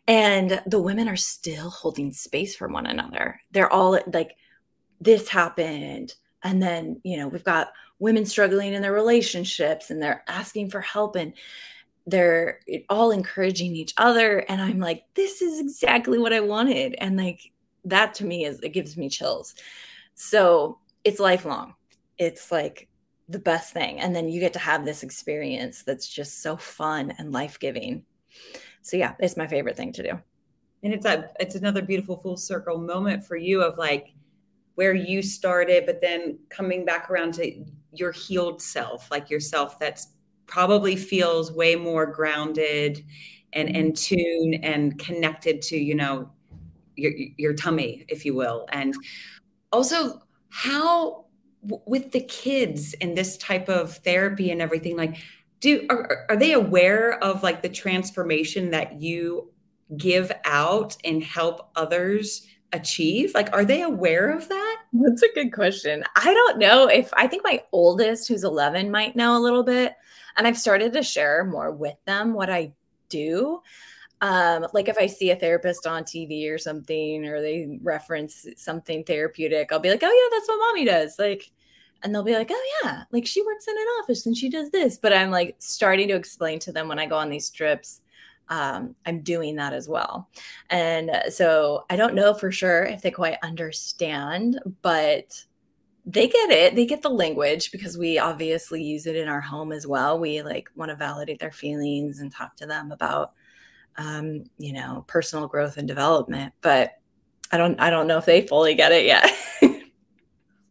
And 0.06 0.62
the 0.66 0.80
women 0.80 1.08
are 1.08 1.16
still 1.16 1.70
holding 1.70 2.12
space 2.12 2.54
for 2.56 2.68
one 2.68 2.86
another. 2.86 3.40
They're 3.50 3.72
all 3.72 3.98
like 4.12 4.36
this 5.00 5.28
happened. 5.28 6.14
And 6.42 6.62
then 6.62 7.00
you 7.02 7.16
know 7.16 7.28
we've 7.28 7.44
got 7.44 7.72
women 7.98 8.26
struggling 8.26 8.74
in 8.74 8.82
their 8.82 8.92
relationships 8.92 9.90
and 9.90 10.00
they're 10.00 10.22
asking 10.28 10.70
for 10.70 10.80
help 10.80 11.16
and 11.16 11.32
they're 12.06 12.60
all 12.88 13.10
encouraging 13.10 13.74
each 13.74 13.94
other. 13.96 14.38
And 14.48 14.60
i'm 14.60 14.78
like 14.78 15.04
this 15.14 15.42
is 15.42 15.58
exactly 15.60 16.18
what 16.18 16.32
i 16.32 16.40
wanted. 16.40 16.94
And 16.98 17.16
like 17.16 17.40
that 17.84 18.14
to 18.14 18.24
me 18.24 18.44
is 18.44 18.60
it 18.60 18.70
gives 18.70 18.96
me 18.96 19.08
chills. 19.08 19.54
So 20.14 20.78
it's 21.04 21.20
lifelong 21.20 21.74
it's 22.18 22.50
like 22.50 22.88
the 23.28 23.38
best 23.38 23.72
thing. 23.72 23.98
And 23.98 24.14
then 24.14 24.28
you 24.28 24.40
get 24.40 24.52
to 24.54 24.58
have 24.58 24.84
this 24.84 25.02
experience 25.02 25.82
that's 25.82 26.08
just 26.08 26.42
so 26.42 26.56
fun 26.56 27.12
and 27.18 27.32
life 27.32 27.58
giving. 27.58 28.04
So 28.82 28.96
yeah, 28.96 29.14
it's 29.18 29.36
my 29.36 29.46
favorite 29.46 29.76
thing 29.76 29.92
to 29.92 30.02
do. 30.02 30.10
And 30.82 30.94
it's 30.94 31.06
a 31.06 31.28
it's 31.40 31.54
another 31.56 31.82
beautiful 31.82 32.16
full 32.16 32.36
circle 32.36 32.78
moment 32.78 33.24
for 33.24 33.36
you 33.36 33.62
of 33.62 33.78
like 33.78 34.14
where 34.76 34.94
you 34.94 35.22
started, 35.22 35.86
but 35.86 36.00
then 36.00 36.38
coming 36.50 36.84
back 36.84 37.10
around 37.10 37.34
to 37.34 37.64
your 37.92 38.12
healed 38.12 38.60
self, 38.62 39.10
like 39.10 39.30
yourself 39.30 39.78
that's 39.78 40.08
probably 40.46 40.94
feels 40.94 41.50
way 41.50 41.74
more 41.74 42.06
grounded 42.06 43.04
and 43.54 43.70
in 43.70 43.92
tune 43.92 44.54
and 44.62 44.98
connected 44.98 45.62
to, 45.62 45.76
you 45.76 45.94
know, 45.94 46.30
your 46.94 47.12
your 47.36 47.54
tummy, 47.54 48.04
if 48.08 48.24
you 48.24 48.34
will. 48.34 48.66
And 48.70 48.94
also 49.72 50.22
how 50.50 51.25
with 51.86 52.12
the 52.12 52.20
kids 52.20 52.94
and 53.00 53.16
this 53.16 53.36
type 53.38 53.68
of 53.68 53.96
therapy 53.98 54.50
and 54.50 54.60
everything 54.60 54.96
like 54.96 55.16
do 55.60 55.86
are, 55.90 56.26
are 56.28 56.36
they 56.36 56.52
aware 56.52 57.22
of 57.22 57.42
like 57.42 57.62
the 57.62 57.68
transformation 57.68 58.70
that 58.70 59.00
you 59.00 59.50
give 59.96 60.32
out 60.44 60.96
and 61.04 61.22
help 61.22 61.70
others 61.76 62.46
achieve? 62.72 63.32
Like 63.34 63.52
are 63.52 63.64
they 63.64 63.82
aware 63.82 64.30
of 64.30 64.48
that? 64.48 64.82
That's 64.92 65.22
a 65.22 65.32
good 65.34 65.52
question. 65.52 66.04
I 66.16 66.32
don't 66.32 66.58
know 66.58 66.88
if 66.88 67.12
i 67.14 67.26
think 67.26 67.44
my 67.44 67.62
oldest 67.72 68.28
who's 68.28 68.44
11 68.44 68.90
might 68.90 69.16
know 69.16 69.36
a 69.36 69.42
little 69.42 69.62
bit 69.62 69.94
and 70.36 70.46
i've 70.46 70.58
started 70.58 70.92
to 70.92 71.02
share 71.02 71.44
more 71.44 71.70
with 71.70 71.96
them 72.06 72.32
what 72.32 72.50
i 72.50 72.72
do. 73.08 73.60
Um 74.20 74.66
like 74.72 74.88
if 74.88 74.98
i 74.98 75.06
see 75.06 75.30
a 75.30 75.36
therapist 75.36 75.86
on 75.86 76.04
tv 76.04 76.50
or 76.50 76.58
something 76.58 77.26
or 77.26 77.40
they 77.40 77.78
reference 77.82 78.46
something 78.56 79.04
therapeutic 79.04 79.70
i'll 79.70 79.78
be 79.78 79.90
like 79.90 80.02
oh 80.02 80.30
yeah 80.30 80.36
that's 80.36 80.48
what 80.48 80.58
mommy 80.58 80.84
does. 80.84 81.18
Like 81.18 81.50
and 82.06 82.14
they'll 82.14 82.22
be 82.22 82.34
like 82.34 82.50
oh 82.50 82.80
yeah 82.82 83.02
like 83.10 83.26
she 83.26 83.42
works 83.42 83.66
in 83.68 83.76
an 83.76 83.86
office 84.00 84.26
and 84.26 84.36
she 84.36 84.48
does 84.48 84.70
this 84.70 84.96
but 84.96 85.12
i'm 85.12 85.30
like 85.30 85.56
starting 85.58 86.08
to 86.08 86.14
explain 86.14 86.58
to 86.58 86.72
them 86.72 86.88
when 86.88 86.98
i 86.98 87.06
go 87.06 87.16
on 87.16 87.28
these 87.28 87.50
trips 87.50 88.00
um, 88.48 88.94
i'm 89.04 89.22
doing 89.22 89.56
that 89.56 89.72
as 89.72 89.88
well 89.88 90.28
and 90.70 91.10
uh, 91.10 91.28
so 91.28 91.84
i 91.90 91.96
don't 91.96 92.14
know 92.14 92.32
for 92.32 92.52
sure 92.52 92.84
if 92.84 93.02
they 93.02 93.10
quite 93.10 93.38
understand 93.42 94.60
but 94.82 95.44
they 96.04 96.28
get 96.28 96.50
it 96.50 96.76
they 96.76 96.86
get 96.86 97.02
the 97.02 97.10
language 97.10 97.72
because 97.72 97.98
we 97.98 98.20
obviously 98.20 98.80
use 98.80 99.06
it 99.06 99.16
in 99.16 99.26
our 99.26 99.40
home 99.40 99.72
as 99.72 99.84
well 99.84 100.20
we 100.20 100.42
like 100.42 100.70
want 100.76 100.90
to 100.90 100.96
validate 100.96 101.40
their 101.40 101.50
feelings 101.50 102.20
and 102.20 102.30
talk 102.30 102.54
to 102.56 102.66
them 102.66 102.92
about 102.92 103.32
um, 103.98 104.44
you 104.58 104.72
know, 104.72 105.04
personal 105.06 105.48
growth 105.48 105.76
and 105.76 105.88
development. 105.88 106.52
But 106.60 106.92
I 107.52 107.56
don't 107.56 107.78
I 107.80 107.90
don't 107.90 108.06
know 108.06 108.18
if 108.18 108.24
they 108.24 108.46
fully 108.46 108.74
get 108.74 108.92
it 108.92 109.06
yet. 109.06 109.30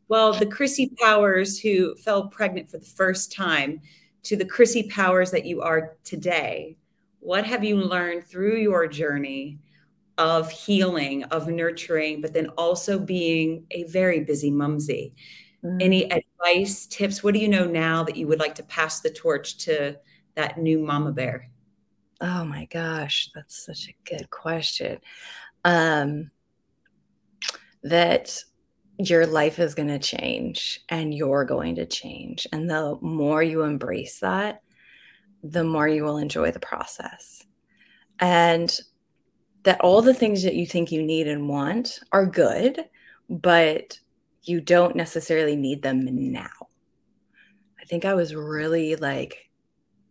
well, 0.08 0.34
the 0.34 0.45
Chrissy 0.45 0.91
Powers 1.01 1.60
who 1.60 1.95
fell 1.95 2.28
pregnant 2.28 2.70
for 2.70 2.78
the 2.78 2.86
first 2.86 3.32
time 3.32 3.82
to 4.24 4.36
the 4.36 4.45
Chrissy 4.45 4.84
Powers 4.84 5.32
that 5.32 5.45
you 5.45 5.62
are 5.62 5.97
today, 6.03 6.78
what 7.20 7.45
have 7.45 7.64
you 7.64 7.78
learned 7.78 8.24
through 8.24 8.58
your 8.58 8.88
journey 8.88 9.60
of 10.18 10.49
healing, 10.51 11.24
of 11.26 11.47
nurturing, 11.47 12.22
but 12.22 12.34
then 12.34 12.47
also 12.49 12.99
being 12.99 13.66
a 13.72 13.84
very 13.86 14.20
busy 14.20 14.51
mumsy? 14.51 15.16
Mm. 15.64 15.82
Any 15.82 16.12
advice, 16.12 16.86
tips? 16.86 17.24
What 17.24 17.34
do 17.34 17.39
you 17.39 17.47
know 17.47 17.66
now 17.66 18.03
that 18.03 18.16
you 18.16 18.28
would 18.28 18.39
like 18.39 18.56
to 18.56 18.64
pass 18.64 18.99
the 18.99 19.10
torch 19.10 19.58
to 19.66 19.97
that 20.36 20.60
new 20.60 20.80
mama 20.80 21.12
bear? 21.12 21.49
Oh 22.22 22.45
my 22.45 22.66
gosh, 22.66 23.30
that's 23.34 23.66
such 23.66 23.89
a 23.89 24.10
good 24.10 24.30
question. 24.30 24.99
Um, 25.64 26.32
that 27.84 28.43
your 28.98 29.26
life 29.26 29.60
is 29.60 29.76
going 29.76 29.89
to 29.89 30.00
change 30.00 30.82
and 30.89 31.14
you're 31.14 31.46
going 31.46 31.76
to 31.76 31.86
change. 31.86 32.48
And 32.52 32.70
the 32.70 32.98
more 33.02 33.43
you 33.43 33.64
embrace 33.64 34.20
that, 34.20 34.62
the 35.43 35.64
more 35.64 35.88
you 35.88 36.04
will 36.04 36.18
enjoy 36.18 36.52
the 36.52 36.60
process. 36.60 37.43
And 38.20 38.78
that 39.64 39.82
all 39.82 40.02
the 40.02 40.14
things 40.14 40.43
that 40.43 40.56
you 40.56 40.66
think 40.66 40.91
you 40.91 41.02
need 41.04 41.28
and 41.28 41.50
want 41.50 42.00
are 42.12 42.26
good, 42.26 42.86
but 43.30 44.00
you 44.43 44.62
don't 44.62 44.96
necessarily 44.96 45.56
need 45.56 45.82
them 45.82 46.06
now. 46.32 46.50
I 47.82 47.86
think 47.86 48.06
I 48.06 48.14
was 48.14 48.34
really 48.34 48.96
like 48.96 49.50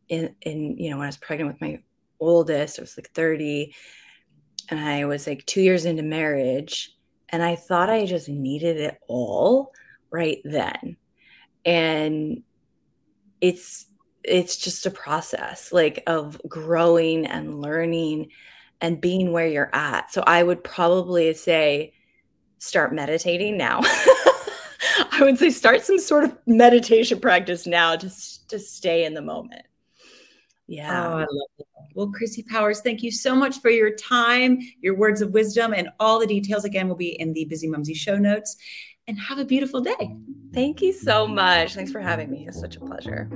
in 0.09 0.35
in 0.43 0.77
you 0.77 0.91
know 0.91 0.99
when 0.99 1.05
I 1.05 1.09
was 1.09 1.17
pregnant 1.17 1.53
with 1.53 1.61
my 1.61 1.83
oldest, 2.21 2.79
I 2.79 2.83
was 2.83 2.97
like 2.97 3.11
30 3.13 3.75
and 4.71 4.81
I 4.81 5.05
was 5.05 5.27
like 5.27 5.45
2 5.47 5.61
years 5.61 5.85
into 5.85 6.03
marriage 6.03 6.94
and 7.35 7.43
I 7.43 7.57
thought 7.57 7.91
I 7.91 8.07
just 8.07 8.29
needed 8.29 8.77
it 8.77 8.97
all 9.09 9.73
right 10.13 10.41
then. 10.45 10.97
And 11.65 12.45
it's 13.41 13.87
it's 14.23 14.57
just 14.57 14.87
a 14.87 14.91
process 14.93 15.73
like 15.73 16.05
of 16.07 16.41
growing 16.49 17.27
and 17.27 17.61
learning 17.61 18.29
and 18.81 19.01
being 19.01 19.33
where 19.33 19.49
you're 19.49 19.75
at. 19.75 20.13
So 20.13 20.23
I 20.25 20.45
would 20.45 20.63
probably 20.63 21.35
say 21.35 21.93
start 22.59 22.95
meditating 22.95 23.59
now. 23.59 23.81
I 23.83 25.19
would 25.23 25.37
say 25.37 25.51
start 25.51 25.83
some 25.83 25.99
sort 25.99 26.23
of 26.23 26.39
meditation 26.47 27.19
practice 27.19 27.67
now 27.67 27.97
just 27.97 28.49
to 28.51 28.61
stay 28.61 29.05
in 29.05 29.15
the 29.15 29.23
moment. 29.23 29.67
Yeah. 30.67 31.07
Oh, 31.07 31.17
I 31.17 31.21
love 31.21 31.49
it. 31.59 31.67
Well, 31.95 32.09
Chrissy 32.09 32.43
Powers, 32.43 32.81
thank 32.81 33.03
you 33.03 33.13
so 33.13 33.35
much 33.35 33.61
for 33.61 33.71
your 33.71 33.95
time, 33.95 34.59
your 34.81 34.97
words 34.97 35.23
of 35.23 35.33
wisdom, 35.33 35.73
and 35.73 35.89
all 36.01 36.19
the 36.19 36.27
details 36.27 36.65
again 36.65 36.89
will 36.89 36.97
be 36.97 37.21
in 37.21 37.33
the 37.33 37.47
Bizzimumzi 37.51 37.95
show 37.95 38.17
notes. 38.17 38.57
And 39.07 39.19
have 39.19 39.39
a 39.39 39.45
beautiful 39.45 39.83
day. 39.83 40.17
Thank 40.55 40.81
you 40.81 40.91
so 40.93 41.27
much. 41.27 41.75
Thanks 41.75 41.93
for 41.93 42.01
having 42.01 42.31
me. 42.31 42.47
It's 42.49 42.59
such 42.59 42.77
a 42.77 42.81
pleasure. 42.81 43.31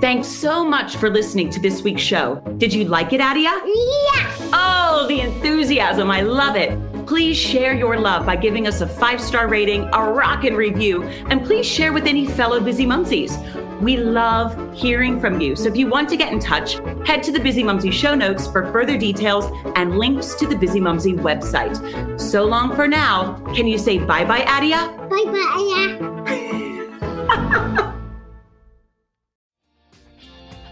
Thanks 0.00 0.28
so 0.28 0.64
much 0.64 0.96
for 0.96 1.10
listening 1.10 1.50
to 1.50 1.60
this 1.60 1.82
week's 1.82 2.00
show. 2.00 2.36
Did 2.56 2.72
you 2.72 2.84
like 2.84 3.12
it, 3.12 3.20
Adia? 3.20 3.50
Yeah. 3.50 4.50
Oh, 4.54 5.04
the 5.08 5.20
enthusiasm. 5.20 6.10
I 6.10 6.22
love 6.22 6.56
it. 6.56 6.78
Please 7.06 7.36
share 7.36 7.74
your 7.74 7.98
love 7.98 8.24
by 8.24 8.36
giving 8.36 8.66
us 8.66 8.80
a 8.80 8.86
five 8.86 9.20
star 9.20 9.46
rating, 9.46 9.82
a 9.92 10.10
rockin' 10.10 10.54
review, 10.54 11.02
and 11.02 11.44
please 11.44 11.66
share 11.66 11.92
with 11.92 12.06
any 12.06 12.26
fellow 12.26 12.60
busy 12.60 12.86
mumsies. 12.86 13.36
We 13.80 13.96
love 13.96 14.74
hearing 14.74 15.20
from 15.20 15.40
you. 15.40 15.54
So 15.56 15.68
if 15.68 15.76
you 15.76 15.86
want 15.86 16.08
to 16.10 16.16
get 16.16 16.32
in 16.32 16.40
touch, 16.40 16.74
head 17.06 17.22
to 17.24 17.32
the 17.32 17.38
Bizzimumzi 17.38 17.92
show 17.92 18.14
notes 18.14 18.46
for 18.46 18.70
further 18.72 18.98
details 18.98 19.46
and 19.76 19.98
links 19.98 20.34
to 20.36 20.46
the 20.46 20.54
Bizzimumzi 20.54 21.16
website. 21.18 22.20
So 22.20 22.44
long 22.44 22.74
for 22.74 22.88
now. 22.88 23.34
Can 23.54 23.66
you 23.66 23.78
say 23.78 23.98
bye 23.98 24.24
bye, 24.24 24.44
Adia? 24.44 24.92
Bye 25.08 25.24
bye, 25.26 25.96
Adia. 26.26 27.84